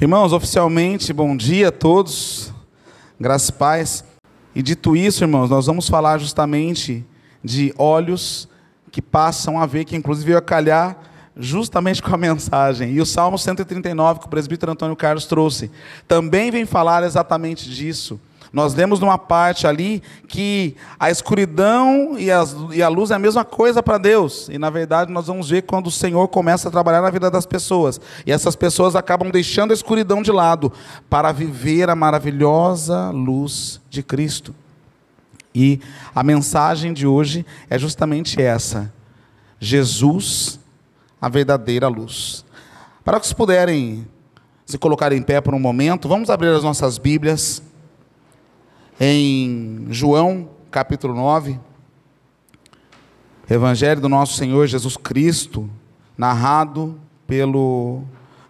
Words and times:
Irmãos, 0.00 0.32
oficialmente, 0.32 1.12
bom 1.12 1.36
dia 1.36 1.70
a 1.70 1.72
todos, 1.72 2.54
graças 3.18 3.48
e 3.48 3.52
paz. 3.52 4.04
E 4.54 4.62
dito 4.62 4.94
isso, 4.94 5.24
irmãos, 5.24 5.50
nós 5.50 5.66
vamos 5.66 5.88
falar 5.88 6.18
justamente 6.18 7.04
de 7.42 7.74
olhos 7.76 8.48
que 8.92 9.02
passam 9.02 9.58
a 9.58 9.66
ver, 9.66 9.84
que 9.84 9.96
inclusive 9.96 10.28
veio 10.28 10.40
calhar 10.40 10.96
justamente 11.36 12.00
com 12.00 12.14
a 12.14 12.16
mensagem. 12.16 12.92
E 12.92 13.00
o 13.00 13.04
Salmo 13.04 13.36
139, 13.36 14.20
que 14.20 14.26
o 14.26 14.28
presbítero 14.28 14.70
Antônio 14.70 14.94
Carlos 14.94 15.26
trouxe, 15.26 15.68
também 16.06 16.52
vem 16.52 16.64
falar 16.64 17.02
exatamente 17.02 17.68
disso. 17.68 18.20
Nós 18.52 18.74
lemos 18.74 19.00
numa 19.00 19.18
parte 19.18 19.66
ali 19.66 20.02
que 20.26 20.74
a 20.98 21.10
escuridão 21.10 22.18
e, 22.18 22.30
as, 22.30 22.56
e 22.72 22.82
a 22.82 22.88
luz 22.88 23.10
é 23.10 23.14
a 23.14 23.18
mesma 23.18 23.44
coisa 23.44 23.82
para 23.82 23.98
Deus. 23.98 24.48
E 24.48 24.58
na 24.58 24.70
verdade 24.70 25.12
nós 25.12 25.26
vamos 25.26 25.50
ver 25.50 25.62
quando 25.62 25.88
o 25.88 25.90
Senhor 25.90 26.26
começa 26.28 26.68
a 26.68 26.70
trabalhar 26.72 27.02
na 27.02 27.10
vida 27.10 27.30
das 27.30 27.44
pessoas. 27.44 28.00
E 28.26 28.32
essas 28.32 28.56
pessoas 28.56 28.96
acabam 28.96 29.30
deixando 29.30 29.70
a 29.70 29.74
escuridão 29.74 30.22
de 30.22 30.32
lado 30.32 30.72
para 31.10 31.30
viver 31.32 31.90
a 31.90 31.94
maravilhosa 31.94 33.10
luz 33.10 33.80
de 33.90 34.02
Cristo. 34.02 34.54
E 35.54 35.80
a 36.14 36.22
mensagem 36.22 36.92
de 36.92 37.06
hoje 37.06 37.44
é 37.68 37.78
justamente 37.78 38.40
essa: 38.40 38.92
Jesus, 39.58 40.60
a 41.20 41.28
verdadeira 41.28 41.88
luz. 41.88 42.44
Para 43.04 43.18
que 43.18 43.26
vocês 43.26 43.34
puderem 43.34 44.06
se 44.64 44.78
colocar 44.78 45.12
em 45.12 45.22
pé 45.22 45.40
por 45.40 45.54
um 45.54 45.58
momento, 45.58 46.08
vamos 46.08 46.28
abrir 46.28 46.48
as 46.48 46.62
nossas 46.62 46.98
Bíblias 46.98 47.62
em 49.00 49.86
João, 49.90 50.50
capítulo 50.70 51.14
9, 51.14 51.58
Evangelho 53.48 54.00
do 54.00 54.08
nosso 54.08 54.34
Senhor 54.34 54.66
Jesus 54.66 54.96
Cristo, 54.96 55.70
narrado 56.16 57.00
pelo 57.26 58.02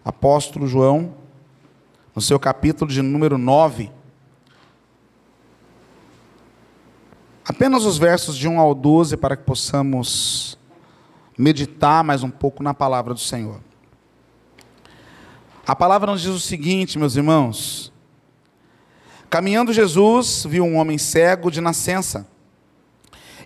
apóstolo 0.03 0.67
João, 0.67 1.13
no 2.15 2.21
seu 2.21 2.39
capítulo 2.39 2.91
de 2.91 3.01
número 3.01 3.37
9. 3.37 3.91
Apenas 7.45 7.85
os 7.85 7.97
versos 7.97 8.35
de 8.35 8.47
1 8.47 8.59
ao 8.59 8.73
12 8.73 9.17
para 9.17 9.37
que 9.37 9.43
possamos 9.43 10.57
meditar 11.37 12.03
mais 12.03 12.23
um 12.23 12.29
pouco 12.29 12.63
na 12.63 12.73
palavra 12.73 13.13
do 13.13 13.19
Senhor. 13.19 13.61
A 15.65 15.75
palavra 15.75 16.11
nos 16.11 16.21
diz 16.21 16.31
o 16.31 16.39
seguinte, 16.39 16.97
meus 16.97 17.15
irmãos: 17.15 17.93
Caminhando 19.29 19.71
Jesus, 19.71 20.45
viu 20.49 20.63
um 20.63 20.75
homem 20.77 20.97
cego 20.97 21.51
de 21.51 21.61
nascença. 21.61 22.27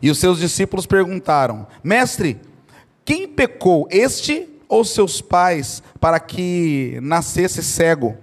E 0.01 0.09
os 0.09 0.17
seus 0.17 0.39
discípulos 0.39 0.85
perguntaram: 0.85 1.67
Mestre, 1.83 2.39
quem 3.03 3.27
pecou, 3.27 3.87
este 3.91 4.47
ou 4.69 4.85
seus 4.85 5.19
pais, 5.19 5.83
para 5.99 6.19
que 6.19 6.97
nascesse 7.01 7.61
cego? 7.61 8.17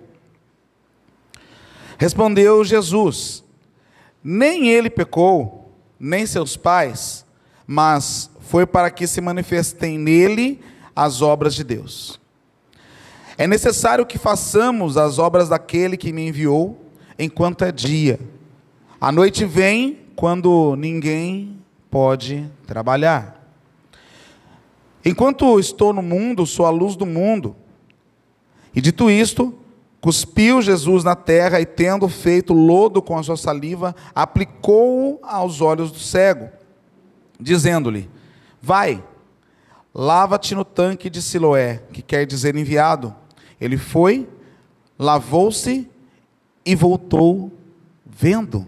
Respondeu 1.99 2.65
Jesus: 2.65 3.45
Nem 4.25 4.71
ele 4.71 4.89
pecou, 4.89 5.71
nem 5.99 6.25
seus 6.25 6.57
pais, 6.57 7.27
mas 7.67 8.31
foi 8.41 8.65
para 8.65 8.91
que 8.91 9.07
se 9.07 9.21
manifestem 9.21 9.99
nele 9.99 10.61
as 10.97 11.21
obras 11.21 11.55
de 11.55 11.63
Deus. 11.63 12.19
É 13.37 13.47
necessário 13.47 14.07
que 14.07 14.19
façamos 14.19 14.97
as 14.97 15.19
obras 15.19 15.49
daquele 15.49 15.97
que 15.97 16.13
me 16.13 16.27
enviou 16.27 16.90
enquanto 17.21 17.65
é 17.65 17.71
dia. 17.71 18.19
A 18.99 19.13
noite 19.13 19.45
vem 19.45 19.99
quando 20.17 20.75
ninguém 20.77 21.59
pode 21.91 22.51
trabalhar. 22.67 23.37
Enquanto 25.05 25.59
estou 25.59 25.93
no 25.93 26.03
mundo, 26.03 26.47
sou 26.47 26.65
a 26.65 26.71
luz 26.71 26.97
do 26.97 27.05
mundo. 27.05 27.55
E 28.75 28.81
dito 28.81 29.11
isto, 29.11 29.55
cuspiu 30.01 30.63
Jesus 30.63 31.05
na 31.05 31.15
terra 31.15 31.61
e, 31.61 31.67
tendo 31.67 32.09
feito 32.09 32.55
lodo 32.55 33.03
com 33.03 33.19
a 33.19 33.23
sua 33.23 33.37
saliva, 33.37 33.95
aplicou-o 34.15 35.19
aos 35.23 35.61
olhos 35.61 35.91
do 35.91 35.99
cego, 35.99 36.49
dizendo-lhe: 37.39 38.09
Vai, 38.63 39.03
lava-te 39.95 40.55
no 40.55 40.65
tanque 40.65 41.11
de 41.11 41.21
Siloé, 41.21 41.83
que 41.93 42.03
quer 42.03 42.27
dizer 42.27 42.55
enviado. 42.57 43.15
Ele 43.61 43.77
foi, 43.77 44.29
lavou-se 44.99 45.90
e 46.65 46.75
voltou 46.75 47.53
vendo. 48.05 48.67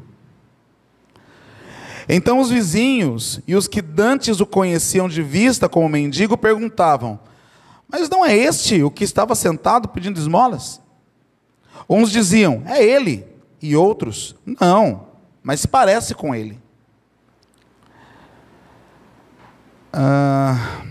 Então 2.08 2.41
os 2.41 2.50
vizinhos 2.50 3.41
e 3.47 3.54
os 3.54 3.69
que 3.69 3.80
dantes 3.80 4.41
o 4.41 4.47
conheciam 4.47 5.08
de 5.08 5.22
vista 5.22 5.69
como 5.69 5.88
mendigo 5.88 6.36
perguntavam: 6.36 7.19
Mas 7.88 8.08
não 8.08 8.25
é 8.25 8.36
este 8.36 8.82
o 8.82 8.91
que 8.91 9.04
estava 9.04 9.34
sentado 9.34 9.88
pedindo 9.88 10.19
esmolas? 10.19 10.81
Uns 11.88 12.10
diziam: 12.10 12.62
É 12.66 12.82
ele. 12.82 13.26
E 13.60 13.76
outros: 13.76 14.34
Não, 14.44 15.06
mas 15.42 15.60
se 15.60 15.69
parece 15.69 16.14
com 16.14 16.34
ele. 16.34 16.60
Ah, 19.92 20.82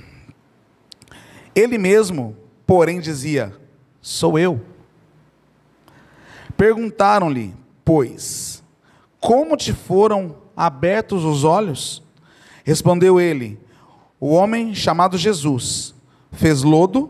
ele 1.55 1.77
mesmo, 1.77 2.35
porém, 2.65 2.99
dizia: 2.99 3.53
Sou 4.01 4.39
eu. 4.39 4.70
Perguntaram-lhe, 6.61 7.55
pois, 7.83 8.61
como 9.19 9.57
te 9.57 9.73
foram 9.73 10.35
abertos 10.55 11.25
os 11.25 11.43
olhos? 11.43 12.03
Respondeu 12.63 13.19
ele: 13.19 13.59
O 14.19 14.29
homem 14.29 14.75
chamado 14.75 15.17
Jesus 15.17 15.95
fez 16.31 16.61
lodo, 16.61 17.09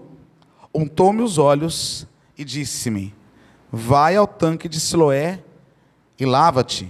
untou-me 0.73 1.21
os 1.21 1.37
olhos 1.37 2.07
e 2.37 2.45
disse-me: 2.45 3.13
Vai 3.69 4.15
ao 4.15 4.25
tanque 4.25 4.69
de 4.69 4.79
Siloé 4.79 5.43
e 6.17 6.25
lava-te. 6.25 6.89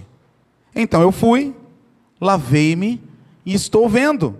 Então 0.72 1.02
eu 1.02 1.10
fui, 1.10 1.56
lavei-me 2.20 3.02
e 3.44 3.54
estou 3.54 3.88
vendo. 3.88 4.38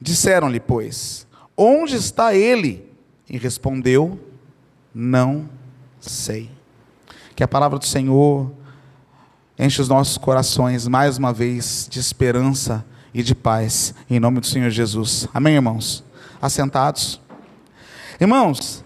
Disseram-lhe, 0.00 0.58
pois, 0.58 1.28
onde 1.56 1.94
está 1.94 2.34
ele? 2.34 2.92
E 3.30 3.38
respondeu: 3.38 4.18
Não 4.92 5.48
sei. 6.00 6.50
Que 7.34 7.42
a 7.42 7.48
palavra 7.48 7.80
do 7.80 7.84
Senhor 7.84 8.52
enche 9.58 9.82
os 9.82 9.88
nossos 9.88 10.16
corações 10.16 10.86
mais 10.86 11.18
uma 11.18 11.32
vez 11.32 11.88
de 11.90 11.98
esperança 11.98 12.84
e 13.12 13.24
de 13.24 13.34
paz, 13.34 13.92
em 14.08 14.20
nome 14.20 14.38
do 14.38 14.46
Senhor 14.46 14.70
Jesus. 14.70 15.26
Amém, 15.34 15.54
irmãos? 15.54 16.04
Assentados. 16.40 17.20
Irmãos, 18.20 18.84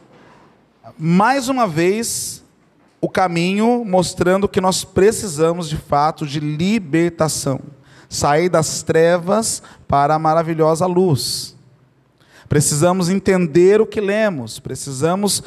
mais 0.98 1.50
uma 1.50 1.66
vez, 1.66 2.42
o 3.02 3.08
caminho 3.08 3.84
mostrando 3.84 4.48
que 4.48 4.62
nós 4.62 4.82
precisamos 4.82 5.68
de 5.68 5.76
fato 5.76 6.26
de 6.26 6.40
libertação, 6.40 7.60
sair 8.08 8.48
das 8.48 8.82
trevas 8.82 9.62
para 9.86 10.14
a 10.14 10.18
maravilhosa 10.18 10.86
luz. 10.86 11.54
Precisamos 12.48 13.10
entender 13.10 13.78
o 13.78 13.86
que 13.86 14.00
lemos, 14.00 14.58
precisamos 14.58 15.42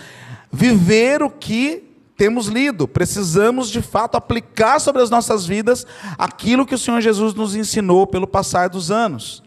viver 0.52 1.24
o 1.24 1.32
que 1.32 1.91
temos 2.22 2.46
lido, 2.46 2.88
precisamos 2.88 3.68
de 3.68 3.82
fato 3.82 4.16
aplicar 4.16 4.80
sobre 4.80 5.02
as 5.02 5.10
nossas 5.10 5.44
vidas 5.44 5.88
aquilo 6.20 6.68
que 6.68 6.76
o 6.76 6.78
Senhor 6.78 7.02
Jesus 7.02 7.34
nos 7.34 7.56
ensinou 7.56 8.06
pelo 8.06 8.28
passar 8.28 8.70
dos 8.70 8.92
anos. 8.92 9.42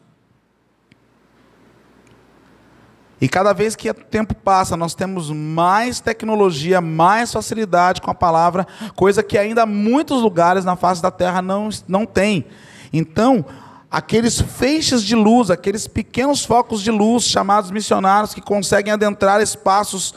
E 3.21 3.29
cada 3.29 3.53
vez 3.53 3.77
que 3.77 3.89
o 3.89 3.95
tempo 3.95 4.35
passa, 4.35 4.77
nós 4.77 4.93
temos 4.93 5.31
mais 5.31 6.01
tecnologia, 6.01 6.81
mais 6.81 7.33
facilidade 7.33 8.01
com 8.01 8.11
a 8.11 8.15
palavra, 8.15 8.67
coisa 8.97 9.23
que 9.23 9.39
ainda 9.39 9.65
muitos 9.65 10.21
lugares 10.21 10.65
na 10.65 10.75
face 10.75 11.01
da 11.01 11.13
terra 11.13 11.41
não, 11.41 11.69
não 11.87 12.05
tem. 12.05 12.45
Então, 12.93 13.45
aqueles 13.89 14.41
feixes 14.41 15.05
de 15.05 15.15
luz, 15.15 15.49
aqueles 15.49 15.87
pequenos 15.87 16.45
focos 16.45 16.83
de 16.83 16.91
luz 16.91 17.23
chamados 17.23 17.71
missionários 17.71 18.35
que 18.35 18.41
conseguem 18.41 18.93
adentrar 18.93 19.41
espaços 19.41 20.13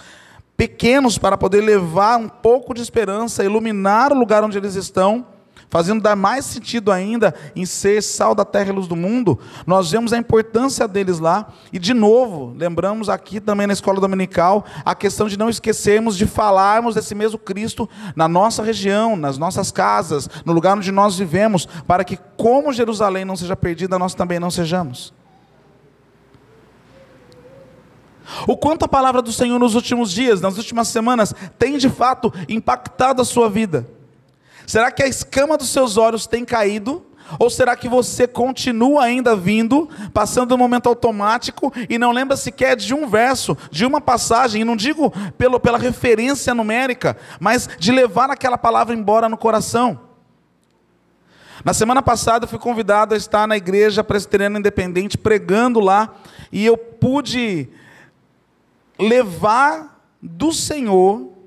pequenos 0.57 1.19
para 1.19 1.37
poder 1.37 1.61
levar 1.61 2.17
um 2.17 2.27
pouco 2.27 2.73
de 2.73 2.81
esperança, 2.81 3.43
iluminar 3.43 4.11
o 4.11 4.17
lugar 4.17 4.43
onde 4.43 4.57
eles 4.57 4.73
estão, 4.73 5.27
fazendo 5.69 6.01
dar 6.01 6.15
mais 6.15 6.45
sentido 6.45 6.91
ainda 6.91 7.33
em 7.55 7.65
ser 7.65 8.01
sal 8.01 8.33
da 8.33 8.45
terra 8.45 8.69
e 8.69 8.71
luz 8.71 8.87
do 8.87 8.95
mundo, 8.95 9.37
nós 9.65 9.91
vemos 9.91 10.13
a 10.13 10.17
importância 10.17 10.87
deles 10.87 11.19
lá. 11.19 11.53
E 11.71 11.77
de 11.77 11.93
novo, 11.93 12.53
lembramos 12.57 13.09
aqui 13.09 13.39
também 13.39 13.67
na 13.67 13.73
escola 13.73 13.99
dominical 13.99 14.65
a 14.83 14.95
questão 14.95 15.27
de 15.27 15.37
não 15.37 15.49
esquecermos 15.49 16.17
de 16.17 16.25
falarmos 16.25 16.95
desse 16.95 17.13
mesmo 17.13 17.37
Cristo 17.37 17.87
na 18.15 18.27
nossa 18.27 18.63
região, 18.63 19.15
nas 19.15 19.37
nossas 19.37 19.71
casas, 19.71 20.29
no 20.45 20.53
lugar 20.53 20.77
onde 20.77 20.91
nós 20.91 21.17
vivemos, 21.17 21.65
para 21.85 22.03
que 22.03 22.17
como 22.35 22.73
Jerusalém 22.73 23.25
não 23.25 23.35
seja 23.35 23.55
perdida, 23.55 23.99
nós 23.99 24.15
também 24.15 24.39
não 24.39 24.49
sejamos. 24.49 25.16
O 28.47 28.57
quanto 28.57 28.85
a 28.85 28.87
palavra 28.87 29.21
do 29.21 29.31
Senhor 29.31 29.57
nos 29.59 29.75
últimos 29.75 30.11
dias, 30.11 30.41
nas 30.41 30.57
últimas 30.57 30.87
semanas, 30.87 31.33
tem 31.57 31.77
de 31.77 31.89
fato 31.89 32.33
impactado 32.49 33.21
a 33.21 33.25
sua 33.25 33.49
vida? 33.49 33.87
Será 34.65 34.91
que 34.91 35.01
a 35.01 35.07
escama 35.07 35.57
dos 35.57 35.69
seus 35.69 35.97
olhos 35.97 36.27
tem 36.27 36.43
caído 36.43 37.05
Ou 37.39 37.49
será 37.49 37.75
que 37.75 37.89
você 37.89 38.25
continua 38.25 39.03
ainda 39.03 39.35
vindo, 39.35 39.89
passando 40.13 40.55
um 40.55 40.57
momento 40.57 40.87
automático 40.87 41.73
e 41.89 41.97
não 41.97 42.11
lembra 42.11 42.37
sequer 42.37 42.75
de 42.77 42.93
um 42.93 43.07
verso, 43.07 43.57
de 43.69 43.85
uma 43.85 43.99
passagem, 43.99 44.61
e 44.61 44.65
não 44.65 44.75
digo 44.75 45.11
pelo, 45.37 45.59
pela 45.59 45.77
referência 45.77 46.53
numérica, 46.53 47.17
mas 47.39 47.67
de 47.77 47.91
levar 47.91 48.29
aquela 48.29 48.57
palavra 48.57 48.95
embora 48.95 49.27
no 49.27 49.37
coração? 49.37 49.99
Na 51.65 51.73
semana 51.73 52.01
passada 52.01 52.45
eu 52.45 52.49
fui 52.49 52.59
convidado 52.59 53.13
a 53.13 53.17
estar 53.17 53.47
na 53.47 53.57
igreja 53.57 54.03
presbiteriana 54.03 54.59
independente, 54.59 55.17
pregando 55.17 55.79
lá, 55.79 56.13
e 56.51 56.65
eu 56.65 56.77
pude 56.77 57.67
levar 58.99 60.01
do 60.21 60.51
Senhor 60.51 61.37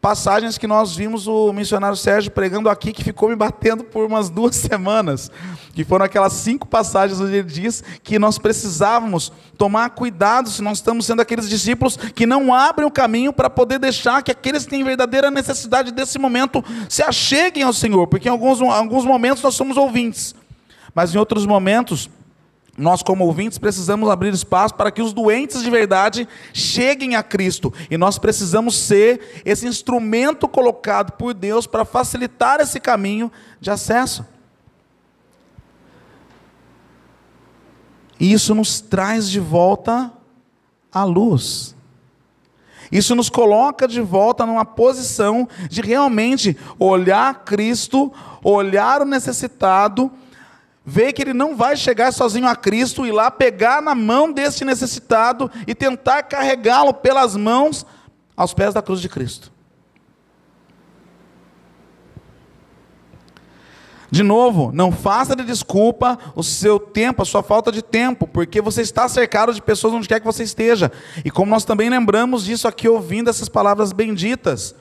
passagens 0.00 0.56
que 0.56 0.66
nós 0.66 0.94
vimos 0.94 1.26
o 1.26 1.52
missionário 1.52 1.96
Sérgio 1.96 2.30
pregando 2.30 2.68
aqui, 2.68 2.92
que 2.92 3.02
ficou 3.02 3.28
me 3.28 3.36
batendo 3.36 3.82
por 3.82 4.06
umas 4.06 4.30
duas 4.30 4.54
semanas, 4.56 5.30
que 5.74 5.84
foram 5.84 6.04
aquelas 6.04 6.34
cinco 6.34 6.66
passagens 6.66 7.20
onde 7.20 7.34
ele 7.34 7.48
diz 7.48 7.82
que 8.02 8.18
nós 8.18 8.38
precisávamos 8.38 9.32
tomar 9.56 9.90
cuidado 9.90 10.48
se 10.48 10.62
nós 10.62 10.78
estamos 10.78 11.04
sendo 11.04 11.20
aqueles 11.20 11.48
discípulos 11.48 11.96
que 11.96 12.26
não 12.26 12.54
abrem 12.54 12.86
o 12.86 12.90
caminho 12.90 13.32
para 13.32 13.50
poder 13.50 13.78
deixar 13.78 14.22
que 14.22 14.30
aqueles 14.30 14.64
que 14.64 14.70
têm 14.70 14.84
verdadeira 14.84 15.30
necessidade 15.30 15.90
desse 15.90 16.18
momento 16.18 16.64
se 16.88 17.02
acheguem 17.02 17.64
ao 17.64 17.72
Senhor, 17.72 18.06
porque 18.06 18.28
em 18.28 18.32
alguns, 18.32 18.62
alguns 18.62 19.04
momentos 19.04 19.42
nós 19.42 19.54
somos 19.54 19.76
ouvintes, 19.76 20.34
mas 20.94 21.14
em 21.14 21.18
outros 21.18 21.44
momentos 21.44 22.08
nós, 22.78 23.02
como 23.02 23.24
ouvintes, 23.24 23.58
precisamos 23.58 24.08
abrir 24.08 24.32
espaço 24.32 24.72
para 24.76 24.92
que 24.92 25.02
os 25.02 25.12
doentes 25.12 25.64
de 25.64 25.68
verdade 25.68 26.28
cheguem 26.52 27.16
a 27.16 27.24
Cristo. 27.24 27.74
E 27.90 27.98
nós 27.98 28.18
precisamos 28.18 28.76
ser 28.76 29.42
esse 29.44 29.66
instrumento 29.66 30.46
colocado 30.46 31.10
por 31.12 31.34
Deus 31.34 31.66
para 31.66 31.84
facilitar 31.84 32.60
esse 32.60 32.78
caminho 32.78 33.32
de 33.60 33.68
acesso. 33.68 34.24
E 38.20 38.32
isso 38.32 38.54
nos 38.54 38.80
traz 38.80 39.28
de 39.28 39.40
volta 39.40 40.12
à 40.92 41.02
luz. 41.02 41.74
Isso 42.92 43.14
nos 43.16 43.28
coloca 43.28 43.88
de 43.88 44.00
volta 44.00 44.46
numa 44.46 44.64
posição 44.64 45.48
de 45.68 45.82
realmente 45.82 46.56
olhar 46.78 47.44
Cristo, 47.44 48.12
olhar 48.42 49.02
o 49.02 49.04
necessitado 49.04 50.12
vê 50.88 51.12
que 51.12 51.20
ele 51.20 51.34
não 51.34 51.54
vai 51.54 51.76
chegar 51.76 52.10
sozinho 52.14 52.48
a 52.48 52.56
Cristo 52.56 53.04
e 53.04 53.12
lá 53.12 53.30
pegar 53.30 53.82
na 53.82 53.94
mão 53.94 54.32
desse 54.32 54.64
necessitado 54.64 55.50
e 55.66 55.74
tentar 55.74 56.22
carregá-lo 56.22 56.94
pelas 56.94 57.36
mãos 57.36 57.84
aos 58.34 58.54
pés 58.54 58.72
da 58.72 58.80
cruz 58.80 58.98
de 59.02 59.08
Cristo. 59.08 59.52
De 64.10 64.22
novo, 64.22 64.72
não 64.72 64.90
faça 64.90 65.36
de 65.36 65.44
desculpa 65.44 66.18
o 66.34 66.42
seu 66.42 66.80
tempo, 66.80 67.20
a 67.20 67.26
sua 67.26 67.42
falta 67.42 67.70
de 67.70 67.82
tempo, 67.82 68.26
porque 68.26 68.62
você 68.62 68.80
está 68.80 69.06
cercado 69.06 69.52
de 69.52 69.60
pessoas 69.60 69.92
onde 69.92 70.08
quer 70.08 70.20
que 70.20 70.24
você 70.24 70.42
esteja. 70.42 70.90
E 71.22 71.30
como 71.30 71.50
nós 71.50 71.66
também 71.66 71.90
lembramos 71.90 72.44
disso 72.46 72.66
aqui 72.66 72.88
ouvindo 72.88 73.28
essas 73.28 73.50
palavras 73.50 73.92
benditas, 73.92 74.74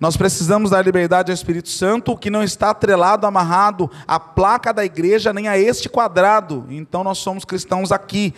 nós 0.00 0.16
precisamos 0.16 0.70
dar 0.70 0.84
liberdade 0.84 1.32
ao 1.32 1.34
Espírito 1.34 1.68
Santo, 1.68 2.16
que 2.16 2.30
não 2.30 2.42
está 2.42 2.70
atrelado, 2.70 3.26
amarrado 3.26 3.90
à 4.06 4.20
placa 4.20 4.72
da 4.72 4.84
igreja, 4.84 5.32
nem 5.32 5.48
a 5.48 5.58
este 5.58 5.88
quadrado. 5.88 6.66
Então 6.70 7.02
nós 7.02 7.18
somos 7.18 7.44
cristãos 7.44 7.90
aqui, 7.90 8.32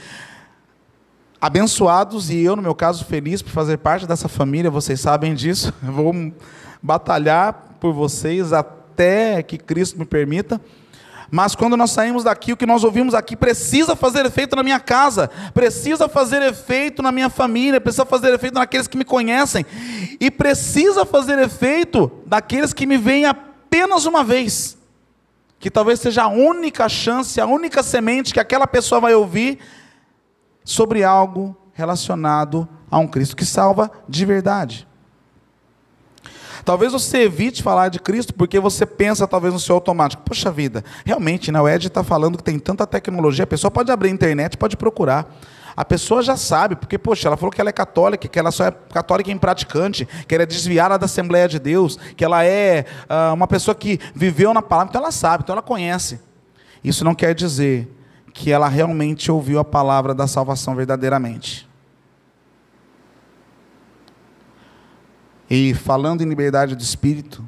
abençoados, 1.38 2.30
e 2.30 2.40
eu, 2.40 2.56
no 2.56 2.62
meu 2.62 2.74
caso, 2.74 3.04
feliz 3.04 3.42
por 3.42 3.50
fazer 3.50 3.76
parte 3.78 4.06
dessa 4.06 4.28
família, 4.28 4.70
vocês 4.70 5.00
sabem 5.00 5.34
disso. 5.34 5.72
Eu 5.84 5.92
vou 5.92 6.14
batalhar 6.82 7.76
por 7.78 7.92
vocês 7.92 8.52
até 8.52 9.42
que 9.42 9.58
Cristo 9.58 9.98
me 9.98 10.06
permita. 10.06 10.60
Mas 11.30 11.54
quando 11.54 11.76
nós 11.76 11.92
saímos 11.92 12.24
daqui, 12.24 12.52
o 12.52 12.56
que 12.56 12.66
nós 12.66 12.82
ouvimos 12.82 13.14
aqui 13.14 13.36
precisa 13.36 13.94
fazer 13.94 14.26
efeito 14.26 14.56
na 14.56 14.64
minha 14.64 14.80
casa, 14.80 15.30
precisa 15.54 16.08
fazer 16.08 16.42
efeito 16.42 17.02
na 17.02 17.12
minha 17.12 17.30
família, 17.30 17.80
precisa 17.80 18.04
fazer 18.04 18.34
efeito 18.34 18.54
naqueles 18.54 18.88
que 18.88 18.98
me 18.98 19.04
conhecem, 19.04 19.64
e 20.20 20.30
precisa 20.30 21.06
fazer 21.06 21.38
efeito 21.38 22.12
daqueles 22.26 22.74
que 22.74 22.84
me 22.84 22.98
veem 22.98 23.24
apenas 23.24 24.04
uma 24.04 24.22
vez. 24.22 24.76
Que 25.58 25.70
talvez 25.70 25.98
seja 25.98 26.24
a 26.24 26.28
única 26.28 26.88
chance, 26.88 27.40
a 27.40 27.46
única 27.46 27.82
semente 27.82 28.34
que 28.34 28.40
aquela 28.40 28.66
pessoa 28.66 29.00
vai 29.00 29.14
ouvir 29.14 29.58
sobre 30.62 31.02
algo 31.02 31.56
relacionado 31.72 32.68
a 32.90 32.98
um 32.98 33.08
Cristo 33.08 33.34
que 33.34 33.44
salva 33.46 33.90
de 34.06 34.26
verdade. 34.26 34.86
Talvez 36.64 36.92
você 36.92 37.22
evite 37.22 37.62
falar 37.62 37.88
de 37.88 37.98
Cristo 37.98 38.34
porque 38.34 38.60
você 38.60 38.84
pensa 38.84 39.26
talvez 39.26 39.54
no 39.54 39.60
seu 39.60 39.74
automático. 39.74 40.22
Poxa 40.22 40.50
vida, 40.50 40.84
realmente, 41.04 41.50
né, 41.50 41.58
o 41.60 41.66
Ed 41.66 41.86
está 41.86 42.04
falando 42.04 42.36
que 42.36 42.44
tem 42.44 42.58
tanta 42.58 42.86
tecnologia, 42.86 43.44
a 43.44 43.46
pessoa 43.46 43.70
pode 43.70 43.90
abrir 43.90 44.10
a 44.10 44.12
internet, 44.12 44.58
pode 44.58 44.76
procurar. 44.76 45.34
A 45.80 45.84
pessoa 45.86 46.22
já 46.22 46.36
sabe, 46.36 46.76
porque, 46.76 46.98
poxa, 46.98 47.26
ela 47.26 47.38
falou 47.38 47.50
que 47.50 47.58
ela 47.58 47.70
é 47.70 47.72
católica, 47.72 48.28
que 48.28 48.38
ela 48.38 48.50
só 48.50 48.66
é 48.66 48.70
católica 48.70 49.32
em 49.32 49.38
praticante, 49.38 50.06
que 50.28 50.34
ela 50.34 50.42
é 50.42 50.46
desviada 50.46 50.98
da 50.98 51.06
Assembleia 51.06 51.48
de 51.48 51.58
Deus, 51.58 51.96
que 52.18 52.22
ela 52.22 52.44
é 52.44 52.84
uh, 53.08 53.32
uma 53.32 53.48
pessoa 53.48 53.74
que 53.74 53.98
viveu 54.14 54.52
na 54.52 54.60
palavra, 54.60 54.90
então 54.90 55.00
ela 55.00 55.10
sabe, 55.10 55.42
então 55.42 55.54
ela 55.54 55.62
conhece. 55.62 56.20
Isso 56.84 57.02
não 57.02 57.14
quer 57.14 57.34
dizer 57.34 57.90
que 58.34 58.52
ela 58.52 58.68
realmente 58.68 59.32
ouviu 59.32 59.58
a 59.58 59.64
palavra 59.64 60.14
da 60.14 60.26
salvação 60.26 60.74
verdadeiramente. 60.76 61.66
E 65.48 65.72
falando 65.72 66.20
em 66.20 66.28
liberdade 66.28 66.76
de 66.76 66.82
espírito, 66.82 67.42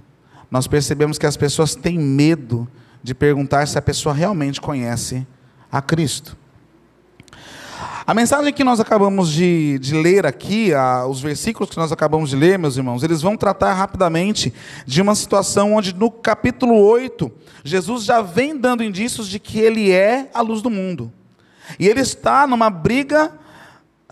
nós 0.50 0.66
percebemos 0.66 1.18
que 1.18 1.26
as 1.26 1.36
pessoas 1.36 1.74
têm 1.74 1.98
medo 1.98 2.66
de 3.02 3.14
perguntar 3.14 3.68
se 3.68 3.76
a 3.76 3.82
pessoa 3.82 4.14
realmente 4.14 4.58
conhece 4.58 5.26
a 5.70 5.82
Cristo. 5.82 6.40
A 8.04 8.14
mensagem 8.14 8.52
que 8.52 8.64
nós 8.64 8.80
acabamos 8.80 9.30
de, 9.30 9.78
de 9.78 9.94
ler 9.94 10.26
aqui, 10.26 10.74
a, 10.74 11.06
os 11.06 11.20
versículos 11.20 11.70
que 11.70 11.76
nós 11.76 11.92
acabamos 11.92 12.30
de 12.30 12.36
ler, 12.36 12.58
meus 12.58 12.76
irmãos, 12.76 13.04
eles 13.04 13.22
vão 13.22 13.36
tratar 13.36 13.74
rapidamente 13.74 14.52
de 14.84 15.00
uma 15.00 15.14
situação 15.14 15.74
onde 15.74 15.94
no 15.94 16.10
capítulo 16.10 16.74
8, 16.74 17.30
Jesus 17.62 18.02
já 18.02 18.20
vem 18.20 18.56
dando 18.56 18.82
indícios 18.82 19.28
de 19.28 19.38
que 19.38 19.60
ele 19.60 19.92
é 19.92 20.28
a 20.34 20.40
luz 20.40 20.60
do 20.60 20.68
mundo. 20.68 21.12
E 21.78 21.86
ele 21.86 22.00
está 22.00 22.44
numa 22.44 22.68
briga 22.68 23.32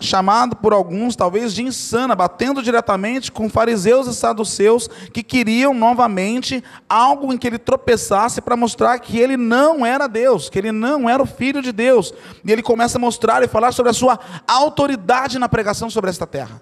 chamado 0.05 0.55
por 0.55 0.73
alguns 0.73 1.15
talvez 1.15 1.53
de 1.53 1.63
insana, 1.63 2.15
batendo 2.15 2.61
diretamente 2.61 3.31
com 3.31 3.49
fariseus 3.49 4.07
e 4.07 4.13
saduceus 4.13 4.89
que 5.13 5.23
queriam 5.23 5.73
novamente 5.73 6.63
algo 6.87 7.31
em 7.33 7.37
que 7.37 7.47
ele 7.47 7.57
tropeçasse 7.57 8.41
para 8.41 8.57
mostrar 8.57 8.99
que 8.99 9.17
ele 9.17 9.37
não 9.37 9.85
era 9.85 10.07
Deus, 10.07 10.49
que 10.49 10.59
ele 10.59 10.71
não 10.71 11.09
era 11.09 11.21
o 11.21 11.25
filho 11.25 11.61
de 11.61 11.71
Deus. 11.71 12.13
E 12.43 12.51
ele 12.51 12.61
começa 12.61 12.97
a 12.97 13.01
mostrar 13.01 13.43
e 13.43 13.47
falar 13.47 13.71
sobre 13.71 13.89
a 13.89 13.93
sua 13.93 14.19
autoridade 14.47 15.39
na 15.39 15.49
pregação 15.49 15.89
sobre 15.89 16.09
esta 16.09 16.27
terra. 16.27 16.61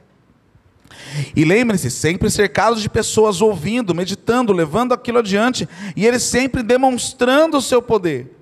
E 1.35 1.43
lembre-se, 1.43 1.89
sempre 1.89 2.29
cercados 2.29 2.81
de 2.81 2.89
pessoas 2.89 3.41
ouvindo, 3.41 3.95
meditando, 3.95 4.53
levando 4.53 4.93
aquilo 4.93 5.19
adiante, 5.19 5.67
e 5.95 6.05
ele 6.05 6.19
sempre 6.19 6.61
demonstrando 6.61 7.57
o 7.57 7.61
seu 7.61 7.81
poder. 7.81 8.38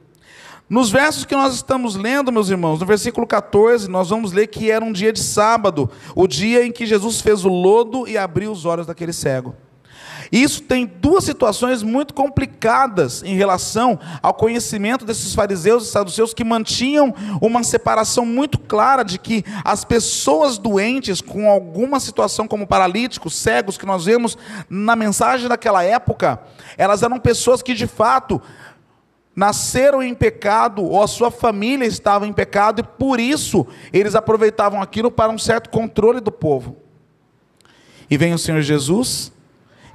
Nos 0.70 0.90
versos 0.90 1.24
que 1.24 1.34
nós 1.34 1.56
estamos 1.56 1.96
lendo, 1.96 2.30
meus 2.30 2.50
irmãos, 2.50 2.82
no 2.82 2.86
versículo 2.86 3.26
14, 3.26 3.90
nós 3.90 4.10
vamos 4.10 4.34
ler 4.34 4.48
que 4.48 4.70
era 4.70 4.84
um 4.84 4.92
dia 4.92 5.14
de 5.14 5.24
sábado, 5.24 5.90
o 6.14 6.28
dia 6.28 6.66
em 6.66 6.74
que 6.74 6.86
Jesus 6.86 7.22
fez 7.22 7.46
o 7.46 7.48
lodo 7.48 8.06
e 8.06 8.18
abriu 8.18 8.52
os 8.52 8.66
olhos 8.66 8.86
daquele 8.86 9.14
cego. 9.14 9.56
Isso 10.30 10.62
tem 10.64 10.86
duas 10.86 11.24
situações 11.24 11.82
muito 11.84 12.14
complicadas 12.14 13.24
em 13.24 13.36
relação 13.36 13.98
ao 14.22 14.34
conhecimento 14.34 15.06
desses 15.06 15.34
fariseus 15.34 15.88
e 15.88 15.92
saduceus 15.92 16.34
que 16.34 16.44
mantinham 16.44 17.14
uma 17.42 17.64
separação 17.64 18.26
muito 18.26 18.60
clara 18.60 19.04
de 19.04 19.18
que 19.18 19.46
as 19.64 19.86
pessoas 19.86 20.58
doentes 20.58 21.22
com 21.22 21.50
alguma 21.50 22.00
situação 22.00 22.48
como 22.48 22.68
paralíticos, 22.68 23.36
cegos 23.36 23.78
que 23.78 23.86
nós 23.86 24.06
vemos 24.06 24.38
na 24.70 24.96
mensagem 24.96 25.48
daquela 25.48 25.84
época, 25.84 26.42
elas 26.78 27.04
eram 27.04 27.20
pessoas 27.20 27.62
que 27.62 27.74
de 27.74 27.88
fato 27.88 28.42
nasceram 29.38 30.02
em 30.02 30.16
pecado, 30.16 30.84
ou 30.84 31.04
a 31.04 31.06
sua 31.06 31.30
família 31.30 31.86
estava 31.86 32.26
em 32.26 32.34
pecado, 32.34 32.80
e 32.80 32.84
por 32.84 33.20
isso 33.20 33.68
eles 33.94 34.16
aproveitavam 34.16 34.82
aquilo 34.82 35.12
para 35.12 35.32
um 35.32 35.38
certo 35.38 35.70
controle 35.70 36.20
do 36.20 36.32
povo. 36.32 36.78
E 38.10 38.18
vem 38.18 38.34
o 38.34 38.38
Senhor 38.40 38.62
Jesus 38.62 39.32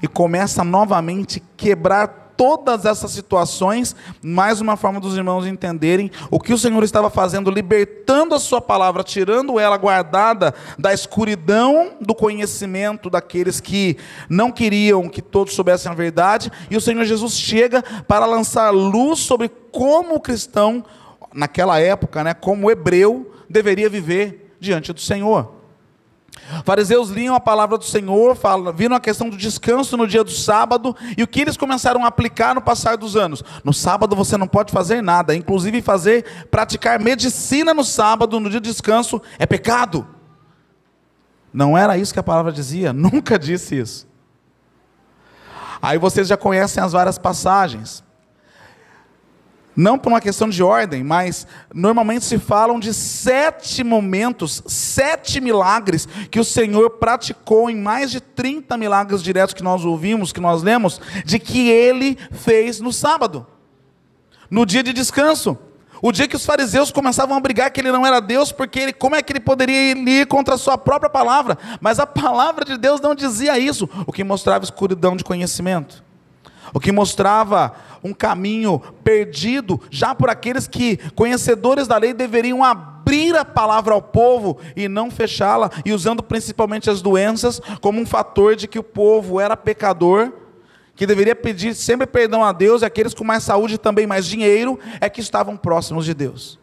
e 0.00 0.06
começa 0.06 0.62
novamente 0.62 1.42
quebrar 1.56 2.21
todas 2.36 2.84
essas 2.84 3.10
situações, 3.10 3.94
mais 4.22 4.60
uma 4.60 4.76
forma 4.76 5.00
dos 5.00 5.16
irmãos 5.16 5.46
entenderem 5.46 6.10
o 6.30 6.40
que 6.40 6.52
o 6.52 6.58
Senhor 6.58 6.82
estava 6.82 7.10
fazendo, 7.10 7.50
libertando 7.50 8.34
a 8.34 8.38
sua 8.38 8.60
palavra, 8.60 9.02
tirando 9.02 9.58
ela 9.58 9.76
guardada 9.76 10.54
da 10.78 10.92
escuridão 10.92 11.92
do 12.00 12.14
conhecimento 12.14 13.08
daqueles 13.08 13.60
que 13.60 13.96
não 14.28 14.50
queriam 14.50 15.08
que 15.08 15.22
todos 15.22 15.54
soubessem 15.54 15.90
a 15.90 15.94
verdade, 15.94 16.50
e 16.70 16.76
o 16.76 16.80
Senhor 16.80 17.04
Jesus 17.04 17.34
chega 17.34 17.82
para 18.06 18.26
lançar 18.26 18.70
luz 18.70 19.20
sobre 19.20 19.48
como 19.70 20.14
o 20.14 20.20
cristão, 20.20 20.84
naquela 21.32 21.78
época, 21.78 22.22
né, 22.22 22.34
como 22.34 22.66
o 22.66 22.70
hebreu, 22.70 23.32
deveria 23.48 23.88
viver 23.88 24.54
diante 24.60 24.92
do 24.92 25.00
Senhor. 25.00 25.61
Fariseus 26.64 27.08
liam 27.08 27.34
a 27.34 27.40
palavra 27.40 27.78
do 27.78 27.84
Senhor, 27.84 28.36
viram 28.74 28.96
a 28.96 29.00
questão 29.00 29.28
do 29.28 29.36
descanso 29.36 29.96
no 29.96 30.06
dia 30.06 30.24
do 30.24 30.30
sábado, 30.30 30.94
e 31.16 31.22
o 31.22 31.26
que 31.26 31.40
eles 31.40 31.56
começaram 31.56 32.04
a 32.04 32.08
aplicar 32.08 32.54
no 32.54 32.60
passar 32.60 32.96
dos 32.96 33.16
anos? 33.16 33.42
No 33.64 33.72
sábado 33.72 34.16
você 34.16 34.36
não 34.36 34.46
pode 34.46 34.72
fazer 34.72 35.02
nada, 35.02 35.34
inclusive 35.34 35.80
fazer, 35.80 36.46
praticar 36.50 37.00
medicina 37.00 37.72
no 37.72 37.84
sábado, 37.84 38.38
no 38.40 38.50
dia 38.50 38.60
de 38.60 38.70
descanso, 38.70 39.20
é 39.38 39.46
pecado. 39.46 40.06
Não 41.52 41.76
era 41.76 41.96
isso 41.96 42.12
que 42.12 42.20
a 42.20 42.24
palavra 42.24 42.52
dizia, 42.52 42.92
nunca 42.94 43.38
disse 43.38 43.78
isso. 43.78 44.08
Aí 45.80 45.98
vocês 45.98 46.28
já 46.28 46.36
conhecem 46.36 46.82
as 46.82 46.92
várias 46.92 47.18
passagens. 47.18 48.04
Não 49.74 49.98
por 49.98 50.10
uma 50.10 50.20
questão 50.20 50.48
de 50.48 50.62
ordem, 50.62 51.02
mas 51.02 51.46
normalmente 51.74 52.24
se 52.24 52.38
falam 52.38 52.78
de 52.78 52.92
sete 52.92 53.82
momentos, 53.82 54.62
sete 54.66 55.40
milagres 55.40 56.06
que 56.30 56.38
o 56.38 56.44
Senhor 56.44 56.90
praticou 56.90 57.70
em 57.70 57.76
mais 57.76 58.10
de 58.10 58.20
30 58.20 58.76
milagres 58.76 59.22
diretos 59.22 59.54
que 59.54 59.62
nós 59.62 59.84
ouvimos, 59.84 60.32
que 60.32 60.40
nós 60.40 60.62
lemos, 60.62 61.00
de 61.24 61.38
que 61.38 61.70
ele 61.70 62.18
fez 62.32 62.80
no 62.80 62.92
sábado, 62.92 63.46
no 64.50 64.66
dia 64.66 64.82
de 64.82 64.92
descanso. 64.92 65.56
O 66.02 66.10
dia 66.10 66.26
que 66.26 66.34
os 66.34 66.44
fariseus 66.44 66.90
começavam 66.90 67.36
a 67.36 67.40
brigar 67.40 67.70
que 67.70 67.80
ele 67.80 67.92
não 67.92 68.04
era 68.04 68.20
Deus, 68.20 68.50
porque 68.50 68.78
ele, 68.78 68.92
como 68.92 69.14
é 69.14 69.22
que 69.22 69.32
ele 69.32 69.40
poderia 69.40 69.92
ir 69.92 70.26
contra 70.26 70.56
a 70.56 70.58
sua 70.58 70.76
própria 70.76 71.08
palavra? 71.08 71.56
Mas 71.80 72.00
a 72.00 72.06
palavra 72.06 72.64
de 72.64 72.76
Deus 72.76 73.00
não 73.00 73.14
dizia 73.14 73.56
isso, 73.56 73.88
o 74.04 74.12
que 74.12 74.24
mostrava 74.24 74.64
escuridão 74.64 75.16
de 75.16 75.22
conhecimento 75.22 76.02
o 76.72 76.80
que 76.80 76.92
mostrava 76.92 77.72
um 78.02 78.12
caminho 78.12 78.80
perdido 79.04 79.80
já 79.90 80.14
por 80.14 80.28
aqueles 80.28 80.66
que, 80.66 80.96
conhecedores 81.14 81.86
da 81.86 81.96
lei, 81.96 82.12
deveriam 82.12 82.64
abrir 82.64 83.36
a 83.36 83.44
palavra 83.44 83.94
ao 83.94 84.02
povo 84.02 84.58
e 84.76 84.88
não 84.88 85.10
fechá-la, 85.10 85.70
e 85.84 85.92
usando 85.92 86.22
principalmente 86.22 86.90
as 86.90 87.00
doenças 87.00 87.60
como 87.80 88.00
um 88.00 88.06
fator 88.06 88.56
de 88.56 88.66
que 88.66 88.78
o 88.78 88.82
povo 88.82 89.38
era 89.40 89.56
pecador, 89.56 90.32
que 90.94 91.06
deveria 91.06 91.34
pedir 91.34 91.74
sempre 91.74 92.06
perdão 92.06 92.44
a 92.44 92.52
Deus, 92.52 92.82
e 92.82 92.84
aqueles 92.84 93.14
com 93.14 93.24
mais 93.24 93.42
saúde 93.42 93.74
e 93.74 93.78
também 93.78 94.06
mais 94.06 94.26
dinheiro 94.26 94.78
é 95.00 95.08
que 95.08 95.20
estavam 95.20 95.56
próximos 95.56 96.04
de 96.04 96.14
Deus. 96.14 96.60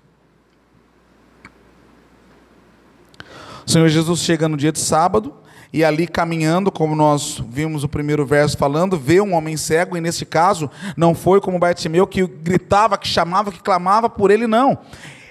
O 3.66 3.72
Senhor 3.72 3.88
Jesus 3.88 4.22
chega 4.22 4.50
no 4.50 4.58
dia 4.58 4.72
de 4.72 4.80
sábado, 4.80 5.36
e 5.72 5.84
ali 5.84 6.08
caminhando, 6.08 6.72
como 6.72 6.96
nós 6.96 7.44
vimos 7.50 7.84
o 7.84 7.90
primeiro 7.90 8.26
verso 8.26 8.58
falando, 8.58 8.98
vê 8.98 9.22
um 9.22 9.34
homem 9.34 9.56
cego, 9.56 9.96
e 9.96 10.02
nesse 10.02 10.26
caso 10.26 10.70
não 10.98 11.14
foi 11.14 11.40
como 11.40 11.60
Bartimeu 11.60 12.08
que 12.08 12.26
gritava, 12.26 12.98
que 12.98 13.08
chamava, 13.08 13.52
que 13.52 13.62
clamava 13.62 14.10
por 14.10 14.32
ele, 14.32 14.48
não. 14.48 14.78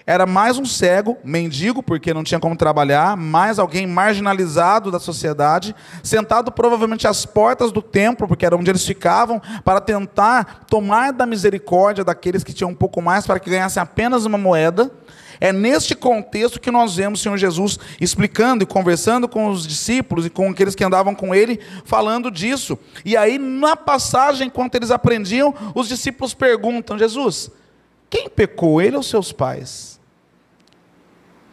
Era 0.06 0.24
mais 0.24 0.56
um 0.56 0.64
cego, 0.64 1.18
mendigo, 1.22 1.82
porque 1.82 2.14
não 2.14 2.24
tinha 2.24 2.40
como 2.40 2.56
trabalhar, 2.56 3.14
mais 3.14 3.58
alguém 3.58 3.86
marginalizado 3.86 4.90
da 4.90 4.98
sociedade, 4.98 5.76
sentado 6.02 6.50
provavelmente 6.50 7.06
às 7.06 7.26
portas 7.26 7.70
do 7.70 7.82
templo, 7.82 8.26
porque 8.26 8.46
era 8.46 8.56
onde 8.56 8.70
eles 8.70 8.86
ficavam, 8.86 9.38
para 9.62 9.82
tentar 9.82 10.64
tomar 10.66 11.12
da 11.12 11.26
misericórdia 11.26 12.02
daqueles 12.02 12.42
que 12.42 12.54
tinham 12.54 12.70
um 12.70 12.74
pouco 12.74 13.02
mais, 13.02 13.26
para 13.26 13.38
que 13.38 13.50
ganhassem 13.50 13.82
apenas 13.82 14.24
uma 14.24 14.38
moeda. 14.38 14.90
É 15.40 15.52
neste 15.52 15.94
contexto 15.94 16.60
que 16.60 16.70
nós 16.70 16.96
vemos 16.96 17.20
o 17.20 17.22
Senhor 17.22 17.36
Jesus 17.36 17.78
explicando 18.00 18.62
e 18.62 18.66
conversando 18.66 19.28
com 19.28 19.48
os 19.48 19.66
discípulos 19.66 20.26
e 20.26 20.30
com 20.30 20.50
aqueles 20.50 20.74
que 20.74 20.84
andavam 20.84 21.14
com 21.14 21.34
ele, 21.34 21.60
falando 21.84 22.30
disso. 22.30 22.78
E 23.04 23.16
aí, 23.16 23.38
na 23.38 23.76
passagem, 23.76 24.48
enquanto 24.48 24.74
eles 24.74 24.90
aprendiam, 24.90 25.54
os 25.74 25.88
discípulos 25.88 26.34
perguntam: 26.34 26.98
Jesus, 26.98 27.50
quem 28.10 28.28
pecou, 28.28 28.80
ele 28.80 28.96
ou 28.96 29.02
seus 29.02 29.32
pais? 29.32 29.98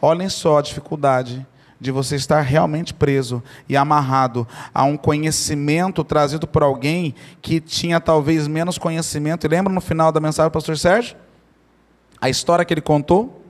Olhem 0.00 0.28
só 0.28 0.58
a 0.58 0.62
dificuldade 0.62 1.46
de 1.80 1.90
você 1.90 2.16
estar 2.16 2.40
realmente 2.40 2.94
preso 2.94 3.42
e 3.68 3.76
amarrado 3.76 4.46
a 4.72 4.84
um 4.84 4.96
conhecimento 4.96 6.02
trazido 6.02 6.46
por 6.46 6.62
alguém 6.62 7.14
que 7.42 7.60
tinha 7.60 8.00
talvez 8.00 8.48
menos 8.48 8.78
conhecimento. 8.78 9.46
E 9.46 9.48
lembra 9.48 9.72
no 9.72 9.80
final 9.80 10.10
da 10.10 10.20
mensagem 10.20 10.50
do 10.50 10.52
pastor 10.52 10.78
Sérgio? 10.78 11.16
A 12.20 12.30
história 12.30 12.64
que 12.64 12.72
ele 12.72 12.80
contou? 12.80 13.45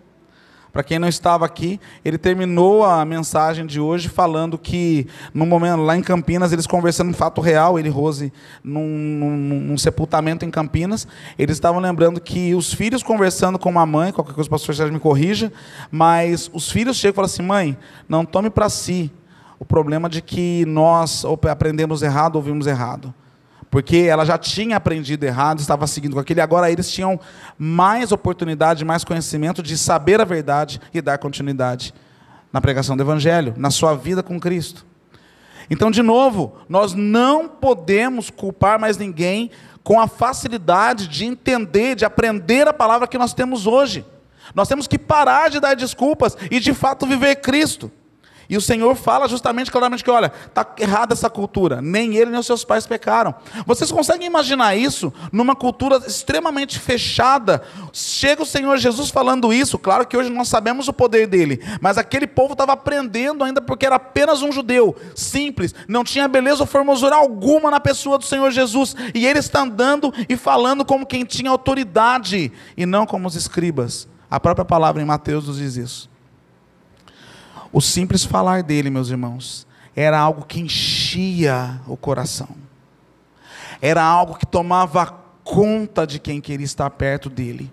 Para 0.76 0.85
quem 0.85 0.99
não 0.99 1.09
estava 1.09 1.47
aqui, 1.47 1.80
ele 2.04 2.18
terminou 2.18 2.85
a 2.85 3.02
mensagem 3.02 3.64
de 3.64 3.80
hoje 3.80 4.11
falando 4.11 4.59
que, 4.59 5.06
no 5.33 5.47
momento, 5.47 5.80
lá 5.80 5.97
em 5.97 6.02
Campinas, 6.02 6.52
eles 6.52 6.66
conversando 6.66 7.09
um 7.09 7.14
fato 7.14 7.40
real, 7.40 7.78
ele 7.78 7.88
e 7.88 7.90
Rose, 7.90 8.30
num, 8.62 8.87
num, 8.87 9.37
num, 9.37 9.78
sepultamento 9.78 10.45
em 10.45 10.50
Campinas, 10.50 11.09
eles 11.38 11.56
estavam 11.56 11.80
lembrando 11.80 12.21
que 12.21 12.54
os 12.54 12.75
filhos 12.75 13.02
conversando 13.02 13.59
com 13.59 13.71
uma 13.71 13.87
mãe, 13.87 14.12
qualquer 14.12 14.35
coisa 14.35 14.49
o 14.49 14.50
pastor 14.50 14.75
Sérgio 14.75 14.92
me 14.92 15.00
corrija, 15.00 15.50
mas 15.90 16.50
os 16.52 16.71
filhos 16.71 16.99
chegam 16.99 17.12
e 17.12 17.16
falam 17.16 17.26
assim: 17.26 17.42
mãe, 17.42 17.78
não 18.06 18.26
tome 18.26 18.50
para 18.50 18.68
si 18.68 19.11
o 19.59 19.64
problema 19.64 20.11
de 20.11 20.21
que 20.21 20.66
nós 20.66 21.25
aprendemos 21.50 22.02
errado, 22.02 22.37
ouvimos 22.37 22.66
errado 22.66 23.14
porque 23.76 23.99
ela 24.09 24.25
já 24.25 24.38
tinha 24.38 24.78
aprendido 24.78 25.23
errado, 25.25 25.61
estava 25.61 25.87
seguindo 25.87 26.14
com 26.14 26.18
aquele, 26.18 26.40
agora 26.40 26.73
eles 26.73 26.90
tinham 26.90 27.21
mais 27.59 28.11
oportunidade, 28.11 28.87
mais 28.87 29.04
conhecimento 29.04 29.62
de 29.62 29.76
saber 29.76 30.18
a 30.18 30.25
verdade 30.25 30.80
e 30.95 31.02
dar 31.02 31.18
continuidade 31.18 31.92
na 32.50 32.59
pregação 32.59 32.97
do 32.97 33.02
Evangelho, 33.02 33.52
na 33.54 33.71
sua 33.71 33.95
vida 33.95 34.23
com 34.23 34.40
Cristo. 34.40 34.87
Então, 35.68 35.90
de 35.90 36.00
novo, 36.00 36.56
nós 36.71 36.95
não 36.95 37.47
podemos 37.47 38.30
culpar 38.30 38.80
mais 38.80 38.97
ninguém 38.97 39.50
com 39.85 40.00
a 40.00 40.09
facilidade 40.09 41.06
de 41.06 41.26
entender, 41.26 41.97
de 41.97 42.06
aprender 42.06 42.66
a 42.66 42.73
palavra 42.73 43.06
que 43.06 43.18
nós 43.18 43.35
temos 43.35 43.66
hoje. 43.66 44.06
Nós 44.54 44.68
temos 44.68 44.87
que 44.87 44.99
parar 44.99 45.50
de 45.50 45.61
dar 45.61 45.76
desculpas 45.76 46.35
e 46.50 46.61
de 46.61 46.73
fato 46.73 47.06
viver 47.06 47.42
Cristo. 47.42 47.92
E 48.49 48.57
o 48.57 48.61
Senhor 48.61 48.95
fala 48.95 49.29
justamente 49.29 49.71
claramente 49.71 50.05
que, 50.05 50.11
olha, 50.11 50.33
está 50.47 50.67
errada 50.79 51.15
essa 51.15 51.29
cultura. 51.29 51.81
Nem 51.81 52.17
ele 52.17 52.31
nem 52.31 52.41
os 52.41 52.47
seus 52.47 52.65
pais 52.65 52.87
pecaram. 52.87 53.35
Vocês 53.67 53.91
conseguem 53.91 54.26
imaginar 54.26 54.76
isso 54.76 55.12
numa 55.33 55.55
cultura 55.55 55.97
extremamente 56.07 56.79
fechada? 56.79 57.62
Chega 57.93 58.43
o 58.43 58.47
Senhor 58.47 58.76
Jesus 58.76 59.11
falando 59.11 59.53
isso. 59.53 59.79
Claro 59.79 60.07
que 60.07 60.17
hoje 60.17 60.31
nós 60.31 60.49
sabemos 60.49 60.88
o 60.88 60.93
poder 60.93 61.26
dele, 61.26 61.61
mas 61.81 61.99
aquele 61.99 62.26
povo 62.26 62.53
estava 62.53 62.73
aprendendo 62.73 63.45
ainda 63.45 63.61
porque 63.61 63.87
era 63.87 63.97
apenas 63.97 64.43
um 64.43 64.53
judeu, 64.53 64.97
simples, 65.15 65.75
não 65.88 66.05
tinha 66.05 66.29
beleza 66.29 66.62
ou 66.62 66.67
formosura 66.67 67.17
alguma 67.17 67.71
na 67.71 67.81
pessoa 67.81 68.19
do 68.19 68.25
Senhor 68.25 68.50
Jesus. 68.50 68.95
E 69.15 69.26
ele 69.26 69.38
está 69.38 69.62
andando 69.62 70.12
e 70.29 70.37
falando 70.37 70.85
como 70.85 71.07
quem 71.07 71.25
tinha 71.25 71.50
autoridade 71.50 72.53
e 72.76 72.87
não 72.87 73.07
como 73.07 73.26
os 73.26 73.35
escribas. 73.35 74.09
A 74.31 74.41
própria 74.41 74.65
palavra 74.65 75.03
em 75.03 75.07
Mateus 75.07 75.47
nos 75.47 75.59
diz 75.59 75.76
isso. 75.76 76.15
O 77.76 77.80
simples 77.83 78.25
falar 78.25 78.62
dele, 78.62 78.88
meus 78.88 79.11
irmãos, 79.11 79.66
era 79.95 80.18
algo 80.18 80.47
que 80.47 80.59
enchia 80.59 81.78
o 81.87 81.95
coração. 81.95 82.49
Era 83.83 84.02
algo 84.02 84.35
que 84.35 84.47
tomava 84.47 85.14
conta 85.45 86.06
de 86.06 86.18
quem 86.18 86.40
queria 86.40 86.64
estar 86.64 86.88
perto 86.88 87.28
dele. 87.28 87.71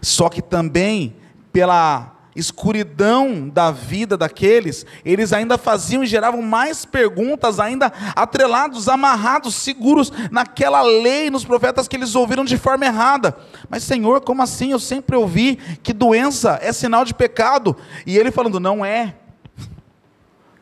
Só 0.00 0.30
que 0.30 0.40
também, 0.40 1.16
pela 1.52 2.13
escuridão 2.34 3.48
da 3.48 3.70
vida 3.70 4.16
daqueles, 4.16 4.84
eles 5.04 5.32
ainda 5.32 5.56
faziam 5.56 6.02
e 6.02 6.06
geravam 6.06 6.42
mais 6.42 6.84
perguntas, 6.84 7.60
ainda 7.60 7.92
atrelados, 8.16 8.88
amarrados, 8.88 9.54
seguros 9.54 10.12
naquela 10.30 10.82
lei, 10.82 11.30
nos 11.30 11.44
profetas 11.44 11.86
que 11.86 11.96
eles 11.96 12.14
ouviram 12.14 12.44
de 12.44 12.56
forma 12.56 12.84
errada. 12.84 13.36
Mas, 13.68 13.84
Senhor, 13.84 14.20
como 14.22 14.42
assim? 14.42 14.72
Eu 14.72 14.80
sempre 14.80 15.16
ouvi 15.16 15.56
que 15.82 15.92
doença 15.92 16.58
é 16.60 16.72
sinal 16.72 17.04
de 17.04 17.14
pecado. 17.14 17.76
E 18.06 18.18
ele 18.18 18.30
falando: 18.30 18.58
não 18.58 18.84
é. 18.84 19.14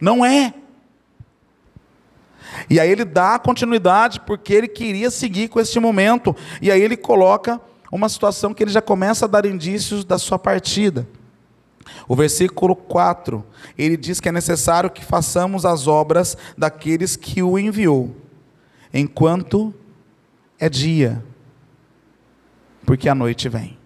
Não 0.00 0.24
é. 0.24 0.52
E 2.68 2.78
aí 2.78 2.90
ele 2.90 3.04
dá 3.04 3.38
continuidade 3.38 4.20
porque 4.20 4.52
ele 4.52 4.68
queria 4.68 5.10
seguir 5.10 5.48
com 5.48 5.60
este 5.60 5.78
momento. 5.80 6.36
E 6.60 6.70
aí 6.70 6.80
ele 6.80 6.96
coloca 6.96 7.60
uma 7.90 8.08
situação 8.08 8.54
que 8.54 8.62
ele 8.62 8.70
já 8.70 8.82
começa 8.82 9.24
a 9.24 9.28
dar 9.28 9.46
indícios 9.46 10.04
da 10.04 10.18
sua 10.18 10.38
partida. 10.38 11.06
O 12.08 12.14
versículo 12.14 12.74
4, 12.74 13.44
ele 13.76 13.96
diz 13.96 14.20
que 14.20 14.28
é 14.28 14.32
necessário 14.32 14.90
que 14.90 15.04
façamos 15.04 15.64
as 15.64 15.86
obras 15.86 16.36
daqueles 16.56 17.16
que 17.16 17.42
o 17.42 17.58
enviou, 17.58 18.14
enquanto 18.92 19.74
é 20.58 20.68
dia, 20.68 21.22
porque 22.84 23.08
a 23.08 23.14
noite 23.14 23.48
vem. 23.48 23.78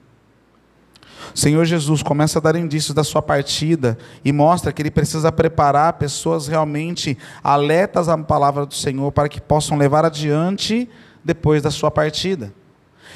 O 1.34 1.38
Senhor 1.38 1.64
Jesus 1.64 2.02
começa 2.02 2.38
a 2.38 2.42
dar 2.42 2.56
indícios 2.56 2.94
da 2.94 3.02
sua 3.02 3.20
partida 3.20 3.98
e 4.24 4.32
mostra 4.32 4.72
que 4.72 4.80
ele 4.80 4.90
precisa 4.90 5.32
preparar 5.32 5.94
pessoas 5.94 6.46
realmente 6.46 7.18
alertas 7.42 8.08
à 8.08 8.16
palavra 8.16 8.64
do 8.64 8.74
Senhor 8.74 9.10
para 9.12 9.28
que 9.28 9.40
possam 9.40 9.76
levar 9.76 10.04
adiante 10.04 10.88
depois 11.24 11.62
da 11.62 11.70
sua 11.70 11.90
partida 11.90 12.52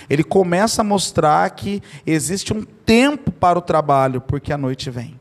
ele 0.09 0.25
começa 0.25 0.83
a 0.83 0.85
mostrar 0.85 1.49
que 1.50 1.83
existe 2.07 2.52
um 2.52 2.62
tempo 2.62 3.30
para 3.30 3.59
o 3.59 3.62
trabalho, 3.62 4.21
porque 4.21 4.52
a 4.52 4.59
noite 4.59 4.90
vem. 4.90 5.19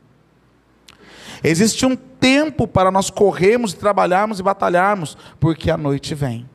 Existe 1.42 1.86
um 1.86 1.96
tempo 1.96 2.68
para 2.68 2.90
nós 2.90 3.10
corrermos, 3.10 3.72
trabalharmos 3.72 4.38
e 4.38 4.42
batalharmos, 4.42 5.16
porque 5.38 5.70
a 5.70 5.76
noite 5.76 6.14
vem. 6.14 6.48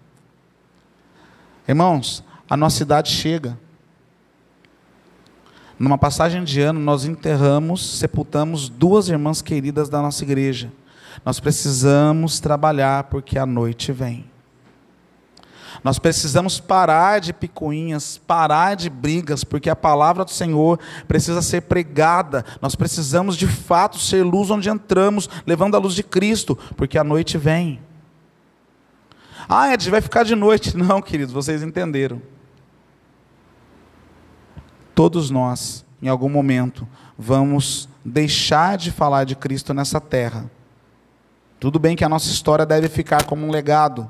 Irmãos, 1.68 2.24
a 2.50 2.56
nossa 2.56 2.84
idade 2.84 3.10
chega. 3.10 3.58
Numa 5.78 5.98
passagem 5.98 6.44
de 6.44 6.62
ano, 6.62 6.80
nós 6.80 7.04
enterramos, 7.06 7.98
sepultamos 8.00 8.70
duas 8.70 9.10
irmãs 9.10 9.42
queridas 9.42 9.90
da 9.90 10.02
nossa 10.02 10.24
igreja. 10.24 10.72
Nós 11.26 11.40
precisamos 11.40 12.40
trabalhar 12.40 13.06
porque 13.06 13.38
a 13.38 13.46
noite 13.46 13.92
vem. 13.92 14.26
Nós 15.84 16.00
precisamos 16.00 16.60
parar 16.60 17.20
de 17.20 17.34
picuinhas, 17.34 18.18
parar 18.18 18.76
de 18.76 18.90
brigas, 18.90 19.44
porque 19.44 19.70
a 19.70 19.76
palavra 19.76 20.26
do 20.26 20.32
Senhor 20.32 20.80
precisa 21.08 21.42
ser 21.42 21.62
pregada. 21.62 22.46
Nós 22.62 22.76
precisamos 22.76 23.38
de 23.38 23.48
fato 23.48 23.98
ser 24.00 24.24
luz 24.24 24.50
onde 24.50 24.70
entramos, 24.70 25.30
levando 25.46 25.76
a 25.76 25.80
luz 25.80 25.94
de 25.94 26.04
Cristo, 26.04 26.58
porque 26.76 26.98
a 26.98 27.04
noite 27.04 27.38
vem. 27.38 27.80
Ah, 29.48 29.74
Ed, 29.74 29.90
vai 29.90 30.02
ficar 30.02 30.24
de 30.24 30.36
noite. 30.36 30.76
Não, 30.78 31.02
queridos, 31.02 31.34
vocês 31.34 31.62
entenderam. 31.62 32.22
Todos 34.94 35.30
nós, 35.30 35.86
em 36.02 36.08
algum 36.08 36.30
momento, 36.30 36.88
vamos 37.18 37.90
deixar 38.04 38.78
de 38.78 38.92
falar 38.92 39.26
de 39.26 39.36
Cristo 39.36 39.74
nessa 39.74 40.00
terra. 40.00 40.50
Tudo 41.60 41.80
bem 41.80 41.96
que 41.96 42.04
a 42.04 42.10
nossa 42.10 42.30
história 42.30 42.66
deve 42.66 42.88
ficar 42.88 43.26
como 43.26 43.46
um 43.46 43.52
legado, 43.52 44.10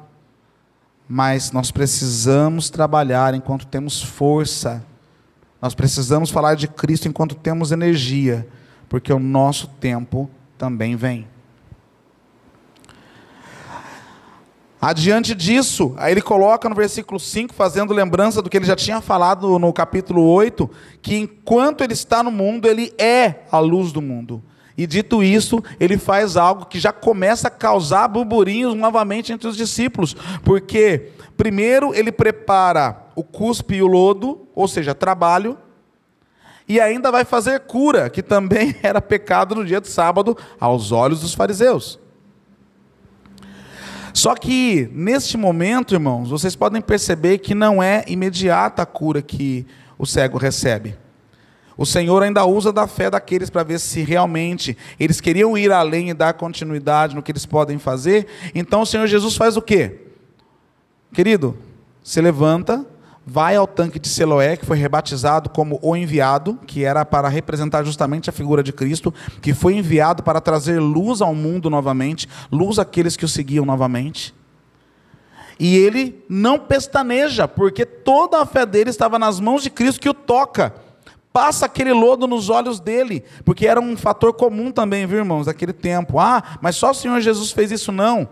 mas 1.07 1.51
nós 1.51 1.71
precisamos 1.71 2.69
trabalhar 2.69 3.33
enquanto 3.33 3.67
temos 3.67 4.01
força. 4.01 4.85
Nós 5.61 5.75
precisamos 5.75 6.29
falar 6.29 6.55
de 6.55 6.67
Cristo 6.67 7.07
enquanto 7.07 7.35
temos 7.35 7.71
energia, 7.71 8.47
porque 8.89 9.13
o 9.13 9.19
nosso 9.19 9.67
tempo 9.79 10.29
também 10.57 10.95
vem. 10.95 11.27
Adiante 14.81 15.33
disso, 15.33 15.95
aí 15.97 16.11
ele 16.11 16.21
coloca 16.21 16.69
no 16.69 16.75
versículo 16.75 17.19
5, 17.19 17.55
fazendo 17.55 17.91
lembrança 17.91 18.39
do 18.39 18.49
que 18.49 18.57
ele 18.57 18.65
já 18.65 18.75
tinha 18.75 19.01
falado 19.01 19.57
no 19.57 19.73
capítulo 19.73 20.21
8, 20.21 20.69
que 21.01 21.15
enquanto 21.15 21.83
ele 21.83 21.93
está 21.93 22.21
no 22.21 22.29
mundo, 22.29 22.67
ele 22.67 22.93
é 22.97 23.45
a 23.51 23.57
luz 23.57 23.91
do 23.91 24.01
mundo. 24.01 24.43
E 24.77 24.85
dito 24.85 25.23
isso, 25.23 25.63
ele 25.79 25.97
faz 25.97 26.35
algo 26.35 26.65
que 26.65 26.79
já 26.79 26.91
começa 26.91 27.47
a 27.47 27.51
causar 27.51 28.07
burburinhos 28.07 28.75
novamente 28.75 29.31
entre 29.31 29.47
os 29.47 29.55
discípulos, 29.55 30.15
porque 30.43 31.11
primeiro 31.37 31.93
ele 31.93 32.11
prepara 32.11 33.05
o 33.15 33.23
cuspe 33.23 33.75
e 33.75 33.81
o 33.81 33.87
lodo, 33.87 34.47
ou 34.53 34.67
seja, 34.67 34.93
trabalho, 34.93 35.57
e 36.67 36.79
ainda 36.79 37.11
vai 37.11 37.23
fazer 37.23 37.61
cura, 37.61 38.09
que 38.09 38.21
também 38.21 38.75
era 38.83 39.01
pecado 39.01 39.55
no 39.55 39.65
dia 39.65 39.79
de 39.79 39.87
sábado 39.87 40.37
aos 40.59 40.91
olhos 40.91 41.21
dos 41.21 41.33
fariseus. 41.33 41.99
Só 44.13 44.33
que 44.33 44.89
neste 44.93 45.37
momento, 45.37 45.93
irmãos, 45.93 46.29
vocês 46.29 46.55
podem 46.55 46.81
perceber 46.81 47.39
que 47.39 47.53
não 47.53 47.83
é 47.83 48.03
imediata 48.07 48.81
a 48.81 48.85
cura 48.85 49.21
que 49.21 49.65
o 49.97 50.05
cego 50.05 50.37
recebe. 50.37 50.97
O 51.77 51.85
Senhor 51.85 52.23
ainda 52.23 52.45
usa 52.45 52.71
da 52.71 52.87
fé 52.87 53.09
daqueles 53.09 53.49
para 53.49 53.63
ver 53.63 53.79
se 53.79 54.01
realmente 54.01 54.77
eles 54.99 55.19
queriam 55.19 55.57
ir 55.57 55.71
além 55.71 56.09
e 56.09 56.13
dar 56.13 56.33
continuidade 56.33 57.15
no 57.15 57.21
que 57.21 57.31
eles 57.31 57.45
podem 57.45 57.77
fazer. 57.77 58.27
Então 58.53 58.81
o 58.81 58.85
Senhor 58.85 59.07
Jesus 59.07 59.35
faz 59.35 59.57
o 59.57 59.61
quê? 59.61 59.99
Querido, 61.13 61.57
se 62.01 62.21
levanta, 62.21 62.85
vai 63.25 63.55
ao 63.55 63.67
tanque 63.67 63.99
de 63.99 64.07
Siloé, 64.07 64.55
que 64.55 64.65
foi 64.65 64.77
rebatizado 64.77 65.49
como 65.49 65.79
o 65.81 65.95
enviado, 65.95 66.59
que 66.65 66.85
era 66.85 67.03
para 67.03 67.27
representar 67.27 67.83
justamente 67.83 68.29
a 68.29 68.33
figura 68.33 68.63
de 68.63 68.71
Cristo, 68.71 69.13
que 69.41 69.53
foi 69.53 69.75
enviado 69.75 70.23
para 70.23 70.39
trazer 70.39 70.79
luz 70.79 71.21
ao 71.21 71.35
mundo 71.35 71.69
novamente, 71.69 72.29
luz 72.51 72.79
àqueles 72.79 73.17
que 73.17 73.25
o 73.25 73.29
seguiam 73.29 73.65
novamente. 73.65 74.33
E 75.59 75.77
ele 75.77 76.23
não 76.29 76.59
pestaneja, 76.59 77.47
porque 77.47 77.85
toda 77.85 78.41
a 78.41 78.45
fé 78.45 78.65
dele 78.65 78.89
estava 78.89 79.17
nas 79.17 79.39
mãos 79.39 79.63
de 79.63 79.69
Cristo 79.69 80.01
que 80.01 80.09
o 80.09 80.13
toca 80.13 80.84
passa 81.35 81.65
aquele 81.65 81.91
lodo 81.91 82.25
nos 82.27 82.49
olhos 82.49 82.79
dele, 82.79 83.21
porque 83.43 83.67
era 83.67 83.81
um 83.81 83.97
fator 83.97 84.31
comum 84.31 84.71
também, 84.71 85.05
viu, 85.05 85.17
irmãos, 85.17 85.47
daquele 85.47 85.73
tempo. 85.73 86.17
Ah, 86.17 86.41
mas 86.61 86.77
só 86.77 86.91
o 86.91 86.93
Senhor 86.93 87.19
Jesus 87.19 87.51
fez 87.51 87.71
isso, 87.71 87.91
não. 87.91 88.29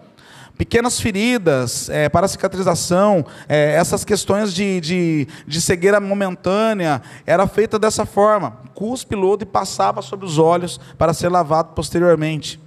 Pequenas 0.57 1.01
feridas 1.01 1.89
é, 1.89 2.07
para 2.07 2.29
cicatrização, 2.29 3.25
é, 3.49 3.73
essas 3.73 4.05
questões 4.05 4.53
de, 4.53 4.79
de, 4.79 5.27
de 5.45 5.59
cegueira 5.59 5.99
momentânea, 5.99 7.01
era 7.25 7.45
feita 7.45 7.77
dessa 7.77 8.05
forma: 8.05 8.59
cuspe 8.73 9.17
lodo 9.17 9.43
e 9.43 9.47
passava 9.47 10.01
sobre 10.01 10.25
os 10.25 10.37
olhos 10.37 10.79
para 10.97 11.13
ser 11.13 11.27
lavado 11.27 11.73
posteriormente. 11.73 12.57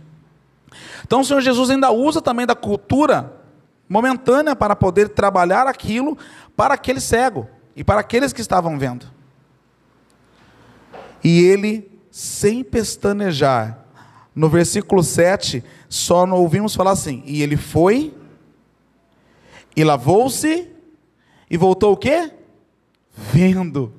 Então 1.02 1.22
o 1.22 1.24
Senhor 1.24 1.40
Jesus 1.40 1.70
ainda 1.70 1.90
usa 1.90 2.20
também 2.20 2.44
da 2.44 2.54
cultura 2.54 3.32
momentânea 3.88 4.54
para 4.54 4.76
poder 4.76 5.08
trabalhar 5.08 5.66
aquilo 5.66 6.18
para 6.54 6.74
aquele 6.74 7.00
cego 7.00 7.48
e 7.74 7.82
para 7.82 8.00
aqueles 8.00 8.34
que 8.34 8.42
estavam 8.42 8.78
vendo. 8.78 9.15
E 11.22 11.40
ele, 11.40 11.90
sem 12.10 12.62
pestanejar, 12.62 13.84
no 14.34 14.48
versículo 14.48 15.02
7, 15.02 15.64
só 15.88 16.26
não 16.26 16.36
ouvimos 16.36 16.74
falar 16.74 16.90
assim, 16.90 17.22
e 17.24 17.42
ele 17.42 17.56
foi, 17.56 18.14
e 19.74 19.82
lavou-se, 19.82 20.70
e 21.50 21.56
voltou 21.56 21.92
o 21.92 21.96
quê? 21.96 22.32
Vendo. 23.14 23.92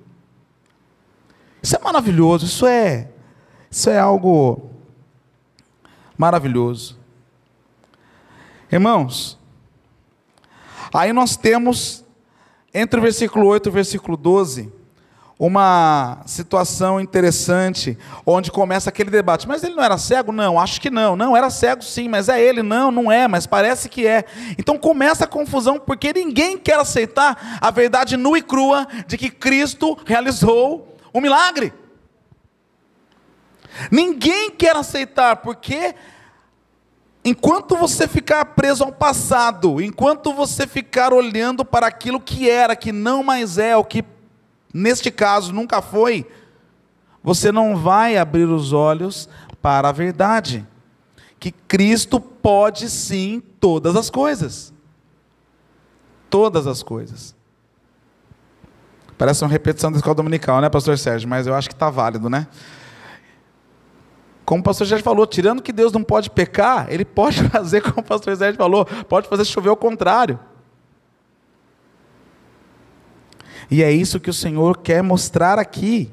Isso 1.62 1.76
é 1.76 1.80
maravilhoso, 1.80 2.46
isso 2.46 2.66
é, 2.68 3.10
isso 3.70 3.90
é 3.90 3.98
algo 3.98 4.70
maravilhoso. 6.18 6.98
Irmãos, 8.72 9.40
aí 10.94 11.14
nós 11.14 11.36
temos, 11.36 12.06
entre 12.74 13.00
o 13.00 13.04
versículo 13.04 13.48
8 13.48 13.68
e 13.68 13.70
o 13.70 13.74
versículo 13.74 14.18
12, 14.18 14.72
uma 15.40 16.20
situação 16.26 17.00
interessante, 17.00 17.96
onde 18.26 18.52
começa 18.52 18.90
aquele 18.90 19.12
debate. 19.12 19.48
Mas 19.48 19.64
ele 19.64 19.76
não 19.76 19.84
era 19.84 19.98
cego? 19.98 20.32
Não, 20.32 20.60
acho 20.60 20.82
que 20.82 20.90
não. 20.90 21.16
Não, 21.16 21.38
era 21.38 21.50
cego 21.50 21.84
sim, 21.84 22.10
mas 22.10 22.28
é 22.28 22.42
ele? 22.42 22.64
Não, 22.64 22.90
não 22.90 23.12
é, 23.12 23.28
mas 23.28 23.46
parece 23.46 23.88
que 23.88 24.08
é. 24.08 24.26
Então 24.58 24.80
começa 24.80 25.26
a 25.26 25.28
confusão, 25.28 25.80
porque 25.80 26.12
ninguém 26.12 26.58
quer 26.58 26.80
aceitar 26.80 27.60
a 27.62 27.70
verdade 27.70 28.18
nua 28.18 28.40
e 28.40 28.42
crua 28.42 28.88
de 29.06 29.18
que 29.18 29.30
Cristo 29.30 29.96
realizou 30.06 30.98
um 31.14 31.22
milagre. 31.22 31.72
Ninguém 33.92 34.50
quer 34.50 34.76
aceitar, 34.76 35.36
porque 35.38 35.94
enquanto 37.24 37.78
você 37.78 38.08
ficar 38.08 38.44
preso 38.44 38.84
ao 38.84 38.92
passado, 38.92 39.80
enquanto 39.80 40.34
você 40.34 40.66
ficar 40.66 41.14
olhando 41.14 41.64
para 41.64 41.86
aquilo 41.86 42.20
que 42.20 42.50
era, 42.50 42.76
que 42.76 42.92
não 42.92 43.22
mais 43.22 43.60
é, 43.60 43.78
o 43.78 43.84
que 43.84 44.04
neste 44.74 45.12
caso 45.12 45.54
nunca 45.54 45.82
foi, 45.82 46.26
você 47.24 47.52
não 47.52 47.76
vai 47.76 48.18
abrir 48.18 48.46
os 48.46 48.72
olhos 48.74 49.28
para 49.62 49.90
a 49.90 49.92
verdade. 49.92 50.66
Que 51.40 51.52
Cristo 51.52 52.20
pode 52.20 52.90
sim 52.90 53.42
todas 53.60 53.96
as 53.96 54.10
coisas. 54.10 54.74
Todas 56.30 56.68
as 56.68 56.82
coisas. 56.82 57.36
Parece 59.18 59.44
uma 59.44 59.50
repetição 59.50 59.92
da 59.92 59.98
escola 59.98 60.16
dominical, 60.16 60.62
né, 60.62 60.70
pastor 60.70 60.98
Sérgio? 60.98 61.28
Mas 61.28 61.48
eu 61.48 61.56
acho 61.56 61.68
que 61.68 61.74
está 61.74 61.90
válido, 61.90 62.30
né? 62.30 62.48
Como 64.46 64.62
o 64.62 64.64
pastor 64.64 64.88
Sérgio 64.88 65.04
falou, 65.04 65.28
tirando 65.28 65.62
que 65.62 65.74
Deus 65.74 65.92
não 65.92 66.04
pode 66.04 66.30
pecar, 66.30 66.88
ele 66.90 67.04
pode 67.04 67.44
fazer, 67.50 67.82
como 67.82 68.00
o 68.00 68.04
pastor 68.04 68.36
Sérgio 68.38 68.58
falou, 68.58 68.86
pode 68.86 69.28
fazer 69.28 69.44
chover 69.44 69.70
o 69.70 69.76
contrário. 69.76 70.40
E 73.70 73.84
é 73.84 73.92
isso 73.92 74.20
que 74.20 74.30
o 74.30 74.34
Senhor 74.34 74.78
quer 74.78 75.02
mostrar 75.02 75.60
aqui. 75.60 76.12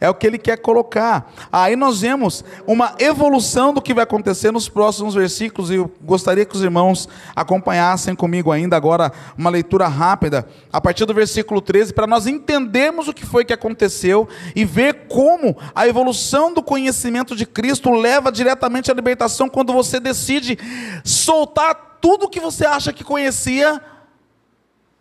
É 0.00 0.08
o 0.10 0.14
que 0.14 0.26
ele 0.26 0.38
quer 0.38 0.58
colocar. 0.58 1.32
Aí 1.50 1.76
nós 1.76 2.02
vemos 2.02 2.44
uma 2.66 2.94
evolução 2.98 3.72
do 3.72 3.80
que 3.80 3.94
vai 3.94 4.04
acontecer 4.04 4.52
nos 4.52 4.68
próximos 4.68 5.14
versículos, 5.14 5.70
e 5.70 5.76
eu 5.76 5.90
gostaria 6.02 6.44
que 6.44 6.54
os 6.54 6.62
irmãos 6.62 7.08
acompanhassem 7.34 8.14
comigo 8.14 8.52
ainda 8.52 8.76
agora 8.76 9.12
uma 9.36 9.48
leitura 9.48 9.88
rápida, 9.88 10.46
a 10.72 10.80
partir 10.80 11.06
do 11.06 11.14
versículo 11.14 11.60
13, 11.60 11.92
para 11.92 12.06
nós 12.06 12.26
entendermos 12.26 13.08
o 13.08 13.14
que 13.14 13.24
foi 13.24 13.44
que 13.44 13.52
aconteceu 13.52 14.28
e 14.54 14.64
ver 14.64 15.06
como 15.08 15.56
a 15.74 15.86
evolução 15.86 16.52
do 16.52 16.62
conhecimento 16.62 17.34
de 17.34 17.46
Cristo 17.46 17.90
leva 17.90 18.30
diretamente 18.30 18.90
à 18.90 18.94
libertação 18.94 19.48
quando 19.48 19.72
você 19.72 19.98
decide 19.98 20.58
soltar 21.02 21.98
tudo 22.00 22.26
o 22.26 22.28
que 22.28 22.40
você 22.40 22.66
acha 22.66 22.92
que 22.92 23.02
conhecia 23.02 23.80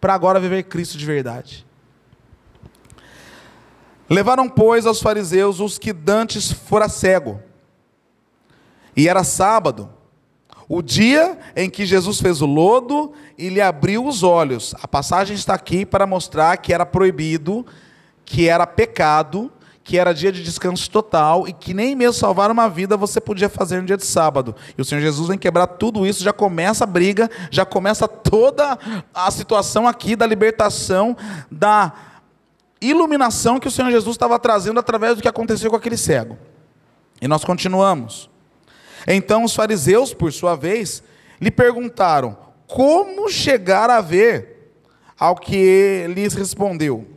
para 0.03 0.13
agora 0.13 0.37
viver 0.37 0.63
Cristo 0.63 0.97
de 0.97 1.05
verdade. 1.05 1.65
Levaram, 4.09 4.49
pois, 4.49 4.85
aos 4.85 5.01
fariseus 5.01 5.61
os 5.61 5.77
que 5.77 5.93
dantes 5.93 6.51
fora 6.51 6.89
cego. 6.89 7.41
E 8.97 9.07
era 9.07 9.23
sábado, 9.23 9.89
o 10.67 10.81
dia 10.81 11.39
em 11.55 11.69
que 11.69 11.85
Jesus 11.85 12.19
fez 12.19 12.41
o 12.41 12.45
lodo 12.45 13.13
e 13.37 13.47
lhe 13.47 13.61
abriu 13.61 14.05
os 14.05 14.23
olhos. 14.23 14.75
A 14.81 14.89
passagem 14.89 15.37
está 15.37 15.53
aqui 15.53 15.85
para 15.85 16.05
mostrar 16.05 16.57
que 16.57 16.73
era 16.73 16.85
proibido, 16.85 17.65
que 18.25 18.49
era 18.49 18.67
pecado, 18.67 19.49
que 19.83 19.97
era 19.97 20.13
dia 20.13 20.31
de 20.31 20.41
descanso 20.41 20.89
total 20.89 21.47
e 21.47 21.51
que 21.51 21.73
nem 21.73 21.95
mesmo 21.95 22.13
salvar 22.13 22.49
uma 22.49 22.69
vida 22.69 22.95
você 22.95 23.19
podia 23.19 23.49
fazer 23.49 23.81
no 23.81 23.85
dia 23.85 23.97
de 23.97 24.05
sábado. 24.05 24.55
E 24.77 24.81
o 24.81 24.85
Senhor 24.85 25.01
Jesus 25.01 25.27
vem 25.27 25.37
quebrar 25.37 25.67
tudo 25.67 26.07
isso, 26.07 26.23
já 26.23 26.31
começa 26.31 26.85
a 26.85 26.87
briga, 26.87 27.29
já 27.51 27.65
começa 27.65 28.07
toda 28.07 28.77
a 29.13 29.29
situação 29.29 29.87
aqui 29.87 30.15
da 30.15 30.25
libertação 30.25 31.17
da 31.51 31.91
iluminação 32.79 33.59
que 33.59 33.67
o 33.67 33.71
Senhor 33.71 33.91
Jesus 33.91 34.15
estava 34.15 34.39
trazendo 34.39 34.79
através 34.79 35.15
do 35.15 35.21
que 35.21 35.27
aconteceu 35.27 35.69
com 35.69 35.75
aquele 35.75 35.97
cego. 35.97 36.37
E 37.21 37.27
nós 37.27 37.43
continuamos. 37.43 38.29
Então 39.07 39.43
os 39.43 39.53
fariseus, 39.53 40.13
por 40.13 40.31
sua 40.31 40.55
vez, 40.55 41.03
lhe 41.39 41.51
perguntaram: 41.51 42.37
Como 42.67 43.29
chegar 43.29 43.89
a 43.89 44.01
ver? 44.01 44.71
Ao 45.19 45.35
que 45.35 46.05
lhes 46.09 46.33
respondeu: 46.33 47.12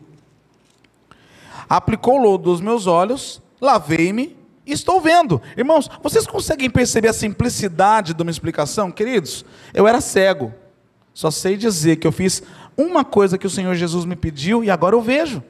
Aplicou 1.69 2.19
lodo 2.19 2.45
dos 2.45 2.61
meus 2.61 2.87
olhos, 2.87 3.43
lavei-me 3.61 4.37
e 4.65 4.73
estou 4.73 5.01
vendo. 5.01 5.41
Irmãos, 5.57 5.89
vocês 6.03 6.27
conseguem 6.27 6.69
perceber 6.69 7.09
a 7.09 7.13
simplicidade 7.13 8.15
de 8.15 8.23
uma 8.23 8.31
explicação? 8.31 8.91
Queridos, 8.91 9.45
eu 9.73 9.87
era 9.87 10.01
cego. 10.01 10.53
Só 11.15 11.31
sei 11.31 11.57
dizer 11.57 11.97
que 11.97 12.07
eu 12.07 12.13
fiz 12.13 12.43
uma 12.77 13.05
coisa 13.05 13.39
que 13.39 13.47
o 13.47 13.51
Senhor 13.51 13.75
Jesus 13.75 14.05
me 14.05 14.15
pediu 14.15 14.63
e 14.63 14.71
agora 14.71 14.95
eu 14.95 15.01
vejo. 15.01 15.43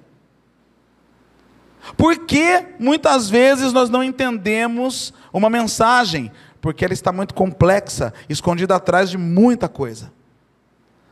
Por 1.96 2.26
que 2.26 2.64
muitas 2.78 3.28
vezes 3.28 3.72
nós 3.72 3.90
não 3.90 4.02
entendemos 4.02 5.12
uma 5.32 5.50
mensagem? 5.50 6.30
Porque 6.60 6.84
ela 6.84 6.94
está 6.94 7.12
muito 7.12 7.34
complexa, 7.34 8.12
escondida 8.28 8.76
atrás 8.76 9.10
de 9.10 9.18
muita 9.18 9.68
coisa. 9.68 10.12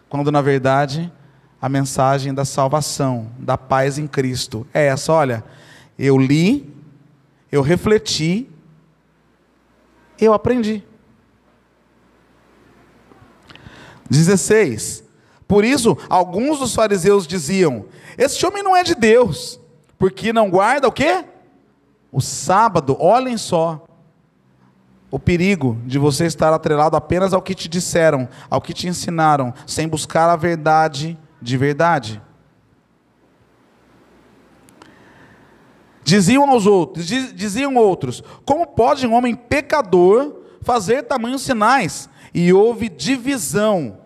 Quando 0.08 0.30
na 0.30 0.40
verdade 0.40 1.12
a 1.64 1.68
mensagem 1.70 2.34
da 2.34 2.44
salvação, 2.44 3.30
da 3.38 3.56
paz 3.56 3.96
em 3.96 4.06
Cristo 4.06 4.66
é 4.74 4.88
essa: 4.88 5.10
olha, 5.14 5.42
eu 5.98 6.18
li, 6.18 6.70
eu 7.50 7.62
refleti, 7.62 8.46
eu 10.20 10.34
aprendi. 10.34 10.84
16. 14.10 15.04
Por 15.48 15.64
isso, 15.64 15.96
alguns 16.10 16.58
dos 16.58 16.74
fariseus 16.74 17.26
diziam: 17.26 17.86
Este 18.18 18.44
homem 18.44 18.62
não 18.62 18.76
é 18.76 18.82
de 18.82 18.94
Deus 18.94 19.58
porque 19.98 20.34
não 20.34 20.50
guarda 20.50 20.86
o 20.86 20.92
quê? 20.92 21.24
O 22.12 22.20
sábado. 22.20 22.94
Olhem 23.00 23.38
só 23.38 23.86
o 25.10 25.18
perigo 25.18 25.78
de 25.86 25.98
você 25.98 26.26
estar 26.26 26.52
atrelado 26.52 26.94
apenas 26.94 27.32
ao 27.32 27.40
que 27.40 27.54
te 27.54 27.70
disseram, 27.70 28.28
ao 28.50 28.60
que 28.60 28.74
te 28.74 28.86
ensinaram, 28.86 29.54
sem 29.66 29.88
buscar 29.88 30.28
a 30.28 30.36
verdade 30.36 31.18
de 31.44 31.58
verdade. 31.58 32.22
Diziam 36.02 36.48
aos 36.48 36.66
outros, 36.66 37.06
diziam 37.06 37.76
outros: 37.76 38.22
Como 38.46 38.66
pode 38.66 39.06
um 39.06 39.12
homem 39.12 39.34
pecador 39.34 40.40
fazer 40.62 41.02
tamanhos 41.02 41.42
sinais? 41.42 42.08
E 42.32 42.52
houve 42.52 42.88
divisão 42.88 43.98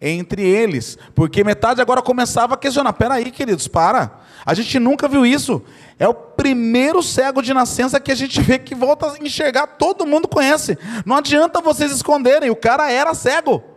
entre 0.00 0.42
eles, 0.42 0.96
porque 1.14 1.44
metade 1.44 1.80
agora 1.80 2.00
começava 2.00 2.54
a 2.54 2.56
questionar: 2.56 2.92
peraí, 2.92 3.30
queridos, 3.32 3.66
para. 3.66 4.20
A 4.46 4.54
gente 4.54 4.78
nunca 4.78 5.08
viu 5.08 5.26
isso. 5.26 5.62
É 5.98 6.06
o 6.06 6.14
primeiro 6.14 7.02
cego 7.02 7.42
de 7.42 7.52
nascença 7.52 7.98
que 7.98 8.12
a 8.12 8.16
gente 8.16 8.40
vê 8.40 8.58
que 8.58 8.74
volta 8.74 9.12
a 9.12 9.18
enxergar, 9.18 9.66
todo 9.66 10.06
mundo 10.06 10.28
conhece. 10.28 10.78
Não 11.04 11.16
adianta 11.16 11.60
vocês 11.60 11.90
esconderem, 11.90 12.50
o 12.50 12.56
cara 12.56 12.90
era 12.90 13.14
cego. 13.14 13.73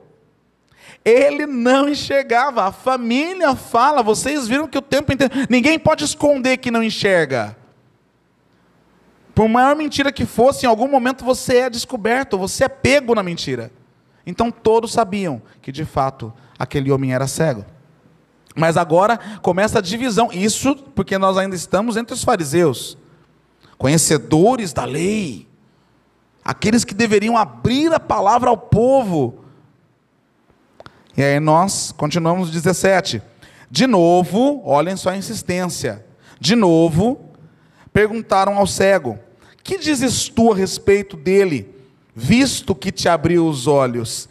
Ele 1.08 1.46
não 1.46 1.88
enxergava. 1.88 2.65
A 2.65 2.72
família 2.74 3.56
fala, 3.56 4.04
vocês 4.04 4.46
viram 4.46 4.67
que 4.67 4.78
o 4.78 4.82
tempo 4.82 5.13
inteiro. 5.13 5.34
Ninguém 5.50 5.80
pode 5.80 6.04
esconder 6.04 6.58
que 6.58 6.70
não 6.70 6.84
enxerga. 6.84 7.56
Por 9.34 9.48
maior 9.48 9.74
mentira 9.74 10.12
que 10.12 10.26
fosse, 10.26 10.65
em 10.65 10.70
algum 10.70 10.89
momento 10.89 11.24
você 11.24 11.60
é 11.60 11.70
descoberto, 11.70 12.38
você 12.38 12.65
é 12.65 12.67
pego 12.67 13.15
na 13.15 13.24
mentira. 13.24 13.72
Então 14.26 14.52
todos 14.52 14.91
sabiam 14.91 15.41
que 15.62 15.72
de 15.72 15.86
fato 15.86 16.34
aquele 16.60 16.91
homem 16.91 17.13
era 17.13 17.26
cego. 17.26 17.63
Mas 18.54 18.76
agora 18.76 19.17
começa 19.41 19.80
a 19.80 19.82
divisão. 19.82 20.30
Isso 20.34 20.76
porque 20.93 21.17
nós 21.17 21.38
ainda 21.38 21.56
estamos 21.56 21.96
entre 21.96 22.15
os 22.15 22.24
fariseus, 22.24 22.98
conhecedores 23.78 24.74
da 24.74 24.84
lei, 24.84 25.48
aqueles 26.43 26.84
que 26.84 26.93
deveriam 26.93 27.38
abrir 27.38 27.93
a 27.93 28.00
palavra 28.00 28.50
ao 28.50 28.58
povo. 28.58 29.46
E 31.17 31.23
aí 31.23 31.39
nós 31.39 31.91
continuamos 31.91 32.51
17. 32.51 33.23
De 33.71 33.88
novo, 33.88 34.62
olhem 34.63 34.95
só 34.95 35.10
a 35.10 35.17
insistência. 35.17 36.06
De 36.39 36.56
novo, 36.56 37.19
perguntaram 37.91 38.56
ao 38.56 38.67
cego: 38.67 39.17
Que 39.63 39.80
dizes 39.80 40.30
tu 40.30 40.51
a 40.51 40.56
respeito 40.56 41.17
dele, 41.17 41.73
visto 42.15 42.75
que 42.75 42.91
te 42.91 43.10
abriu 43.10 43.47
os 43.47 43.65
olhos? 43.65 44.30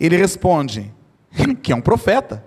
Ele 0.00 0.16
responde: 0.16 0.90
Que 1.62 1.72
é 1.72 1.76
um 1.76 1.82
profeta. 1.82 2.42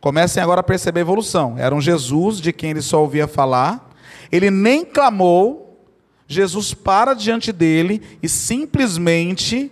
Comecem 0.00 0.42
agora 0.42 0.58
a 0.58 0.64
perceber 0.64 0.98
a 0.98 1.02
evolução. 1.02 1.54
Era 1.56 1.72
um 1.72 1.80
Jesus 1.80 2.40
de 2.40 2.52
quem 2.52 2.70
ele 2.70 2.82
só 2.82 3.00
ouvia 3.00 3.28
falar. 3.28 3.90
Ele 4.32 4.50
nem 4.50 4.84
clamou. 4.84 5.60
Jesus 6.26 6.72
para 6.72 7.12
diante 7.12 7.52
dele 7.52 8.00
e 8.22 8.28
simplesmente 8.28 9.70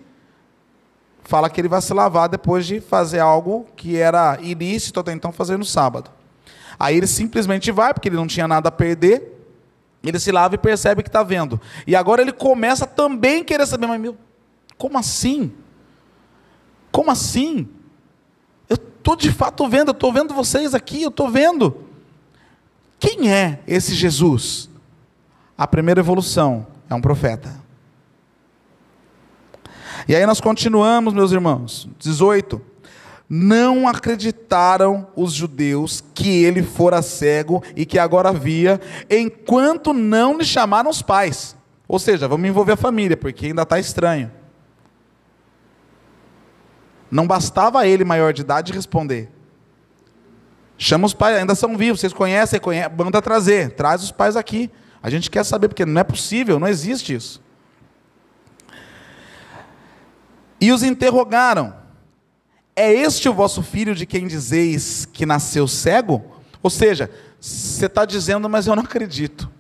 fala 1.31 1.49
que 1.49 1.61
ele 1.61 1.69
vai 1.69 1.81
se 1.81 1.95
lavar 1.95 2.29
depois 2.29 2.66
de 2.66 2.81
fazer 2.81 3.21
algo 3.21 3.64
que 3.77 3.97
era 3.97 4.37
ilícito 4.43 4.99
até 4.99 5.12
então 5.12 5.31
fazer 5.31 5.57
no 5.57 5.64
sábado. 5.64 6.11
Aí 6.77 6.97
ele 6.97 7.07
simplesmente 7.07 7.71
vai, 7.71 7.95
porque 7.95 8.09
ele 8.09 8.16
não 8.16 8.27
tinha 8.27 8.49
nada 8.49 8.69
a 8.69 8.73
perder. 8.73 9.38
Ele 10.03 10.19
se 10.19 10.33
lava 10.33 10.57
e 10.57 10.59
percebe 10.59 11.05
que 11.05 11.09
está 11.09 11.23
vendo. 11.23 11.61
E 11.87 11.95
agora 11.95 12.21
ele 12.21 12.33
começa 12.33 12.85
também 12.85 13.43
a 13.43 13.45
querer 13.45 13.64
saber, 13.64 13.87
mas 13.87 14.01
meu, 14.01 14.16
como 14.77 14.99
assim? 14.99 15.53
Como 16.90 17.12
assim? 17.12 17.69
estou 18.69 19.14
de 19.14 19.31
fato 19.31 19.69
vendo, 19.69 19.88
eu 19.90 19.93
estou 19.93 20.12
vendo 20.12 20.35
vocês 20.35 20.75
aqui, 20.75 21.03
eu 21.03 21.11
estou 21.11 21.31
vendo. 21.31 21.85
Quem 22.99 23.33
é 23.33 23.61
esse 23.69 23.95
Jesus? 23.95 24.69
A 25.57 25.66
primeira 25.66 26.01
evolução 26.01 26.66
é 26.88 26.95
um 26.95 27.01
profeta. 27.01 27.60
E 30.11 30.16
aí 30.16 30.27
nós 30.27 30.40
continuamos, 30.40 31.14
meus 31.14 31.31
irmãos. 31.31 31.88
18. 32.01 32.61
Não 33.29 33.87
acreditaram 33.87 35.07
os 35.14 35.33
judeus 35.33 36.03
que 36.12 36.42
ele 36.42 36.64
fora 36.64 37.01
cego 37.01 37.62
e 37.77 37.87
que 37.87 37.96
agora 37.96 38.33
via, 38.33 38.81
enquanto 39.09 39.92
não 39.92 40.37
lhe 40.37 40.44
chamaram 40.44 40.90
os 40.90 41.01
pais. 41.01 41.57
Ou 41.87 41.96
seja, 42.01 42.27
vamos 42.27 42.49
envolver 42.49 42.73
a 42.73 42.77
família, 42.77 43.16
porque 43.16 43.46
ainda 43.46 43.62
está 43.62 43.79
estranho. 43.79 44.33
Não 47.09 47.25
bastava 47.25 47.87
ele, 47.87 48.05
maior 48.05 48.33
de 48.33 48.40
idade, 48.40 48.73
responder. 48.73 49.31
Chama 50.77 51.07
os 51.07 51.14
pais, 51.14 51.37
ainda 51.37 51.55
são 51.55 51.77
vivos, 51.77 52.01
vocês 52.01 52.12
conhecem, 52.12 52.59
conhecem, 52.59 52.92
manda 52.99 53.23
trazer, 53.23 53.77
traz 53.77 54.03
os 54.03 54.11
pais 54.11 54.35
aqui. 54.35 54.73
A 55.01 55.09
gente 55.09 55.31
quer 55.31 55.44
saber, 55.44 55.68
porque 55.68 55.87
não 55.87 56.01
é 56.01 56.03
possível, 56.03 56.59
não 56.59 56.66
existe 56.66 57.14
isso. 57.14 57.40
E 60.61 60.73
os 60.73 60.83
interrogaram: 60.83 61.75
É 62.77 62.92
este 62.92 63.29
o 63.29 63.35
vosso 63.35 63.62
filho 63.62 63.94
de 63.94 64.05
quem 64.05 64.27
dizeis 64.27 65.07
que 65.07 65.25
nasceu 65.25 65.66
cego? 65.66 66.23
Ou 66.62 66.68
seja, 66.68 67.11
você 67.40 67.87
está 67.87 68.05
dizendo, 68.05 68.49
mas 68.49 68.66
eu 68.66 68.77
não 68.77 68.83
acredito. 68.83 69.51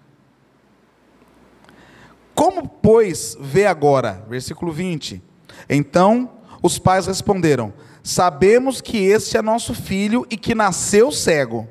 Como, 2.34 2.68
pois, 2.68 3.36
vê 3.40 3.66
agora? 3.66 4.24
Versículo 4.28 4.72
20. 4.72 5.22
Então 5.68 6.30
os 6.62 6.78
pais 6.78 7.06
responderam: 7.06 7.72
Sabemos 8.02 8.80
que 8.80 8.98
este 8.98 9.36
é 9.36 9.42
nosso 9.42 9.74
filho 9.74 10.26
e 10.30 10.36
que 10.36 10.54
nasceu 10.54 11.10
cego. 11.10 11.68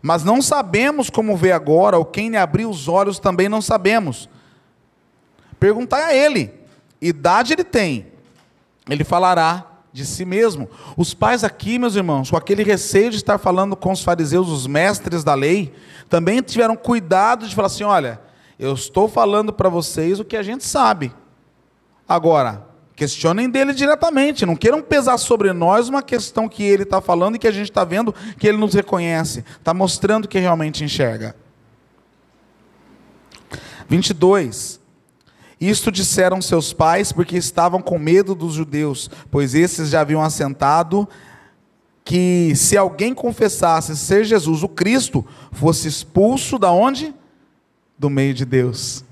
Mas 0.00 0.22
não 0.22 0.42
sabemos 0.42 1.08
como 1.08 1.36
vê 1.36 1.52
agora, 1.52 1.96
ou 1.96 2.04
quem 2.04 2.28
lhe 2.28 2.36
abriu 2.36 2.68
os 2.68 2.88
olhos 2.88 3.18
também 3.18 3.48
não 3.48 3.62
sabemos. 3.62 4.28
Perguntai 5.58 6.02
a 6.02 6.14
ele: 6.14 6.52
idade 7.00 7.54
ele 7.54 7.64
tem? 7.64 8.13
Ele 8.88 9.04
falará 9.04 9.66
de 9.92 10.04
si 10.04 10.24
mesmo. 10.24 10.68
Os 10.96 11.14
pais 11.14 11.44
aqui, 11.44 11.78
meus 11.78 11.94
irmãos, 11.94 12.30
com 12.30 12.36
aquele 12.36 12.62
receio 12.62 13.10
de 13.10 13.16
estar 13.16 13.38
falando 13.38 13.76
com 13.76 13.92
os 13.92 14.02
fariseus, 14.02 14.48
os 14.48 14.66
mestres 14.66 15.22
da 15.22 15.34
lei, 15.34 15.72
também 16.08 16.42
tiveram 16.42 16.76
cuidado 16.76 17.46
de 17.46 17.54
falar 17.54 17.66
assim: 17.66 17.84
olha, 17.84 18.20
eu 18.58 18.74
estou 18.74 19.08
falando 19.08 19.52
para 19.52 19.68
vocês 19.68 20.18
o 20.20 20.24
que 20.24 20.36
a 20.36 20.42
gente 20.42 20.64
sabe. 20.64 21.12
Agora, 22.08 22.74
Questionem 22.96 23.50
dele 23.50 23.72
diretamente, 23.72 24.46
não 24.46 24.54
queiram 24.54 24.80
pesar 24.80 25.18
sobre 25.18 25.52
nós 25.52 25.88
uma 25.88 26.00
questão 26.00 26.48
que 26.48 26.62
ele 26.62 26.84
está 26.84 27.00
falando 27.00 27.34
e 27.34 27.38
que 27.40 27.48
a 27.48 27.50
gente 27.50 27.68
está 27.68 27.84
vendo 27.84 28.14
que 28.38 28.46
ele 28.46 28.56
nos 28.56 28.72
reconhece, 28.72 29.44
está 29.58 29.74
mostrando 29.74 30.28
que 30.28 30.38
realmente 30.38 30.84
enxerga. 30.84 31.34
22. 33.88 34.80
Isto 35.60 35.90
disseram 35.90 36.42
seus 36.42 36.72
pais 36.72 37.12
porque 37.12 37.36
estavam 37.36 37.80
com 37.80 37.98
medo 37.98 38.34
dos 38.34 38.54
judeus, 38.54 39.10
pois 39.30 39.54
esses 39.54 39.90
já 39.90 40.00
haviam 40.00 40.22
assentado 40.22 41.08
que 42.04 42.52
se 42.54 42.76
alguém 42.76 43.14
confessasse 43.14 43.96
ser 43.96 44.24
Jesus 44.24 44.62
o 44.62 44.68
Cristo, 44.68 45.24
fosse 45.50 45.88
expulso 45.88 46.58
da 46.58 46.70
onde? 46.70 47.14
Do 47.98 48.10
meio 48.10 48.34
de 48.34 48.44
Deus. 48.44 49.04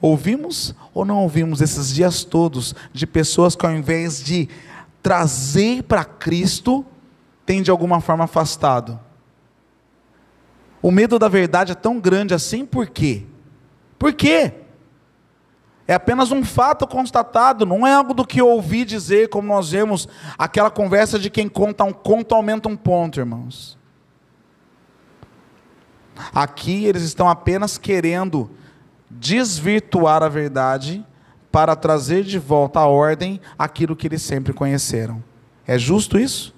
Ouvimos 0.00 0.74
ou 0.94 1.04
não 1.04 1.18
ouvimos 1.18 1.60
esses 1.60 1.92
dias 1.92 2.24
todos 2.24 2.74
de 2.92 3.06
pessoas 3.06 3.54
que, 3.54 3.66
ao 3.66 3.72
invés 3.72 4.22
de 4.22 4.48
trazer 5.02 5.82
para 5.82 6.04
Cristo, 6.04 6.86
tem 7.44 7.62
de 7.62 7.70
alguma 7.70 8.00
forma 8.00 8.24
afastado? 8.24 8.98
O 10.80 10.90
medo 10.90 11.18
da 11.18 11.28
verdade 11.28 11.72
é 11.72 11.74
tão 11.74 11.98
grande 11.98 12.32
assim, 12.32 12.64
por 12.64 12.88
quê? 12.88 13.24
Por 13.98 14.12
quê? 14.12 14.54
É 15.88 15.94
apenas 15.94 16.30
um 16.30 16.44
fato 16.44 16.86
constatado, 16.86 17.64
não 17.64 17.86
é 17.86 17.94
algo 17.94 18.12
do 18.12 18.26
que 18.26 18.42
ouvi 18.42 18.84
dizer, 18.84 19.30
como 19.30 19.48
nós 19.48 19.70
vemos 19.70 20.06
aquela 20.36 20.70
conversa 20.70 21.18
de 21.18 21.30
quem 21.30 21.48
conta 21.48 21.82
um 21.82 21.94
conto 21.94 22.34
aumenta 22.34 22.68
um 22.68 22.76
ponto, 22.76 23.18
irmãos. 23.18 23.78
Aqui 26.34 26.84
eles 26.84 27.02
estão 27.04 27.26
apenas 27.26 27.78
querendo 27.78 28.50
desvirtuar 29.08 30.22
a 30.22 30.28
verdade 30.28 31.02
para 31.50 31.74
trazer 31.74 32.22
de 32.22 32.38
volta 32.38 32.80
à 32.80 32.86
ordem 32.86 33.40
aquilo 33.58 33.96
que 33.96 34.06
eles 34.06 34.20
sempre 34.20 34.52
conheceram. 34.52 35.24
É 35.66 35.78
justo 35.78 36.18
isso? 36.18 36.54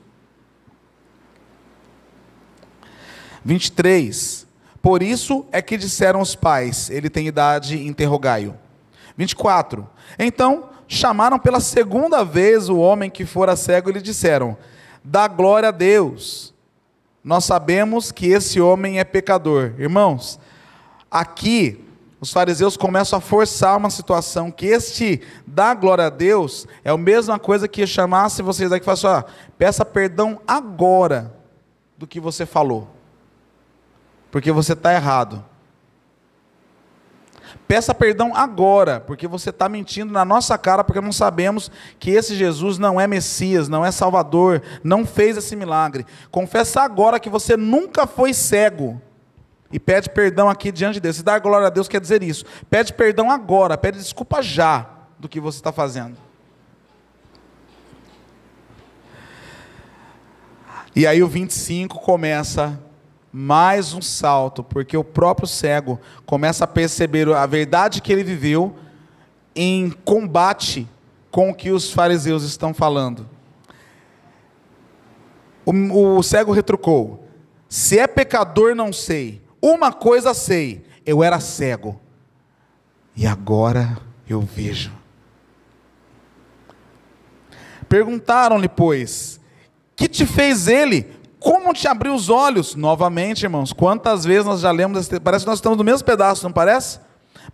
23. 3.44 4.44
Por 4.82 5.04
isso 5.04 5.46
é 5.52 5.62
que 5.62 5.76
disseram 5.76 6.20
os 6.20 6.34
pais: 6.34 6.90
Ele 6.90 7.08
tem 7.08 7.28
idade, 7.28 7.86
interrogai-o. 7.86 8.69
24. 9.20 9.86
Então 10.18 10.70
chamaram 10.88 11.38
pela 11.38 11.60
segunda 11.60 12.24
vez 12.24 12.70
o 12.70 12.78
homem 12.78 13.10
que 13.10 13.26
fora 13.26 13.54
cego 13.54 13.90
e 13.90 13.92
lhe 13.92 14.00
disseram: 14.00 14.56
Dá 15.04 15.28
glória 15.28 15.68
a 15.68 15.72
Deus. 15.72 16.54
Nós 17.22 17.44
sabemos 17.44 18.10
que 18.10 18.28
esse 18.28 18.62
homem 18.62 18.98
é 18.98 19.04
pecador. 19.04 19.74
Irmãos, 19.78 20.40
aqui 21.10 21.84
os 22.18 22.32
fariseus 22.32 22.78
começam 22.78 23.18
a 23.18 23.20
forçar 23.20 23.76
uma 23.76 23.90
situação 23.90 24.50
que 24.50 24.66
este 24.66 25.20
dá 25.46 25.74
glória 25.74 26.06
a 26.06 26.10
Deus 26.10 26.66
é 26.82 26.90
a 26.90 26.96
mesma 26.96 27.38
coisa 27.38 27.68
que 27.68 27.86
chamasse 27.86 28.40
vocês 28.40 28.70
daqui 28.70 28.84
e 28.84 28.86
falasse, 28.86 29.06
ó, 29.06 29.22
peça 29.58 29.84
perdão 29.84 30.40
agora 30.48 31.34
do 31.98 32.06
que 32.06 32.18
você 32.18 32.46
falou. 32.46 32.88
Porque 34.30 34.50
você 34.50 34.72
está 34.72 34.94
errado. 34.94 35.44
Peça 37.70 37.94
perdão 37.94 38.34
agora, 38.34 38.98
porque 38.98 39.28
você 39.28 39.50
está 39.50 39.68
mentindo 39.68 40.12
na 40.12 40.24
nossa 40.24 40.58
cara, 40.58 40.82
porque 40.82 41.00
não 41.00 41.12
sabemos 41.12 41.70
que 42.00 42.10
esse 42.10 42.34
Jesus 42.34 42.78
não 42.78 43.00
é 43.00 43.06
Messias, 43.06 43.68
não 43.68 43.86
é 43.86 43.92
Salvador, 43.92 44.60
não 44.82 45.06
fez 45.06 45.36
esse 45.36 45.54
milagre. 45.54 46.04
Confessa 46.32 46.80
agora 46.80 47.20
que 47.20 47.30
você 47.30 47.56
nunca 47.56 48.08
foi 48.08 48.34
cego. 48.34 49.00
E 49.70 49.78
pede 49.78 50.10
perdão 50.10 50.50
aqui 50.50 50.72
diante 50.72 50.94
de 50.94 51.00
Deus. 51.00 51.14
Se 51.14 51.22
dar 51.22 51.38
glória 51.38 51.68
a 51.68 51.70
Deus 51.70 51.86
quer 51.86 52.00
dizer 52.00 52.24
isso. 52.24 52.44
Pede 52.68 52.92
perdão 52.92 53.30
agora, 53.30 53.78
pede 53.78 53.98
desculpa 53.98 54.42
já 54.42 54.90
do 55.16 55.28
que 55.28 55.38
você 55.38 55.58
está 55.58 55.70
fazendo. 55.70 56.16
E 60.96 61.06
aí 61.06 61.22
o 61.22 61.28
25 61.28 62.00
começa 62.00 62.76
mais 63.32 63.94
um 63.94 64.02
salto, 64.02 64.62
porque 64.62 64.96
o 64.96 65.04
próprio 65.04 65.46
cego 65.46 66.00
começa 66.26 66.64
a 66.64 66.68
perceber 66.68 67.28
a 67.28 67.46
verdade 67.46 68.00
que 68.00 68.12
ele 68.12 68.24
viveu 68.24 68.76
em 69.54 69.90
combate 69.90 70.88
com 71.30 71.50
o 71.50 71.54
que 71.54 71.70
os 71.70 71.92
fariseus 71.92 72.42
estão 72.42 72.74
falando. 72.74 73.28
O, 75.64 76.16
o 76.18 76.22
cego 76.22 76.52
retrucou: 76.52 77.28
Se 77.68 77.98
é 77.98 78.06
pecador, 78.06 78.74
não 78.74 78.92
sei. 78.92 79.40
Uma 79.62 79.92
coisa 79.92 80.34
sei: 80.34 80.84
eu 81.04 81.22
era 81.22 81.38
cego, 81.38 82.00
e 83.14 83.26
agora 83.26 83.98
eu 84.28 84.40
vejo. 84.40 84.92
Perguntaram-lhe, 87.88 88.68
pois, 88.68 89.40
que 89.96 90.08
te 90.08 90.24
fez 90.24 90.68
ele? 90.68 91.19
Como 91.40 91.72
te 91.72 91.88
abriu 91.88 92.14
os 92.14 92.28
olhos? 92.28 92.74
Novamente, 92.74 93.44
irmãos, 93.44 93.72
quantas 93.72 94.24
vezes 94.26 94.44
nós 94.44 94.60
já 94.60 94.70
lemos, 94.70 95.08
parece 95.24 95.44
que 95.44 95.50
nós 95.50 95.58
estamos 95.58 95.78
no 95.78 95.82
mesmo 95.82 96.04
pedaço, 96.04 96.44
não 96.44 96.52
parece? 96.52 97.00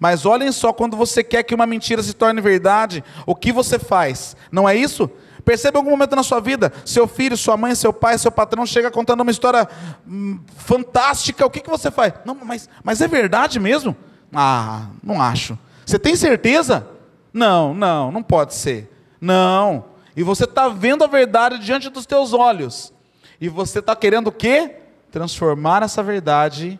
Mas 0.00 0.26
olhem 0.26 0.50
só, 0.50 0.72
quando 0.72 0.96
você 0.96 1.22
quer 1.22 1.44
que 1.44 1.54
uma 1.54 1.66
mentira 1.66 2.02
se 2.02 2.12
torne 2.12 2.40
verdade, 2.40 3.02
o 3.24 3.34
que 3.34 3.52
você 3.52 3.78
faz? 3.78 4.36
Não 4.50 4.68
é 4.68 4.74
isso? 4.74 5.08
Percebe 5.44 5.76
algum 5.76 5.90
momento 5.90 6.16
na 6.16 6.24
sua 6.24 6.40
vida, 6.40 6.72
seu 6.84 7.06
filho, 7.06 7.36
sua 7.36 7.56
mãe, 7.56 7.76
seu 7.76 7.92
pai, 7.92 8.18
seu 8.18 8.32
patrão 8.32 8.66
chega 8.66 8.90
contando 8.90 9.20
uma 9.20 9.30
história 9.30 9.68
hum, 10.06 10.40
fantástica, 10.56 11.46
o 11.46 11.50
que, 11.50 11.60
que 11.60 11.70
você 11.70 11.88
faz? 11.88 12.14
Não, 12.24 12.34
mas, 12.34 12.68
mas 12.82 13.00
é 13.00 13.06
verdade 13.06 13.60
mesmo? 13.60 13.96
Ah, 14.34 14.88
não 15.00 15.22
acho. 15.22 15.56
Você 15.86 16.00
tem 16.00 16.16
certeza? 16.16 16.88
Não, 17.32 17.72
não, 17.72 18.10
não 18.10 18.22
pode 18.24 18.54
ser. 18.54 18.92
Não. 19.20 19.84
E 20.16 20.24
você 20.24 20.42
está 20.42 20.68
vendo 20.68 21.04
a 21.04 21.06
verdade 21.06 21.60
diante 21.60 21.88
dos 21.88 22.04
teus 22.04 22.32
olhos. 22.32 22.92
E 23.40 23.48
você 23.48 23.80
está 23.80 23.94
querendo 23.94 24.28
o 24.28 24.32
quê? 24.32 24.76
Transformar 25.10 25.82
essa 25.82 26.02
verdade 26.02 26.78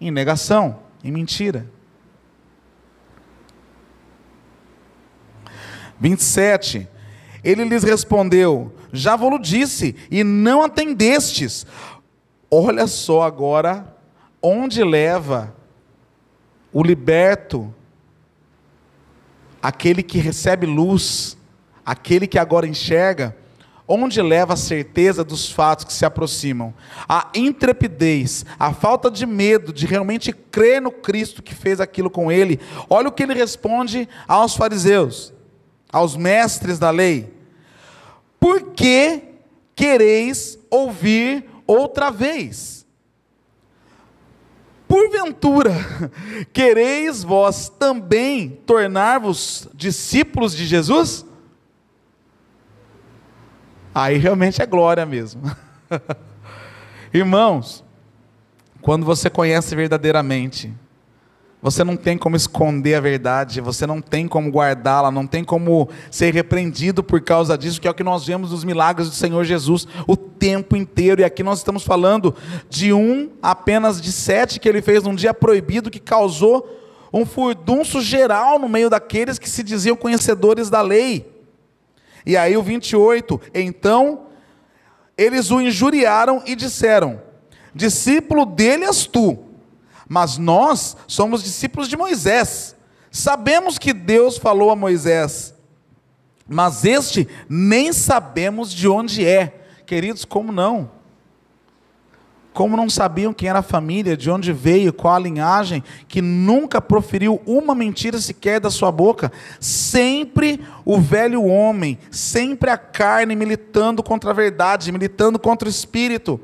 em 0.00 0.10
negação, 0.10 0.80
em 1.02 1.10
mentira. 1.10 1.70
27. 6.00 6.88
Ele 7.42 7.64
lhes 7.64 7.82
respondeu: 7.82 8.74
Já 8.92 9.16
vos 9.16 9.40
disse, 9.40 9.96
e 10.10 10.24
não 10.24 10.62
atendestes. 10.62 11.66
Olha 12.50 12.86
só 12.86 13.22
agora 13.22 13.96
onde 14.40 14.82
leva 14.82 15.54
o 16.72 16.82
liberto, 16.82 17.74
aquele 19.60 20.02
que 20.02 20.18
recebe 20.18 20.66
luz, 20.66 21.36
aquele 21.84 22.26
que 22.26 22.38
agora 22.38 22.66
enxerga 22.66 23.36
Onde 23.90 24.20
leva 24.20 24.52
a 24.52 24.56
certeza 24.56 25.24
dos 25.24 25.50
fatos 25.50 25.86
que 25.86 25.92
se 25.94 26.04
aproximam? 26.04 26.74
A 27.08 27.30
intrepidez, 27.34 28.44
a 28.58 28.74
falta 28.74 29.10
de 29.10 29.24
medo 29.24 29.72
de 29.72 29.86
realmente 29.86 30.30
crer 30.30 30.82
no 30.82 30.90
Cristo 30.90 31.42
que 31.42 31.54
fez 31.54 31.80
aquilo 31.80 32.10
com 32.10 32.30
ele. 32.30 32.60
Olha 32.90 33.08
o 33.08 33.12
que 33.12 33.22
ele 33.22 33.32
responde 33.32 34.06
aos 34.28 34.54
fariseus, 34.54 35.32
aos 35.90 36.14
mestres 36.16 36.78
da 36.78 36.90
lei. 36.90 37.32
Por 38.38 38.72
que 38.72 39.22
quereis 39.74 40.58
ouvir 40.70 41.46
outra 41.66 42.10
vez? 42.10 42.86
Porventura, 44.86 45.74
quereis 46.52 47.24
vós 47.24 47.70
também 47.70 48.50
tornar-vos 48.66 49.66
discípulos 49.72 50.54
de 50.54 50.66
Jesus? 50.66 51.24
Aí 53.94 54.16
realmente 54.18 54.62
é 54.62 54.66
glória 54.66 55.04
mesmo. 55.04 55.42
Irmãos, 57.12 57.84
quando 58.80 59.04
você 59.04 59.28
conhece 59.28 59.74
verdadeiramente, 59.74 60.72
você 61.60 61.82
não 61.82 61.96
tem 61.96 62.16
como 62.16 62.36
esconder 62.36 62.94
a 62.94 63.00
verdade, 63.00 63.60
você 63.60 63.84
não 63.84 64.00
tem 64.00 64.28
como 64.28 64.48
guardá-la, 64.50 65.10
não 65.10 65.26
tem 65.26 65.42
como 65.42 65.88
ser 66.10 66.32
repreendido 66.32 67.02
por 67.02 67.20
causa 67.20 67.58
disso, 67.58 67.80
que 67.80 67.88
é 67.88 67.90
o 67.90 67.94
que 67.94 68.04
nós 68.04 68.24
vemos 68.24 68.52
nos 68.52 68.62
milagres 68.62 69.08
do 69.08 69.14
Senhor 69.14 69.42
Jesus 69.44 69.88
o 70.06 70.16
tempo 70.16 70.76
inteiro. 70.76 71.20
E 71.20 71.24
aqui 71.24 71.42
nós 71.42 71.58
estamos 71.58 71.82
falando 71.82 72.34
de 72.70 72.92
um 72.92 73.30
apenas 73.42 74.00
de 74.00 74.12
sete 74.12 74.60
que 74.60 74.68
ele 74.68 74.80
fez 74.80 75.02
num 75.02 75.14
dia 75.14 75.34
proibido, 75.34 75.90
que 75.90 75.98
causou 75.98 76.76
um 77.12 77.26
furdunço 77.26 78.00
geral 78.00 78.58
no 78.58 78.68
meio 78.68 78.88
daqueles 78.88 79.38
que 79.38 79.50
se 79.50 79.64
diziam 79.64 79.96
conhecedores 79.96 80.70
da 80.70 80.80
lei. 80.80 81.37
E 82.28 82.36
aí 82.36 82.58
o 82.58 82.62
28, 82.62 83.40
então 83.54 84.26
eles 85.16 85.50
o 85.50 85.62
injuriaram 85.62 86.42
e 86.44 86.54
disseram: 86.54 87.22
Discípulo 87.74 88.44
dele 88.44 88.84
és 88.84 89.06
tu, 89.06 89.38
mas 90.06 90.36
nós 90.36 90.94
somos 91.06 91.42
discípulos 91.42 91.88
de 91.88 91.96
Moisés. 91.96 92.76
Sabemos 93.10 93.78
que 93.78 93.94
Deus 93.94 94.36
falou 94.36 94.70
a 94.70 94.76
Moisés, 94.76 95.54
mas 96.46 96.84
este 96.84 97.26
nem 97.48 97.94
sabemos 97.94 98.74
de 98.74 98.86
onde 98.86 99.26
é. 99.26 99.64
Queridos, 99.86 100.26
como 100.26 100.52
não? 100.52 100.97
Como 102.52 102.76
não 102.76 102.90
sabiam 102.90 103.32
quem 103.32 103.48
era 103.48 103.60
a 103.60 103.62
família, 103.62 104.16
de 104.16 104.30
onde 104.30 104.52
veio, 104.52 104.92
qual 104.92 105.14
a 105.14 105.18
linhagem, 105.18 105.82
que 106.08 106.20
nunca 106.20 106.80
proferiu 106.80 107.40
uma 107.46 107.74
mentira 107.74 108.18
sequer 108.18 108.58
da 108.60 108.70
sua 108.70 108.90
boca, 108.90 109.30
sempre 109.60 110.60
o 110.84 110.98
velho 111.00 111.44
homem, 111.44 111.98
sempre 112.10 112.70
a 112.70 112.76
carne 112.76 113.36
militando 113.36 114.02
contra 114.02 114.30
a 114.30 114.34
verdade, 114.34 114.90
militando 114.90 115.38
contra 115.38 115.68
o 115.68 115.70
espírito. 115.70 116.40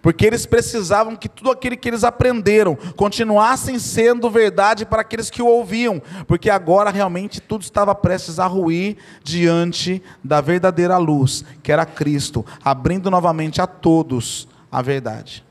Porque 0.00 0.26
eles 0.26 0.46
precisavam 0.46 1.16
que 1.16 1.28
tudo 1.28 1.50
aquilo 1.50 1.76
que 1.76 1.88
eles 1.88 2.04
aprenderam 2.04 2.76
continuassem 2.96 3.78
sendo 3.78 4.30
verdade 4.30 4.86
para 4.86 5.02
aqueles 5.02 5.30
que 5.30 5.42
o 5.42 5.46
ouviam, 5.46 6.00
porque 6.26 6.50
agora 6.50 6.90
realmente 6.90 7.40
tudo 7.40 7.62
estava 7.62 7.94
prestes 7.94 8.38
a 8.38 8.46
ruir 8.46 8.96
diante 9.24 10.02
da 10.22 10.40
verdadeira 10.40 10.96
luz, 10.98 11.44
que 11.62 11.72
era 11.72 11.84
Cristo, 11.84 12.44
abrindo 12.62 13.10
novamente 13.10 13.60
a 13.60 13.66
todos 13.66 14.46
a 14.70 14.82
verdade. 14.82 15.44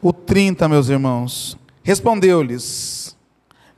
O 0.00 0.12
30, 0.12 0.68
meus 0.68 0.88
irmãos, 0.88 1.58
respondeu-lhes: 1.82 3.16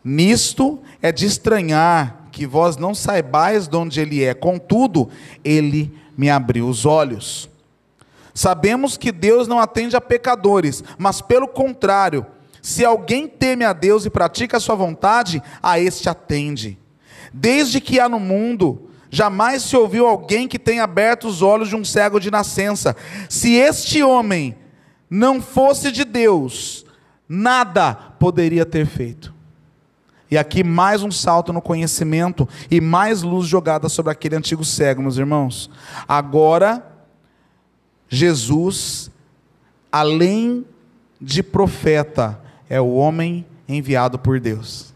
Nisto 0.05 0.81
é 1.01 1.11
de 1.11 1.25
estranhar 1.25 2.29
que 2.31 2.47
vós 2.47 2.77
não 2.77 2.95
saibais 2.95 3.66
de 3.66 3.77
onde 3.77 4.01
ele 4.01 4.23
é, 4.23 4.35
contudo, 4.35 5.09
ele 5.43 5.93
me 6.16 6.29
abriu 6.29 6.69
os 6.69 6.85
olhos. 6.85 7.49
Sabemos 8.35 8.97
que 8.97 9.11
Deus 9.11 9.49
não 9.49 9.59
atende 9.59 9.97
a 9.97 10.01
pecadores, 10.01 10.85
mas 10.99 11.21
pelo 11.21 11.49
contrário, 11.49 12.25
se 12.62 12.85
alguém 12.85 13.27
teme 13.27 13.64
a 13.64 13.73
Deus 13.73 14.05
e 14.05 14.11
pratica 14.11 14.59
a 14.59 14.61
sua 14.61 14.75
vontade, 14.75 15.43
a 15.62 15.81
este 15.81 16.09
atende. 16.09 16.79
Desde 17.33 17.81
que 17.81 17.99
há 17.99 18.09
no 18.09 18.21
mundo, 18.21 18.89
jamais 19.11 19.62
se 19.62 19.77
ouviu 19.77 20.07
alguém 20.07 20.46
que 20.46 20.59
tenha 20.59 20.85
aberto 20.85 21.27
os 21.27 21.42
olhos 21.42 21.68
de 21.68 21.77
um 21.77 21.85
cego 21.85 22.20
de 22.20 22.31
nascença. 22.31 22.96
Se 23.29 23.55
este 23.55 24.03
homem 24.03 24.57
não 25.11 25.42
fosse 25.42 25.90
de 25.90 26.05
Deus, 26.05 26.87
nada 27.29 27.94
poderia 27.94 28.64
ter 28.64 28.87
feito. 28.87 29.35
E 30.31 30.38
aqui 30.38 30.62
mais 30.62 31.03
um 31.03 31.11
salto 31.11 31.53
no 31.53 31.61
conhecimento 31.61 32.49
e 32.70 32.81
mais 32.81 33.23
luz 33.23 33.49
jogada 33.49 33.88
sobre 33.88 34.12
aquele 34.12 34.37
antigo 34.37 34.64
cego, 34.64 35.03
meus 35.03 35.16
irmãos. 35.16 35.68
Agora, 36.07 36.87
Jesus, 38.09 39.11
além 39.90 40.64
de 41.20 41.42
profeta, 41.42 42.40
é 42.68 42.81
o 42.81 42.94
homem 42.94 43.44
enviado 43.68 44.20
por 44.20 44.38
Deus. 44.38 44.94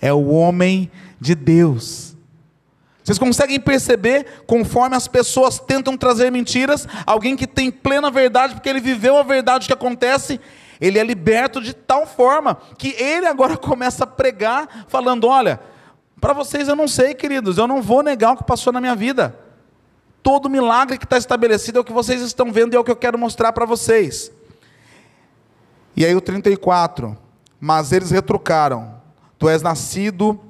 É 0.00 0.12
o 0.12 0.28
homem 0.28 0.90
de 1.20 1.34
Deus. 1.34 2.15
Vocês 3.06 3.20
conseguem 3.20 3.60
perceber, 3.60 4.42
conforme 4.48 4.96
as 4.96 5.06
pessoas 5.06 5.60
tentam 5.60 5.96
trazer 5.96 6.32
mentiras, 6.32 6.88
alguém 7.06 7.36
que 7.36 7.46
tem 7.46 7.70
plena 7.70 8.10
verdade, 8.10 8.54
porque 8.54 8.68
ele 8.68 8.80
viveu 8.80 9.16
a 9.16 9.22
verdade 9.22 9.68
que 9.68 9.72
acontece, 9.72 10.40
ele 10.80 10.98
é 10.98 11.04
liberto 11.04 11.60
de 11.60 11.72
tal 11.72 12.04
forma 12.04 12.56
que 12.76 13.00
ele 13.00 13.24
agora 13.24 13.54
começa 13.62 14.02
a 14.02 14.08
pregar, 14.08 14.86
falando: 14.88 15.28
Olha, 15.28 15.60
para 16.20 16.32
vocês 16.32 16.66
eu 16.66 16.74
não 16.74 16.88
sei, 16.88 17.14
queridos, 17.14 17.58
eu 17.58 17.68
não 17.68 17.80
vou 17.80 18.02
negar 18.02 18.32
o 18.32 18.38
que 18.38 18.42
passou 18.42 18.72
na 18.72 18.80
minha 18.80 18.96
vida. 18.96 19.38
Todo 20.20 20.50
milagre 20.50 20.98
que 20.98 21.04
está 21.04 21.16
estabelecido 21.16 21.78
é 21.78 21.82
o 21.82 21.84
que 21.84 21.92
vocês 21.92 22.20
estão 22.20 22.50
vendo 22.50 22.74
e 22.74 22.76
é 22.76 22.80
o 22.80 22.82
que 22.82 22.90
eu 22.90 22.96
quero 22.96 23.16
mostrar 23.16 23.52
para 23.52 23.64
vocês. 23.64 24.32
E 25.96 26.04
aí 26.04 26.16
o 26.16 26.20
34, 26.20 27.16
mas 27.60 27.92
eles 27.92 28.10
retrucaram: 28.10 29.00
Tu 29.38 29.48
és 29.48 29.62
nascido 29.62 30.40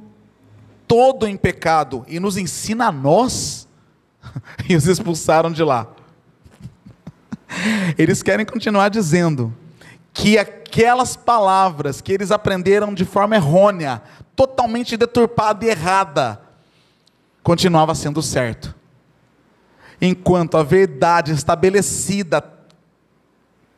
todo 0.87 1.27
em 1.27 1.37
pecado 1.37 2.05
e 2.09 2.21
nos 2.21 2.37
ensina 2.37 2.89
a 2.89 2.93
nós? 2.93 3.67
e 4.69 4.77
os 4.77 4.87
expulsaram 4.87 5.51
de 5.51 5.63
lá. 5.63 5.87
Eles 7.99 8.23
querem 8.23 8.45
continuar 8.45 8.89
dizendo 8.89 9.55
que 10.13 10.39
aquelas 10.39 11.15
palavras 11.15 12.01
que 12.01 12.11
eles 12.11 12.31
aprenderam 12.31 12.95
de 12.95 13.05
forma 13.05 13.37
errônea, 13.37 14.03
totalmente 14.35 14.97
deturpada 14.97 15.65
e 15.65 15.69
errada, 15.69 16.41
continuava 17.43 17.95
sendo 17.95 18.23
certo. 18.23 18.75
Enquanto 20.01 20.57
a 20.57 20.63
verdade 20.63 21.33
estabelecida, 21.33 22.43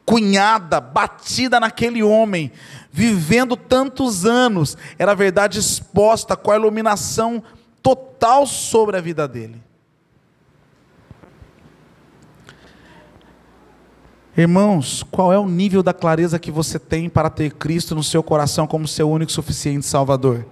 cunhada, 0.06 0.80
batida 0.80 1.58
naquele 1.58 2.04
homem, 2.04 2.52
vivendo 2.98 3.56
tantos 3.56 4.26
anos, 4.26 4.76
era 4.98 5.12
a 5.12 5.14
verdade 5.14 5.56
exposta 5.56 6.34
com 6.34 6.50
a 6.50 6.56
iluminação 6.56 7.40
total 7.80 8.44
sobre 8.44 8.96
a 8.96 9.00
vida 9.00 9.28
dele. 9.28 9.62
Irmãos, 14.36 15.04
qual 15.12 15.32
é 15.32 15.38
o 15.38 15.48
nível 15.48 15.80
da 15.80 15.94
clareza 15.94 16.40
que 16.40 16.50
você 16.50 16.76
tem 16.76 17.08
para 17.08 17.30
ter 17.30 17.52
Cristo 17.52 17.94
no 17.94 18.02
seu 18.02 18.20
coração 18.20 18.66
como 18.66 18.88
seu 18.88 19.08
único 19.08 19.30
e 19.30 19.34
suficiente 19.34 19.86
Salvador? 19.86 20.44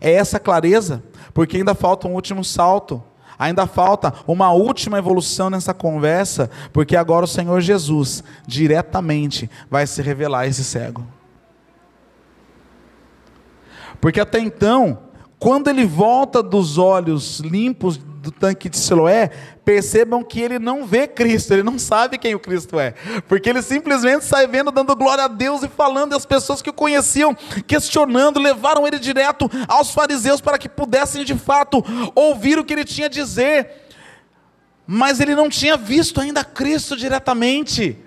É 0.00 0.10
essa 0.10 0.40
clareza? 0.40 1.02
Porque 1.34 1.58
ainda 1.58 1.74
falta 1.74 2.08
um 2.08 2.14
último 2.14 2.42
salto, 2.42 3.02
ainda 3.38 3.66
falta 3.66 4.14
uma 4.26 4.50
última 4.52 4.96
evolução 4.96 5.50
nessa 5.50 5.74
conversa, 5.74 6.50
porque 6.72 6.96
agora 6.96 7.26
o 7.26 7.28
Senhor 7.28 7.60
Jesus 7.60 8.24
diretamente 8.46 9.50
vai 9.70 9.86
se 9.86 10.00
revelar 10.00 10.40
a 10.40 10.46
esse 10.46 10.64
cego. 10.64 11.06
Porque 14.04 14.20
até 14.20 14.38
então, 14.38 14.98
quando 15.38 15.70
ele 15.70 15.86
volta 15.86 16.42
dos 16.42 16.76
olhos 16.76 17.40
limpos 17.40 17.96
do 17.96 18.30
tanque 18.30 18.68
de 18.68 18.76
Siloé, 18.76 19.30
percebam 19.64 20.22
que 20.22 20.42
ele 20.42 20.58
não 20.58 20.84
vê 20.84 21.06
Cristo, 21.08 21.54
ele 21.54 21.62
não 21.62 21.78
sabe 21.78 22.18
quem 22.18 22.34
o 22.34 22.38
Cristo 22.38 22.78
é, 22.78 22.92
porque 23.26 23.48
ele 23.48 23.62
simplesmente 23.62 24.26
sai 24.26 24.46
vendo, 24.46 24.70
dando 24.70 24.94
glória 24.94 25.24
a 25.24 25.26
Deus 25.26 25.62
e 25.62 25.68
falando, 25.68 26.12
e 26.12 26.16
as 26.16 26.26
pessoas 26.26 26.60
que 26.60 26.68
o 26.68 26.72
conheciam, 26.74 27.34
questionando, 27.66 28.38
levaram 28.38 28.86
ele 28.86 28.98
direto 28.98 29.50
aos 29.66 29.90
fariseus 29.90 30.38
para 30.38 30.58
que 30.58 30.68
pudessem 30.68 31.24
de 31.24 31.34
fato 31.34 31.82
ouvir 32.14 32.58
o 32.58 32.64
que 32.64 32.74
ele 32.74 32.84
tinha 32.84 33.06
a 33.06 33.10
dizer, 33.10 33.70
mas 34.86 35.18
ele 35.18 35.34
não 35.34 35.48
tinha 35.48 35.78
visto 35.78 36.20
ainda 36.20 36.44
Cristo 36.44 36.94
diretamente, 36.94 37.98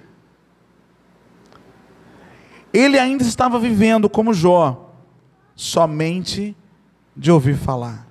ele 2.71 2.99
ainda 2.99 3.23
estava 3.23 3.57
vivendo 3.57 4.07
como 4.07 4.31
Jó, 4.31 4.86
somente 5.57 6.55
de 7.15 7.31
ouvir 7.31 7.57
falar. 7.57 8.07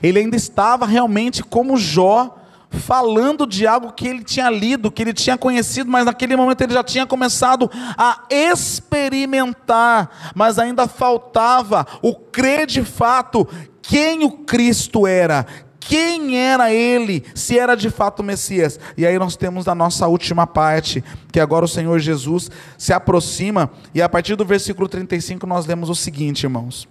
Ele 0.00 0.20
ainda 0.20 0.36
estava 0.36 0.86
realmente 0.86 1.42
como 1.42 1.76
Jó, 1.76 2.38
falando 2.70 3.46
de 3.46 3.66
algo 3.66 3.92
que 3.92 4.06
ele 4.06 4.24
tinha 4.24 4.50
lido, 4.50 4.90
que 4.90 5.02
ele 5.02 5.12
tinha 5.12 5.36
conhecido, 5.36 5.90
mas 5.90 6.06
naquele 6.06 6.36
momento 6.36 6.60
ele 6.62 6.72
já 6.72 6.82
tinha 6.82 7.06
começado 7.06 7.70
a 7.96 8.22
experimentar, 8.30 10.32
mas 10.34 10.58
ainda 10.58 10.88
faltava 10.88 11.86
o 12.02 12.14
crer 12.14 12.66
de 12.66 12.82
fato 12.82 13.46
quem 13.82 14.24
o 14.24 14.30
Cristo 14.30 15.06
era, 15.06 15.46
quem 15.88 16.38
era 16.38 16.72
ele, 16.72 17.24
se 17.34 17.58
era 17.58 17.74
de 17.74 17.90
fato 17.90 18.20
o 18.20 18.22
Messias. 18.22 18.80
E 18.96 19.06
aí 19.06 19.18
nós 19.18 19.36
temos 19.36 19.68
a 19.68 19.74
nossa 19.74 20.06
última 20.08 20.46
parte, 20.46 21.04
que 21.30 21.38
agora 21.38 21.64
o 21.64 21.68
Senhor 21.68 21.98
Jesus 21.98 22.50
se 22.78 22.92
aproxima, 22.92 23.70
e 23.94 24.00
a 24.00 24.08
partir 24.08 24.34
do 24.34 24.44
versículo 24.44 24.88
35 24.88 25.46
nós 25.46 25.66
lemos 25.66 25.90
o 25.90 25.94
seguinte, 25.94 26.44
irmãos. 26.44 26.88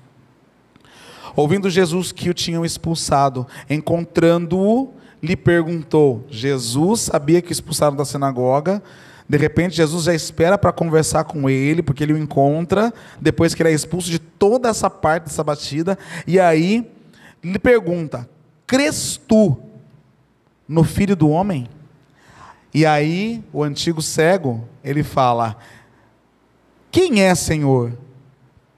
Ouvindo 1.35 1.69
Jesus 1.69 2.11
que 2.11 2.29
o 2.29 2.33
tinham 2.33 2.63
expulsado, 2.63 3.47
encontrando-o, 3.67 4.93
lhe 5.21 5.35
perguntou. 5.35 6.25
Jesus 6.29 7.01
sabia 7.01 7.41
que 7.41 7.51
expulsaram 7.51 7.95
da 7.95 8.05
sinagoga. 8.05 8.83
De 9.27 9.37
repente, 9.37 9.77
Jesus 9.77 10.03
já 10.03 10.13
espera 10.13 10.57
para 10.57 10.71
conversar 10.71 11.23
com 11.23 11.49
ele, 11.49 11.81
porque 11.81 12.03
ele 12.03 12.13
o 12.13 12.17
encontra, 12.17 12.93
depois 13.19 13.55
que 13.55 13.63
ele 13.63 13.69
é 13.69 13.73
expulso 13.73 14.11
de 14.11 14.19
toda 14.19 14.69
essa 14.69 14.89
parte 14.89 15.23
dessa 15.23 15.43
batida. 15.43 15.97
E 16.27 16.39
aí, 16.39 16.91
lhe 17.43 17.57
pergunta: 17.57 18.29
Crês 18.73 19.21
tu 19.27 19.55
no 20.67 20.83
filho 20.83 21.15
do 21.15 21.29
homem? 21.29 21.69
E 22.73 22.87
aí, 22.87 23.43
o 23.53 23.61
antigo 23.61 24.01
cego, 24.01 24.67
ele 24.83 25.03
fala: 25.03 25.55
Quem 26.89 27.21
é, 27.21 27.35
Senhor, 27.35 27.95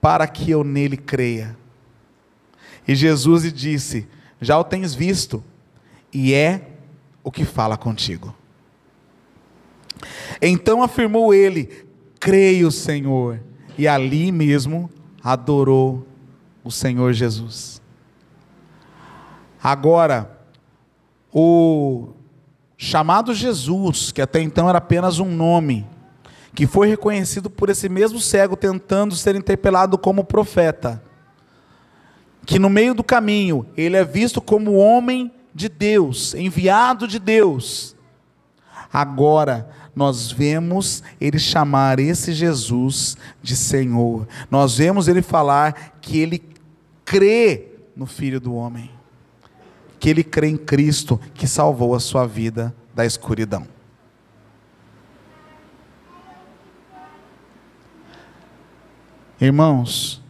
para 0.01 0.27
que 0.27 0.51
eu 0.51 0.65
nele 0.65 0.97
creia? 0.97 1.55
E 2.85 2.93
Jesus 2.93 3.45
lhe 3.45 3.51
disse: 3.53 4.05
Já 4.41 4.59
o 4.59 4.65
tens 4.65 4.93
visto, 4.93 5.41
e 6.11 6.33
é 6.33 6.71
o 7.23 7.31
que 7.31 7.45
fala 7.45 7.77
contigo. 7.77 8.35
Então 10.41 10.83
afirmou 10.83 11.33
ele: 11.33 11.87
Creio, 12.19 12.69
Senhor. 12.69 13.41
E 13.77 13.87
ali 13.87 14.29
mesmo 14.29 14.89
adorou 15.23 16.05
o 16.65 16.69
Senhor 16.69 17.13
Jesus. 17.13 17.81
Agora, 19.65 20.29
o 21.33 22.09
chamado 22.77 23.33
Jesus, 23.33 24.11
que 24.11 24.21
até 24.21 24.39
então 24.39 24.69
era 24.69 24.77
apenas 24.77 25.17
um 25.17 25.25
nome, 25.25 25.87
que 26.53 26.67
foi 26.67 26.87
reconhecido 26.87 27.49
por 27.49 27.71
esse 27.71 27.89
mesmo 27.89 28.19
cego 28.19 28.55
tentando 28.55 29.15
ser 29.15 29.35
interpelado 29.35 29.97
como 29.97 30.23
profeta, 30.23 31.01
que 32.45 32.59
no 32.59 32.69
meio 32.69 32.93
do 32.93 33.03
caminho 33.03 33.65
ele 33.75 33.97
é 33.97 34.05
visto 34.05 34.39
como 34.39 34.75
homem 34.75 35.31
de 35.51 35.67
Deus, 35.67 36.35
enviado 36.35 37.07
de 37.07 37.17
Deus. 37.17 37.95
Agora 38.93 39.67
nós 39.95 40.31
vemos 40.31 41.01
ele 41.19 41.39
chamar 41.39 41.99
esse 41.99 42.33
Jesus 42.33 43.17
de 43.41 43.55
Senhor. 43.55 44.27
Nós 44.51 44.77
vemos 44.77 45.07
ele 45.07 45.23
falar 45.23 45.97
que 46.01 46.19
ele 46.19 46.43
crê 47.03 47.69
no 47.95 48.05
Filho 48.05 48.39
do 48.39 48.53
Homem, 48.53 48.91
que 50.05 50.09
ele 50.11 50.23
crê 50.23 50.49
em 50.49 50.55
Cristo 50.55 51.19
que 51.33 51.47
salvou 51.47 51.95
a 51.95 51.99
sua 51.99 52.27
vida 52.27 52.71
da 52.93 53.03
escuridão. 53.07 53.65
Irmãos, 59.41 60.21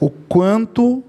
o 0.00 0.08
quanto 0.08 1.04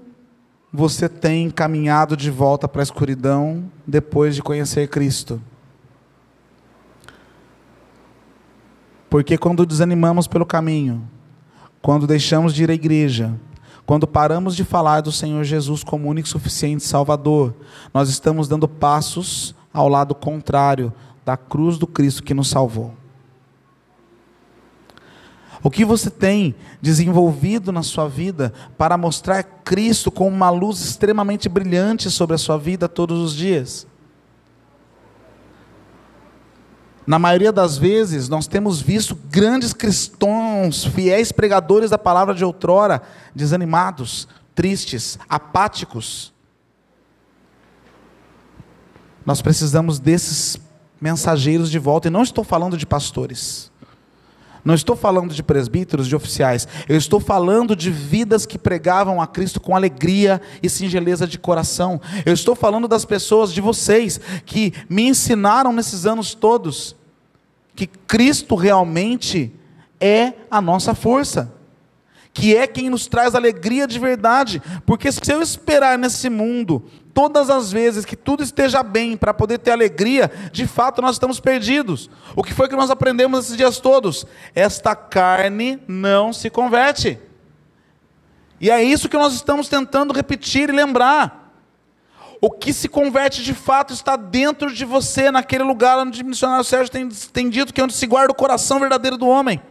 você 0.70 1.08
tem 1.08 1.48
caminhado 1.48 2.14
de 2.14 2.30
volta 2.30 2.68
para 2.68 2.82
a 2.82 2.84
escuridão 2.84 3.64
depois 3.86 4.34
de 4.34 4.42
conhecer 4.42 4.88
Cristo. 4.88 5.40
Porque 9.08 9.38
quando 9.38 9.64
desanimamos 9.64 10.26
pelo 10.26 10.44
caminho, 10.44 11.08
quando 11.80 12.06
deixamos 12.06 12.52
de 12.52 12.64
ir 12.64 12.70
à 12.70 12.74
igreja, 12.74 13.34
Quando 13.86 14.06
paramos 14.06 14.56
de 14.56 14.64
falar 14.64 15.00
do 15.00 15.12
Senhor 15.12 15.44
Jesus 15.44 15.84
como 15.84 16.08
único 16.08 16.26
e 16.26 16.30
suficiente 16.30 16.82
Salvador, 16.82 17.54
nós 17.94 18.08
estamos 18.08 18.48
dando 18.48 18.66
passos 18.66 19.54
ao 19.72 19.88
lado 19.88 20.12
contrário 20.12 20.92
da 21.24 21.36
cruz 21.36 21.78
do 21.78 21.86
Cristo 21.86 22.24
que 22.24 22.34
nos 22.34 22.48
salvou. 22.48 22.94
O 25.62 25.70
que 25.70 25.84
você 25.84 26.10
tem 26.10 26.54
desenvolvido 26.82 27.70
na 27.70 27.82
sua 27.82 28.08
vida 28.08 28.52
para 28.76 28.98
mostrar 28.98 29.42
Cristo 29.42 30.10
com 30.10 30.28
uma 30.28 30.50
luz 30.50 30.80
extremamente 30.80 31.48
brilhante 31.48 32.10
sobre 32.10 32.34
a 32.34 32.38
sua 32.38 32.58
vida 32.58 32.88
todos 32.88 33.20
os 33.20 33.34
dias? 33.34 33.86
Na 37.06 37.18
maioria 37.18 37.52
das 37.52 37.78
vezes, 37.78 38.28
nós 38.28 38.48
temos 38.48 38.80
visto 38.80 39.14
grandes 39.30 39.72
cristãos, 39.72 40.84
fiéis 40.84 41.30
pregadores 41.30 41.90
da 41.90 41.98
palavra 41.98 42.34
de 42.34 42.44
outrora, 42.44 43.00
desanimados, 43.32 44.26
tristes, 44.54 45.16
apáticos. 45.28 46.34
Nós 49.24 49.40
precisamos 49.40 50.00
desses 50.00 50.58
mensageiros 51.00 51.70
de 51.70 51.78
volta, 51.78 52.08
e 52.08 52.10
não 52.10 52.22
estou 52.22 52.42
falando 52.42 52.76
de 52.76 52.86
pastores. 52.86 53.70
Não 54.66 54.74
estou 54.74 54.96
falando 54.96 55.32
de 55.32 55.44
presbíteros, 55.44 56.08
de 56.08 56.16
oficiais. 56.16 56.66
Eu 56.88 56.96
estou 56.96 57.20
falando 57.20 57.76
de 57.76 57.88
vidas 57.88 58.44
que 58.44 58.58
pregavam 58.58 59.22
a 59.22 59.26
Cristo 59.26 59.60
com 59.60 59.76
alegria 59.76 60.42
e 60.60 60.68
singeleza 60.68 61.24
de 61.24 61.38
coração. 61.38 62.00
Eu 62.26 62.34
estou 62.34 62.56
falando 62.56 62.88
das 62.88 63.04
pessoas, 63.04 63.52
de 63.52 63.60
vocês, 63.60 64.20
que 64.44 64.74
me 64.88 65.06
ensinaram 65.06 65.72
nesses 65.72 66.04
anos 66.04 66.34
todos 66.34 66.96
que 67.76 67.86
Cristo 67.86 68.56
realmente 68.56 69.52
é 70.00 70.32
a 70.50 70.60
nossa 70.60 70.96
força. 70.96 71.54
Que 72.34 72.56
é 72.56 72.66
quem 72.66 72.90
nos 72.90 73.06
traz 73.06 73.36
alegria 73.36 73.86
de 73.86 74.00
verdade. 74.00 74.60
Porque 74.84 75.12
se 75.12 75.32
eu 75.32 75.40
esperar 75.40 75.96
nesse 75.96 76.28
mundo 76.28 76.82
todas 77.16 77.48
as 77.48 77.72
vezes 77.72 78.04
que 78.04 78.14
tudo 78.14 78.42
esteja 78.42 78.82
bem 78.82 79.16
para 79.16 79.32
poder 79.32 79.56
ter 79.56 79.70
alegria, 79.70 80.30
de 80.52 80.66
fato 80.66 81.00
nós 81.00 81.16
estamos 81.16 81.40
perdidos. 81.40 82.10
O 82.36 82.42
que 82.42 82.52
foi 82.52 82.68
que 82.68 82.76
nós 82.76 82.90
aprendemos 82.90 83.46
esses 83.46 83.56
dias 83.56 83.80
todos? 83.80 84.26
Esta 84.54 84.94
carne 84.94 85.80
não 85.88 86.30
se 86.30 86.50
converte. 86.50 87.18
E 88.60 88.70
é 88.70 88.82
isso 88.84 89.08
que 89.08 89.16
nós 89.16 89.32
estamos 89.32 89.66
tentando 89.66 90.12
repetir 90.12 90.68
e 90.68 90.72
lembrar. 90.72 91.54
O 92.38 92.50
que 92.50 92.70
se 92.70 92.86
converte 92.86 93.42
de 93.42 93.54
fato 93.54 93.94
está 93.94 94.14
dentro 94.14 94.70
de 94.70 94.84
você, 94.84 95.30
naquele 95.30 95.64
lugar 95.64 95.98
onde 95.98 96.22
o 96.22 96.26
missionário 96.26 96.64
Sérgio 96.64 96.92
tem, 96.92 97.08
tem 97.08 97.48
dito 97.48 97.72
que 97.72 97.80
é 97.80 97.84
onde 97.84 97.94
se 97.94 98.06
guarda 98.06 98.30
o 98.30 98.36
coração 98.36 98.78
verdadeiro 98.78 99.16
do 99.16 99.26
homem. 99.26 99.62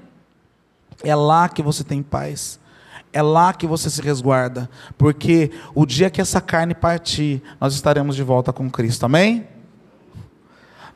É 1.03 1.13
lá 1.13 1.47
que 1.47 1.61
você 1.61 1.83
tem 1.83 2.01
paz. 2.01 2.59
É 3.15 3.21
lá 3.21 3.53
que 3.53 3.65
você 3.65 3.89
se 3.89 4.01
resguarda, 4.01 4.69
porque 4.97 5.49
o 5.73 5.85
dia 5.85 6.09
que 6.09 6.19
essa 6.19 6.41
carne 6.41 6.75
partir, 6.75 7.41
nós 7.61 7.73
estaremos 7.73 8.13
de 8.13 8.21
volta 8.21 8.51
com 8.51 8.69
Cristo, 8.69 9.05
amém? 9.05 9.47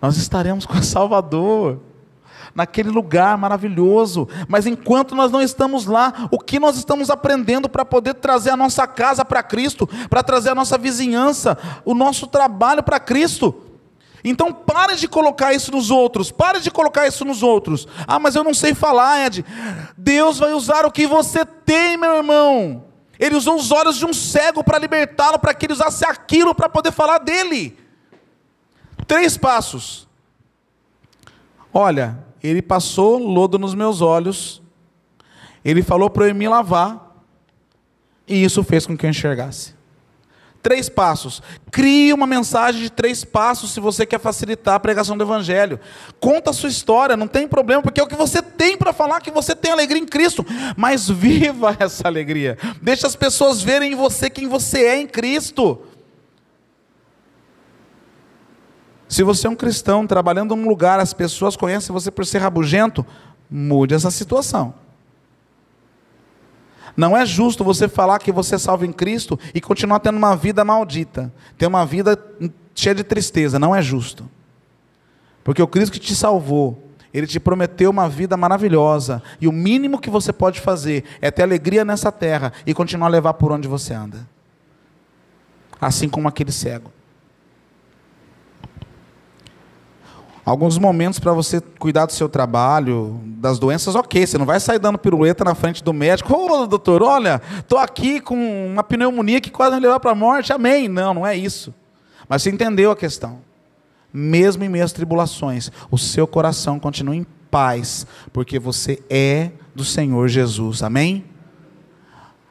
Nós 0.02 0.18
estaremos 0.18 0.66
com 0.66 0.78
o 0.78 0.84
Salvador, 0.84 1.80
naquele 2.54 2.90
lugar 2.90 3.38
maravilhoso, 3.38 4.28
mas 4.50 4.68
enquanto 4.68 5.16
nós 5.16 5.32
não 5.32 5.42
estamos 5.42 5.86
lá, 5.86 6.28
o 6.30 6.38
que 6.38 6.60
nós 6.60 6.76
estamos 6.76 7.10
aprendendo 7.10 7.70
para 7.70 7.86
poder 7.86 8.16
trazer 8.16 8.50
a 8.50 8.58
nossa 8.58 8.86
casa 8.86 9.24
para 9.24 9.42
Cristo, 9.42 9.88
para 10.10 10.22
trazer 10.22 10.50
a 10.50 10.56
nossa 10.56 10.78
vizinhança, 10.78 11.58
o 11.86 11.94
nosso 11.94 12.28
trabalho 12.28 12.84
para 12.84 13.00
Cristo? 13.00 13.69
Então 14.24 14.54
pare 14.54 14.96
de 14.96 15.08
colocar 15.08 15.54
isso 15.54 15.72
nos 15.72 15.90
outros, 15.90 16.32
pare 16.32 16.60
de 16.60 16.70
colocar 16.70 17.08
isso 17.08 17.24
nos 17.24 17.42
outros. 17.42 17.88
Ah, 18.08 18.20
mas 18.20 18.36
eu 18.36 18.44
não 18.44 18.54
sei 18.54 18.74
falar, 18.74 19.26
Ed. 19.26 19.46
Deus 19.98 20.40
vai 20.40 20.54
usar 20.54 20.86
o 20.86 20.92
que 20.92 21.08
você 21.08 21.46
tem, 21.46 21.98
meu 21.98 22.18
irmão. 22.18 22.86
Ele 23.18 23.36
usou 23.36 23.56
os 23.56 23.72
olhos 23.72 23.98
de 23.98 24.06
um 24.06 24.14
cego 24.14 24.64
para 24.64 24.80
libertá-lo, 24.80 25.40
para 25.40 25.54
que 25.54 25.66
ele 25.66 25.74
usasse 25.74 26.06
aquilo 26.06 26.56
para 26.56 26.70
poder 26.70 26.92
falar 26.92 27.18
dele. 27.20 27.78
Três 29.06 29.38
passos. 29.38 30.08
Olha, 31.74 32.18
ele 32.42 32.62
passou 32.62 33.18
lodo 33.18 33.60
nos 33.60 33.76
meus 33.76 34.02
olhos, 34.02 34.62
ele 35.64 35.84
falou 35.84 36.10
para 36.10 36.28
eu 36.28 36.36
me 36.36 36.48
lavar, 36.48 37.16
e 38.28 38.44
isso 38.44 38.64
fez 38.64 38.86
com 38.86 38.98
que 38.98 39.06
eu 39.06 39.10
enxergasse. 39.10 39.79
Três 40.62 40.90
passos. 40.90 41.42
Crie 41.72 42.12
uma 42.12 42.28
mensagem 42.28 42.82
de 42.82 42.90
três 42.90 43.24
passos 43.24 43.72
se 43.72 43.80
você 43.80 44.06
quer 44.06 44.20
facilitar 44.20 44.76
a 44.76 44.80
pregação 44.80 45.18
do 45.18 45.24
Evangelho. 45.24 45.80
Conta 46.20 46.50
a 46.50 46.54
sua 46.54 46.70
história, 46.70 47.16
não 47.16 47.28
tem 47.28 47.48
problema, 47.48 47.82
porque 47.82 48.02
é 48.02 48.04
o 48.04 48.08
que 48.08 48.16
você 48.16 48.42
tem 48.42 48.78
para 48.78 48.92
falar, 48.92 49.22
que 49.22 49.32
você 49.32 49.56
tem 49.56 49.72
alegria 49.72 50.02
em 50.02 50.06
Cristo. 50.06 50.46
Mas 50.76 51.08
viva 51.10 51.76
essa 51.80 52.08
alegria. 52.08 52.58
Deixa 52.82 53.08
as 53.08 53.16
pessoas 53.16 53.62
verem 53.62 53.94
em 53.94 53.96
você 53.96 54.30
quem 54.30 54.48
você 54.48 54.86
é 54.86 55.00
em 55.00 55.08
Cristo. 55.08 55.82
Se 59.08 59.24
você 59.24 59.48
é 59.48 59.50
um 59.50 59.56
cristão 59.56 60.06
trabalhando 60.06 60.56
num 60.56 60.68
lugar, 60.68 61.00
as 61.00 61.14
pessoas 61.14 61.56
conhecem 61.56 61.92
você 61.92 62.12
por 62.12 62.26
ser 62.26 62.40
rabugento, 62.40 63.06
mude 63.50 63.96
essa 63.96 64.12
situação. 64.12 64.74
Não 66.96 67.16
é 67.16 67.26
justo 67.26 67.64
você 67.64 67.88
falar 67.88 68.20
que 68.20 68.32
você 68.32 68.56
é 68.56 68.58
salvo 68.58 68.86
em 68.86 68.92
Cristo 68.92 69.40
e 69.54 69.62
continuar 69.62 70.00
tendo 70.00 70.18
uma 70.18 70.36
vida 70.36 70.64
maldita, 70.66 71.34
ter 71.58 71.68
uma 71.68 71.86
vida 71.86 72.18
cheia 72.76 72.96
de 72.96 73.04
tristeza. 73.04 73.60
Não 73.60 73.76
é 73.76 73.82
justo. 73.82 74.30
Porque 75.44 75.62
o 75.62 75.68
Cristo 75.68 75.94
que 75.94 76.00
te 76.00 76.16
salvou, 76.16 76.90
ele 77.14 77.26
te 77.26 77.40
prometeu 77.40 77.90
uma 77.90 78.08
vida 78.08 78.38
maravilhosa. 78.38 79.22
E 79.40 79.48
o 79.48 79.52
mínimo 79.52 80.00
que 80.00 80.10
você 80.10 80.32
pode 80.32 80.60
fazer 80.60 81.04
é 81.22 81.32
ter 81.32 81.44
alegria 81.44 81.84
nessa 81.84 82.12
terra 82.12 82.54
e 82.66 82.74
continuar 82.74 83.08
a 83.08 83.12
levar 83.12 83.34
por 83.34 83.52
onde 83.52 83.68
você 83.68 83.94
anda. 83.94 84.28
Assim 85.82 86.10
como 86.10 86.28
aquele 86.28 86.52
cego. 86.52 86.92
Alguns 90.50 90.80
momentos 90.80 91.20
para 91.20 91.32
você 91.32 91.62
cuidar 91.62 92.08
do 92.08 92.12
seu 92.12 92.28
trabalho, 92.28 93.22
das 93.24 93.60
doenças, 93.60 93.94
ok. 93.94 94.26
Você 94.26 94.36
não 94.36 94.48
vai 94.48 94.60
sair 94.60 94.80
dando 94.80 94.98
pirueta 94.98 95.44
na 95.44 95.54
frente 95.54 95.84
do 95.84 95.94
médico. 95.94 96.34
Ô, 96.34 96.64
oh, 96.64 96.66
doutor, 96.66 97.04
olha, 97.04 97.40
estou 97.60 97.78
aqui 97.78 98.20
com 98.20 98.66
uma 98.66 98.84
pneumonia 98.84 99.40
que 99.40 99.52
quase 99.52 99.76
me 99.76 99.82
levou 99.84 100.00
para 100.00 100.10
a 100.10 100.16
morte. 100.16 100.52
Amém. 100.52 100.88
Não, 100.88 101.14
não 101.14 101.28
é 101.28 101.38
isso. 101.38 101.72
Mas 102.28 102.42
você 102.42 102.50
entendeu 102.50 102.90
a 102.90 102.96
questão. 102.96 103.42
Mesmo 104.12 104.64
em 104.64 104.70
meio 104.70 104.84
às 104.84 104.92
tribulações, 104.92 105.72
o 105.92 106.00
seu 106.00 106.26
coração 106.26 106.80
continua 106.80 107.16
em 107.16 107.28
paz, 107.52 108.08
porque 108.34 108.58
você 108.58 109.04
é 109.08 109.52
do 109.76 109.86
Senhor 109.86 110.28
Jesus. 110.30 110.82
Amém? 110.82 111.26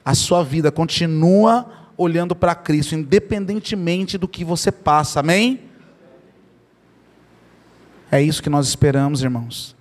A 0.04 0.14
sua 0.14 0.44
vida 0.44 0.70
continua 0.70 1.66
olhando 1.96 2.36
para 2.36 2.54
Cristo, 2.54 2.94
independentemente 2.94 4.16
do 4.16 4.28
que 4.28 4.44
você 4.44 4.70
passa. 4.70 5.18
Amém? 5.18 5.67
É 8.10 8.22
isso 8.22 8.42
que 8.42 8.50
nós 8.50 8.66
esperamos, 8.68 9.22
irmãos. 9.22 9.76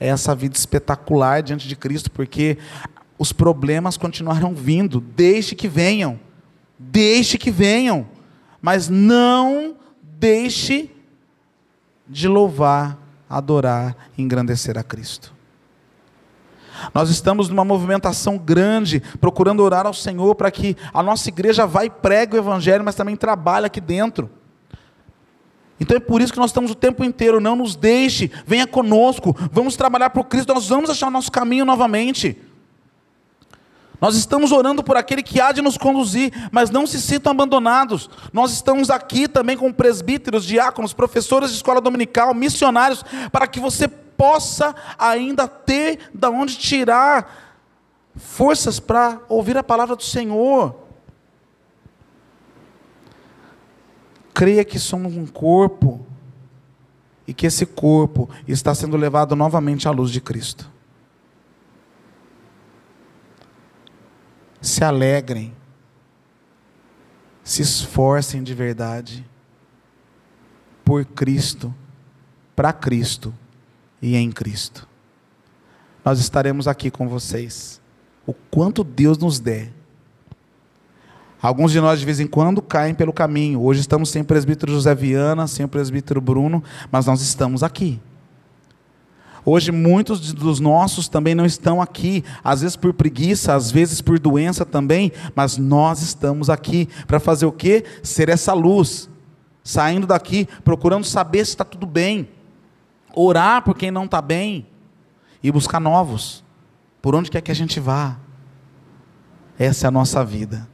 É 0.00 0.08
essa 0.08 0.34
vida 0.34 0.56
espetacular 0.56 1.42
diante 1.42 1.66
de 1.66 1.76
Cristo, 1.76 2.10
porque 2.10 2.58
os 3.18 3.32
problemas 3.32 3.96
continuarão 3.96 4.54
vindo, 4.54 5.00
deixe 5.00 5.54
que 5.54 5.68
venham. 5.68 6.18
Deixe 6.78 7.36
que 7.36 7.50
venham. 7.50 8.06
Mas 8.60 8.88
não 8.88 9.76
deixe 10.02 10.90
de 12.08 12.28
louvar, 12.28 12.98
adorar 13.28 13.96
e 14.16 14.22
engrandecer 14.22 14.78
a 14.78 14.82
Cristo. 14.82 15.34
Nós 16.94 17.10
estamos 17.10 17.48
numa 17.48 17.64
movimentação 17.64 18.38
grande, 18.38 19.00
procurando 19.20 19.62
orar 19.62 19.86
ao 19.86 19.94
Senhor 19.94 20.34
para 20.36 20.50
que 20.50 20.76
a 20.94 21.02
nossa 21.02 21.28
igreja 21.28 21.66
vá 21.66 21.84
e 21.84 21.90
pregue 21.90 22.36
o 22.36 22.38
Evangelho, 22.38 22.84
mas 22.84 22.94
também 22.94 23.16
trabalhe 23.16 23.66
aqui 23.66 23.80
dentro. 23.80 24.30
Então 25.80 25.96
é 25.96 26.00
por 26.00 26.20
isso 26.20 26.32
que 26.32 26.38
nós 26.38 26.50
estamos 26.50 26.70
o 26.70 26.74
tempo 26.74 27.04
inteiro, 27.04 27.40
não 27.40 27.54
nos 27.54 27.76
deixe, 27.76 28.30
venha 28.46 28.66
conosco, 28.66 29.36
vamos 29.52 29.76
trabalhar 29.76 30.10
por 30.10 30.24
Cristo, 30.24 30.52
nós 30.52 30.68
vamos 30.68 30.90
achar 30.90 31.06
o 31.08 31.10
nosso 31.10 31.30
caminho 31.30 31.64
novamente. 31.64 32.36
Nós 34.00 34.14
estamos 34.14 34.52
orando 34.52 34.82
por 34.82 34.96
aquele 34.96 35.22
que 35.22 35.40
há 35.40 35.50
de 35.50 35.60
nos 35.60 35.76
conduzir, 35.76 36.32
mas 36.52 36.70
não 36.70 36.86
se 36.86 37.00
sintam 37.00 37.32
abandonados. 37.32 38.08
Nós 38.32 38.52
estamos 38.52 38.90
aqui 38.90 39.26
também 39.26 39.56
com 39.56 39.72
presbíteros, 39.72 40.44
diáconos, 40.44 40.92
professores 40.92 41.50
de 41.50 41.56
escola 41.56 41.80
dominical, 41.80 42.32
missionários, 42.32 43.04
para 43.32 43.46
que 43.48 43.58
você 43.58 43.88
possa 43.88 44.74
ainda 44.98 45.48
ter 45.48 46.10
da 46.14 46.30
onde 46.30 46.56
tirar 46.56 47.54
forças 48.14 48.78
para 48.78 49.20
ouvir 49.28 49.56
a 49.56 49.64
palavra 49.64 49.96
do 49.96 50.02
Senhor. 50.02 50.87
Creia 54.38 54.64
que 54.64 54.78
somos 54.78 55.16
um 55.16 55.26
corpo 55.26 56.06
e 57.26 57.34
que 57.34 57.44
esse 57.44 57.66
corpo 57.66 58.30
está 58.46 58.72
sendo 58.72 58.96
levado 58.96 59.34
novamente 59.34 59.88
à 59.88 59.90
luz 59.90 60.12
de 60.12 60.20
Cristo. 60.20 60.70
Se 64.60 64.84
alegrem, 64.84 65.52
se 67.42 67.62
esforcem 67.62 68.40
de 68.40 68.54
verdade 68.54 69.28
por 70.84 71.04
Cristo, 71.04 71.74
para 72.54 72.72
Cristo 72.72 73.34
e 74.00 74.14
em 74.14 74.30
Cristo. 74.30 74.86
Nós 76.04 76.20
estaremos 76.20 76.68
aqui 76.68 76.92
com 76.92 77.08
vocês. 77.08 77.80
O 78.24 78.32
quanto 78.32 78.84
Deus 78.84 79.18
nos 79.18 79.40
der, 79.40 79.72
Alguns 81.40 81.70
de 81.70 81.80
nós, 81.80 82.00
de 82.00 82.04
vez 82.04 82.18
em 82.18 82.26
quando, 82.26 82.60
caem 82.60 82.94
pelo 82.94 83.12
caminho. 83.12 83.62
Hoje 83.62 83.80
estamos 83.80 84.10
sem 84.10 84.22
o 84.22 84.24
presbítero 84.24 84.72
José 84.72 84.92
Viana, 84.92 85.46
sem 85.46 85.64
o 85.64 85.68
presbítero 85.68 86.20
Bruno, 86.20 86.62
mas 86.90 87.06
nós 87.06 87.20
estamos 87.20 87.62
aqui. 87.62 88.00
Hoje, 89.44 89.70
muitos 89.70 90.32
dos 90.32 90.58
nossos 90.58 91.08
também 91.08 91.36
não 91.36 91.46
estão 91.46 91.80
aqui, 91.80 92.24
às 92.42 92.60
vezes 92.60 92.76
por 92.76 92.92
preguiça, 92.92 93.54
às 93.54 93.70
vezes 93.70 94.00
por 94.00 94.18
doença 94.18 94.66
também, 94.66 95.12
mas 95.34 95.56
nós 95.56 96.02
estamos 96.02 96.50
aqui 96.50 96.88
para 97.06 97.20
fazer 97.20 97.46
o 97.46 97.52
quê? 97.52 97.84
Ser 98.02 98.28
essa 98.28 98.52
luz, 98.52 99.08
saindo 99.62 100.08
daqui, 100.08 100.46
procurando 100.64 101.04
saber 101.04 101.44
se 101.44 101.52
está 101.52 101.64
tudo 101.64 101.86
bem, 101.86 102.28
orar 103.14 103.62
por 103.62 103.76
quem 103.76 103.92
não 103.92 104.06
está 104.06 104.20
bem 104.20 104.66
e 105.40 105.52
buscar 105.52 105.80
novos, 105.80 106.44
por 107.00 107.14
onde 107.14 107.30
quer 107.30 107.40
que 107.40 107.52
a 107.52 107.54
gente 107.54 107.78
vá. 107.78 108.18
Essa 109.56 109.86
é 109.86 109.88
a 109.88 109.92
nossa 109.92 110.24
vida. 110.24 110.68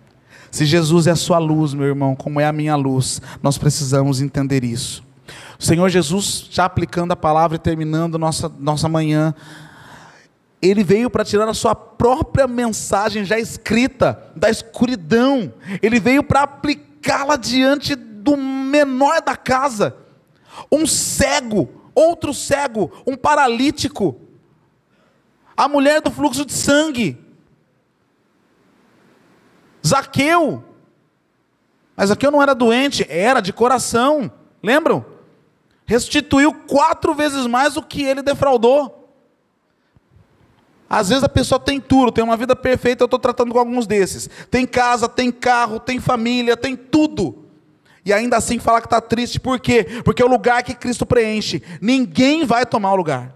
Se 0.54 0.64
Jesus 0.64 1.08
é 1.08 1.10
a 1.10 1.16
sua 1.16 1.38
luz, 1.38 1.74
meu 1.74 1.88
irmão, 1.88 2.14
como 2.14 2.38
é 2.38 2.46
a 2.46 2.52
minha 2.52 2.76
luz, 2.76 3.20
nós 3.42 3.58
precisamos 3.58 4.20
entender 4.20 4.62
isso. 4.62 5.02
O 5.58 5.64
Senhor 5.64 5.88
Jesus, 5.88 6.46
já 6.48 6.64
aplicando 6.64 7.10
a 7.10 7.16
palavra 7.16 7.56
e 7.56 7.58
terminando 7.58 8.16
nossa, 8.20 8.48
nossa 8.60 8.88
manhã, 8.88 9.34
ele 10.62 10.84
veio 10.84 11.10
para 11.10 11.24
tirar 11.24 11.48
a 11.48 11.54
sua 11.54 11.74
própria 11.74 12.46
mensagem 12.46 13.24
já 13.24 13.36
escrita 13.36 14.30
da 14.36 14.48
escuridão, 14.48 15.52
ele 15.82 15.98
veio 15.98 16.22
para 16.22 16.42
aplicá-la 16.42 17.34
diante 17.34 17.96
do 17.96 18.36
menor 18.36 19.22
da 19.22 19.36
casa, 19.36 19.96
um 20.70 20.86
cego, 20.86 21.68
outro 21.96 22.32
cego, 22.32 22.92
um 23.04 23.16
paralítico, 23.16 24.14
a 25.56 25.66
mulher 25.66 26.00
do 26.00 26.12
fluxo 26.12 26.46
de 26.46 26.52
sangue, 26.52 27.23
Zaqueu. 29.86 30.64
Mas 31.96 32.08
Zaqueu 32.08 32.30
não 32.30 32.42
era 32.42 32.54
doente, 32.54 33.06
era 33.08 33.40
de 33.40 33.52
coração. 33.52 34.30
Lembram? 34.62 35.04
Restituiu 35.86 36.52
quatro 36.52 37.14
vezes 37.14 37.46
mais 37.46 37.76
o 37.76 37.82
que 37.82 38.02
ele 38.02 38.22
defraudou. 38.22 39.02
Às 40.88 41.08
vezes 41.08 41.24
a 41.24 41.28
pessoa 41.28 41.58
tem 41.58 41.80
tudo, 41.80 42.12
tem 42.12 42.22
uma 42.22 42.36
vida 42.36 42.54
perfeita, 42.54 43.02
eu 43.02 43.06
estou 43.06 43.18
tratando 43.18 43.52
com 43.52 43.58
alguns 43.58 43.86
desses. 43.86 44.28
Tem 44.50 44.66
casa, 44.66 45.08
tem 45.08 45.30
carro, 45.30 45.80
tem 45.80 45.98
família, 45.98 46.56
tem 46.56 46.76
tudo. 46.76 47.44
E 48.04 48.12
ainda 48.12 48.36
assim 48.36 48.58
fala 48.58 48.80
que 48.80 48.86
está 48.86 49.00
triste, 49.00 49.40
por 49.40 49.58
quê? 49.58 49.86
Porque 50.04 50.22
é 50.22 50.24
o 50.24 50.28
lugar 50.28 50.62
que 50.62 50.74
Cristo 50.74 51.06
preenche. 51.06 51.62
Ninguém 51.80 52.44
vai 52.44 52.66
tomar 52.66 52.92
o 52.92 52.96
lugar. 52.96 53.34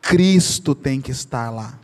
Cristo 0.00 0.74
tem 0.74 1.00
que 1.00 1.10
estar 1.10 1.50
lá. 1.50 1.78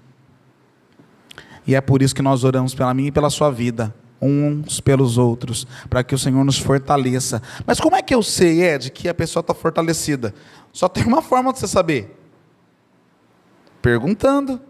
E 1.67 1.75
é 1.75 1.81
por 1.81 2.03
isso 2.03 2.15
que 2.15 2.23
nós 2.23 2.45
oramos 2.45 2.75
pela 2.75 2.95
minha 2.95 3.09
e 3.09 3.13
pela 3.13 3.29
sua 3.29 3.51
vida, 3.51 3.95
uns 4.21 4.81
pelos 4.81 5.19
outros, 5.19 5.67
para 5.91 6.05
que 6.05 6.15
o 6.15 6.19
Senhor 6.19 6.45
nos 6.45 6.59
fortaleça. 6.59 7.43
Mas 7.67 7.81
como 7.81 7.97
é 7.97 8.03
que 8.03 8.15
eu 8.15 8.23
sei, 8.23 8.63
Ed, 8.63 8.91
que 8.91 9.09
a 9.09 9.15
pessoa 9.15 9.41
está 9.41 9.53
fortalecida? 9.53 10.35
Só 10.73 10.89
tem 10.89 11.05
uma 11.05 11.21
forma 11.21 11.53
de 11.53 11.59
você 11.59 11.67
saber: 11.67 12.17
perguntando. 13.83 14.61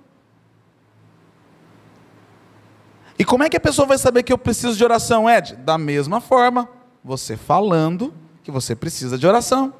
E 3.18 3.24
como 3.24 3.42
é 3.42 3.48
que 3.48 3.56
a 3.56 3.60
pessoa 3.60 3.86
vai 3.86 3.96
saber 3.96 4.22
que 4.22 4.32
eu 4.32 4.38
preciso 4.38 4.76
de 4.76 4.84
oração, 4.84 5.28
Ed? 5.28 5.56
Da 5.56 5.78
mesma 5.78 6.20
forma, 6.20 6.68
você 7.02 7.36
falando 7.36 8.12
que 8.42 8.50
você 8.50 8.76
precisa 8.76 9.16
de 9.16 9.26
oração. 9.26 9.72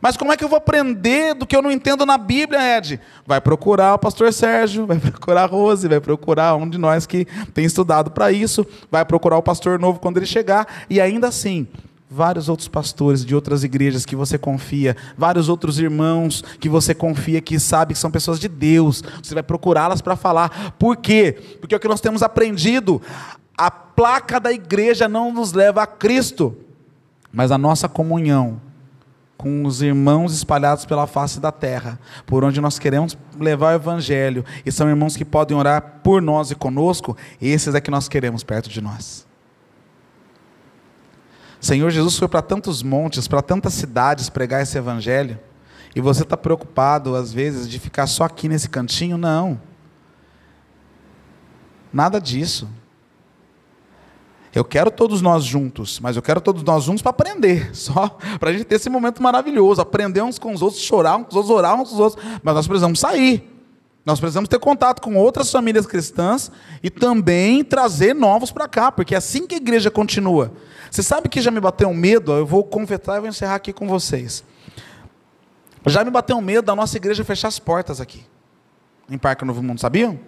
Mas 0.00 0.16
como 0.16 0.32
é 0.32 0.36
que 0.36 0.44
eu 0.44 0.48
vou 0.48 0.58
aprender 0.58 1.34
do 1.34 1.46
que 1.46 1.56
eu 1.56 1.62
não 1.62 1.70
entendo 1.70 2.06
na 2.06 2.16
Bíblia, 2.16 2.78
Ed? 2.78 3.00
Vai 3.26 3.40
procurar 3.40 3.94
o 3.94 3.98
pastor 3.98 4.32
Sérgio, 4.32 4.86
vai 4.86 4.98
procurar 4.98 5.44
a 5.44 5.46
Rose, 5.46 5.88
vai 5.88 6.00
procurar 6.00 6.54
um 6.56 6.68
de 6.68 6.78
nós 6.78 7.06
que 7.06 7.26
tem 7.52 7.64
estudado 7.64 8.10
para 8.10 8.30
isso, 8.30 8.66
vai 8.90 9.04
procurar 9.04 9.36
o 9.38 9.42
pastor 9.42 9.78
novo 9.78 9.98
quando 9.98 10.18
ele 10.18 10.26
chegar, 10.26 10.66
e 10.88 11.00
ainda 11.00 11.28
assim, 11.28 11.66
vários 12.10 12.48
outros 12.48 12.68
pastores 12.68 13.24
de 13.24 13.34
outras 13.34 13.64
igrejas 13.64 14.06
que 14.06 14.16
você 14.16 14.38
confia, 14.38 14.96
vários 15.16 15.48
outros 15.48 15.78
irmãos 15.78 16.42
que 16.58 16.68
você 16.68 16.94
confia, 16.94 17.40
que 17.40 17.58
sabe 17.58 17.94
que 17.94 18.00
são 18.00 18.10
pessoas 18.10 18.40
de 18.40 18.48
Deus, 18.48 19.02
você 19.22 19.34
vai 19.34 19.42
procurá-las 19.42 20.00
para 20.00 20.16
falar. 20.16 20.72
Por 20.78 20.96
quê? 20.96 21.36
Porque 21.60 21.74
é 21.74 21.78
o 21.78 21.80
que 21.80 21.88
nós 21.88 22.00
temos 22.00 22.22
aprendido, 22.22 23.02
a 23.56 23.70
placa 23.70 24.38
da 24.38 24.52
igreja 24.52 25.08
não 25.08 25.32
nos 25.32 25.52
leva 25.52 25.82
a 25.82 25.86
Cristo, 25.86 26.56
mas 27.32 27.50
a 27.50 27.58
nossa 27.58 27.88
comunhão 27.88 28.60
com 29.38 29.64
os 29.64 29.80
irmãos 29.80 30.34
espalhados 30.34 30.84
pela 30.84 31.06
face 31.06 31.38
da 31.38 31.52
terra, 31.52 31.98
por 32.26 32.42
onde 32.42 32.60
nós 32.60 32.76
queremos 32.76 33.16
levar 33.38 33.72
o 33.72 33.76
evangelho, 33.76 34.44
e 34.66 34.72
são 34.72 34.88
irmãos 34.88 35.16
que 35.16 35.24
podem 35.24 35.56
orar 35.56 36.00
por 36.02 36.20
nós 36.20 36.50
e 36.50 36.56
conosco, 36.56 37.16
esses 37.40 37.72
é 37.72 37.80
que 37.80 37.90
nós 37.90 38.08
queremos 38.08 38.42
perto 38.42 38.68
de 38.68 38.80
nós. 38.80 39.24
Senhor 41.60 41.88
Jesus 41.90 42.18
foi 42.18 42.26
para 42.26 42.42
tantos 42.42 42.82
montes, 42.82 43.28
para 43.28 43.40
tantas 43.40 43.74
cidades 43.74 44.28
pregar 44.28 44.60
esse 44.60 44.76
evangelho, 44.76 45.38
e 45.94 46.00
você 46.00 46.24
está 46.24 46.36
preocupado, 46.36 47.14
às 47.14 47.32
vezes, 47.32 47.68
de 47.68 47.78
ficar 47.78 48.08
só 48.08 48.24
aqui 48.24 48.48
nesse 48.48 48.68
cantinho? 48.68 49.16
Não. 49.16 49.60
Nada 51.92 52.20
disso. 52.20 52.68
Eu 54.58 54.64
quero 54.64 54.90
todos 54.90 55.22
nós 55.22 55.44
juntos, 55.44 56.00
mas 56.00 56.16
eu 56.16 56.22
quero 56.22 56.40
todos 56.40 56.64
nós 56.64 56.82
juntos 56.82 57.00
para 57.00 57.10
aprender, 57.10 57.70
só 57.76 58.08
para 58.40 58.50
a 58.50 58.52
gente 58.52 58.64
ter 58.64 58.74
esse 58.74 58.90
momento 58.90 59.22
maravilhoso, 59.22 59.80
aprender 59.80 60.20
uns 60.20 60.36
com 60.36 60.52
os 60.52 60.62
outros, 60.62 60.82
chorar 60.82 61.16
uns 61.16 61.26
com 61.26 61.30
os 61.30 61.36
outros, 61.36 61.50
orar 61.50 61.80
uns 61.80 61.88
com 61.90 61.94
os 61.94 62.00
outros, 62.00 62.24
mas 62.42 62.54
nós 62.56 62.66
precisamos 62.66 62.98
sair. 62.98 63.54
Nós 64.04 64.18
precisamos 64.18 64.48
ter 64.48 64.58
contato 64.58 65.00
com 65.00 65.14
outras 65.14 65.52
famílias 65.52 65.86
cristãs 65.86 66.50
e 66.82 66.90
também 66.90 67.62
trazer 67.62 68.14
novos 68.14 68.50
para 68.50 68.66
cá, 68.66 68.90
porque 68.90 69.14
é 69.14 69.18
assim 69.18 69.46
que 69.46 69.54
a 69.54 69.58
igreja 69.58 69.92
continua. 69.92 70.50
Você 70.90 71.04
sabe 71.04 71.28
que 71.28 71.40
já 71.40 71.52
me 71.52 71.60
bateu 71.60 71.88
um 71.88 71.94
medo, 71.94 72.32
eu 72.32 72.44
vou 72.44 72.64
confessar 72.64 73.18
e 73.18 73.20
vou 73.20 73.28
encerrar 73.28 73.56
aqui 73.56 73.72
com 73.72 73.86
vocês. 73.86 74.42
Já 75.86 76.02
me 76.02 76.10
bateu 76.10 76.36
um 76.36 76.40
medo 76.40 76.64
da 76.64 76.74
nossa 76.74 76.96
igreja 76.96 77.22
fechar 77.22 77.46
as 77.46 77.60
portas 77.60 78.00
aqui, 78.00 78.24
em 79.08 79.18
Parque 79.18 79.44
Novo 79.44 79.62
Mundo, 79.62 79.80
sabiam? 79.80 80.18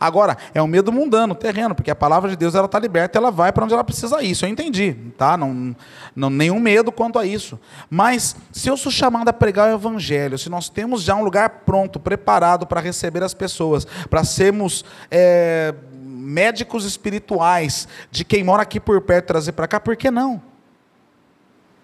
Agora, 0.00 0.36
é 0.54 0.62
um 0.62 0.66
medo 0.66 0.92
mundano, 0.92 1.34
terreno, 1.34 1.74
porque 1.74 1.90
a 1.90 1.94
palavra 1.94 2.30
de 2.30 2.36
Deus 2.36 2.54
ela 2.54 2.66
está 2.66 2.78
liberta, 2.78 3.18
ela 3.18 3.30
vai 3.30 3.52
para 3.52 3.64
onde 3.64 3.74
ela 3.74 3.84
precisa 3.84 4.22
ir. 4.22 4.30
Isso 4.30 4.44
eu 4.44 4.48
entendi, 4.48 4.94
tá? 5.16 5.36
Não, 5.36 5.74
não, 6.14 6.30
nenhum 6.30 6.60
medo 6.60 6.92
quanto 6.92 7.18
a 7.18 7.26
isso. 7.26 7.58
Mas 7.90 8.36
se 8.52 8.68
eu 8.68 8.76
sou 8.76 8.92
chamado 8.92 9.28
a 9.28 9.32
pregar 9.32 9.70
o 9.70 9.74
evangelho, 9.74 10.38
se 10.38 10.48
nós 10.48 10.68
temos 10.68 11.02
já 11.02 11.14
um 11.14 11.24
lugar 11.24 11.62
pronto, 11.66 11.98
preparado 11.98 12.66
para 12.66 12.80
receber 12.80 13.22
as 13.22 13.34
pessoas, 13.34 13.86
para 14.08 14.24
sermos 14.24 14.84
é, 15.10 15.74
médicos 16.28 16.84
espirituais 16.84 17.88
de 18.10 18.24
quem 18.24 18.44
mora 18.44 18.62
aqui 18.62 18.78
por 18.78 19.00
perto 19.00 19.26
trazer 19.26 19.52
para 19.52 19.66
cá, 19.66 19.80
por 19.80 19.96
que 19.96 20.10
não? 20.10 20.47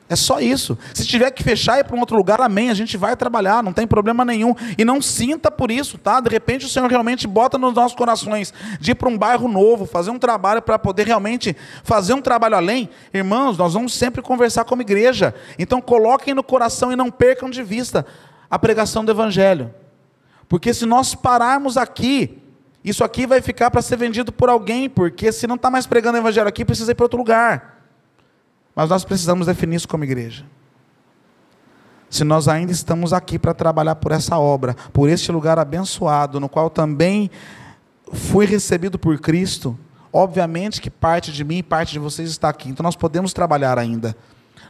É 0.06 0.14
só 0.14 0.38
isso. 0.38 0.76
Se 0.92 1.06
tiver 1.06 1.30
que 1.30 1.42
fechar 1.42 1.78
e 1.78 1.80
ir 1.80 1.84
para 1.84 1.96
um 1.96 2.00
outro 2.00 2.16
lugar, 2.16 2.38
amém. 2.40 2.68
A 2.68 2.74
gente 2.74 2.96
vai 2.96 3.16
trabalhar, 3.16 3.62
não 3.62 3.72
tem 3.72 3.86
problema 3.86 4.22
nenhum. 4.22 4.54
E 4.76 4.84
não 4.84 5.00
sinta 5.00 5.50
por 5.50 5.70
isso, 5.70 5.96
tá? 5.96 6.20
De 6.20 6.28
repente 6.28 6.66
o 6.66 6.68
Senhor 6.68 6.90
realmente 6.90 7.26
bota 7.26 7.56
nos 7.56 7.72
nossos 7.72 7.96
corações 7.96 8.52
de 8.78 8.90
ir 8.90 8.94
para 8.94 9.08
um 9.08 9.16
bairro 9.16 9.48
novo, 9.48 9.86
fazer 9.86 10.10
um 10.10 10.18
trabalho 10.18 10.60
para 10.60 10.78
poder 10.78 11.06
realmente 11.06 11.56
fazer 11.82 12.12
um 12.12 12.20
trabalho 12.20 12.56
além. 12.56 12.90
Irmãos, 13.14 13.56
nós 13.56 13.72
vamos 13.72 13.94
sempre 13.94 14.20
conversar 14.20 14.64
como 14.64 14.82
igreja. 14.82 15.34
Então 15.58 15.80
coloquem 15.80 16.34
no 16.34 16.42
coração 16.42 16.92
e 16.92 16.96
não 16.96 17.10
percam 17.10 17.48
de 17.48 17.62
vista 17.62 18.04
a 18.50 18.58
pregação 18.58 19.06
do 19.06 19.10
Evangelho. 19.10 19.72
Porque 20.48 20.74
se 20.74 20.84
nós 20.84 21.14
pararmos 21.14 21.78
aqui, 21.78 22.42
isso 22.84 23.02
aqui 23.02 23.26
vai 23.26 23.40
ficar 23.40 23.70
para 23.70 23.80
ser 23.80 23.96
vendido 23.96 24.30
por 24.30 24.50
alguém, 24.50 24.90
porque 24.90 25.32
se 25.32 25.46
não 25.46 25.56
está 25.56 25.70
mais 25.70 25.86
pregando 25.86 26.18
o 26.18 26.20
Evangelho 26.20 26.46
aqui, 26.46 26.62
precisa 26.62 26.92
ir 26.92 26.94
para 26.94 27.06
outro 27.06 27.16
lugar. 27.16 27.73
Mas 28.74 28.90
nós 28.90 29.04
precisamos 29.04 29.46
definir 29.46 29.76
isso 29.76 29.88
como 29.88 30.04
igreja. 30.04 30.44
Se 32.10 32.24
nós 32.24 32.48
ainda 32.48 32.72
estamos 32.72 33.12
aqui 33.12 33.38
para 33.38 33.52
trabalhar 33.52 33.96
por 33.96 34.12
essa 34.12 34.38
obra, 34.38 34.74
por 34.92 35.08
este 35.08 35.32
lugar 35.32 35.58
abençoado, 35.58 36.38
no 36.38 36.48
qual 36.48 36.70
também 36.70 37.30
fui 38.12 38.46
recebido 38.46 38.98
por 38.98 39.18
Cristo, 39.18 39.78
obviamente 40.12 40.80
que 40.80 40.90
parte 40.90 41.32
de 41.32 41.42
mim 41.42 41.58
e 41.58 41.62
parte 41.62 41.92
de 41.92 41.98
vocês 41.98 42.30
está 42.30 42.48
aqui. 42.48 42.68
Então 42.68 42.84
nós 42.84 42.96
podemos 42.96 43.32
trabalhar 43.32 43.78
ainda. 43.78 44.16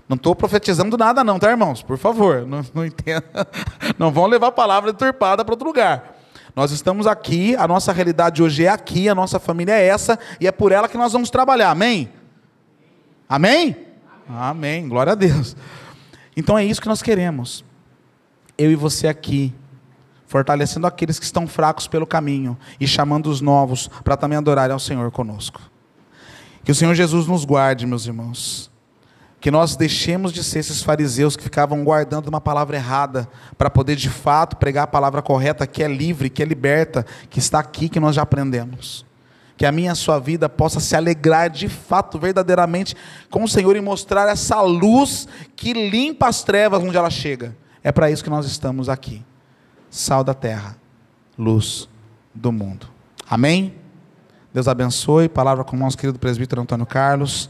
Não 0.09 0.17
estou 0.17 0.35
profetizando 0.35 0.97
nada, 0.99 1.25
não, 1.25 1.39
tá, 1.39 1.51
irmãos? 1.51 1.83
Por 1.83 1.97
favor, 1.97 2.47
não, 2.47 2.63
não 2.75 2.85
entenda. 2.85 3.47
Não 3.99 4.11
vão 4.11 4.27
levar 4.27 4.49
a 4.49 4.53
palavra 4.53 4.93
deturpada 4.93 5.45
para 5.45 5.53
outro 5.53 5.67
lugar. 5.67 6.17
Nós 6.55 6.71
estamos 6.73 7.07
aqui, 7.07 7.57
a 7.57 7.67
nossa 7.67 7.93
realidade 7.93 8.43
hoje 8.43 8.65
é 8.65 8.69
aqui, 8.69 9.09
a 9.09 9.15
nossa 9.15 9.39
família 9.39 9.73
é 9.73 9.87
essa, 9.87 10.19
e 10.41 10.47
é 10.47 10.53
por 10.53 10.73
ela 10.73 10.89
que 10.89 10.97
nós 10.97 11.13
vamos 11.13 11.31
trabalhar, 11.31 11.71
amém? 11.71 12.11
Amém? 13.29 13.77
Amém. 14.29 14.89
Glória 14.89 15.13
a 15.13 15.17
Deus. 15.17 15.57
Então 16.37 16.59
é 16.59 16.65
isso 16.65 16.81
que 16.81 16.89
nós 16.89 17.03
queremos. 17.03 17.65
Eu 18.57 18.71
e 18.71 18.77
você 18.77 19.07
aqui, 19.07 19.53
fortalecendo 20.27 20.87
aqueles 20.87 21.19
que 21.19 21.25
estão 21.25 21.47
fracos 21.47 21.87
pelo 21.87 22.07
caminho 22.07 22.57
e 22.81 22.87
chamando 22.87 23.29
os 23.29 23.41
novos 23.41 23.89
para 24.03 24.17
também 24.17 24.39
adorarem 24.39 24.73
ao 24.73 24.81
Senhor 24.81 25.11
conosco. 25.11 25.61
Que 26.65 26.73
o 26.73 26.75
Senhor 26.75 26.95
Jesus 26.95 27.27
nos 27.27 27.45
guarde, 27.45 27.87
meus 27.87 28.07
irmãos. 28.07 28.71
Que 29.41 29.51
nós 29.51 29.77
deixemos 29.77 30.33
de 30.33 30.43
ser 30.43 30.61
esses 30.61 30.83
fariseus 30.83 31.37
que 31.37 31.43
ficavam 31.43 31.85
guardando 31.85 32.29
uma 32.29 32.41
palavra 32.41 32.77
errada 32.77 33.29
para 33.59 33.69
poder 33.69 33.95
de 33.95 34.09
fato 34.09 34.57
pregar 34.57 34.85
a 34.85 34.89
palavra 34.89 35.21
correta, 35.21 35.67
que 35.67 35.83
é 35.83 35.89
livre, 35.89 36.31
que 36.31 36.43
é 36.43 36.47
liberta, 36.47 37.05
que 37.29 37.39
está 37.39 37.59
aqui, 37.59 37.91
que 37.91 38.01
nós 38.01 38.17
já 38.17 38.23
aprendemos. 38.23 39.05
Que 39.57 39.65
a 39.65 39.73
minha 39.73 39.93
a 39.93 39.95
sua 39.95 40.19
vida 40.19 40.49
possa 40.49 40.81
se 40.81 40.97
alegrar 40.97 41.49
de 41.49 41.69
fato, 41.69 42.19
verdadeiramente, 42.19 42.97
com 43.31 43.45
o 43.45 43.49
Senhor 43.49 43.77
e 43.77 43.81
mostrar 43.81 44.29
essa 44.29 44.61
luz 44.61 45.29
que 45.55 45.73
limpa 45.73 46.29
as 46.29 46.43
trevas 46.43 46.83
onde 46.83 46.97
ela 46.97 47.11
chega. 47.11 47.57
É 47.83 47.93
para 47.93 48.11
isso 48.11 48.25
que 48.25 48.31
nós 48.31 48.47
estamos 48.47 48.89
aqui. 48.89 49.25
Sal 49.91 50.25
da 50.25 50.35
terra, 50.35 50.77
luz 51.39 51.89
do 52.35 52.51
mundo. 52.51 52.89
Amém? 53.29 53.75
Deus 54.53 54.67
abençoe. 54.67 55.29
Palavra 55.29 55.63
com 55.65 55.77
o 55.77 55.79
nosso 55.79 55.97
querido 55.97 56.19
presbítero 56.19 56.63
Antônio 56.63 56.87
Carlos. 56.87 57.49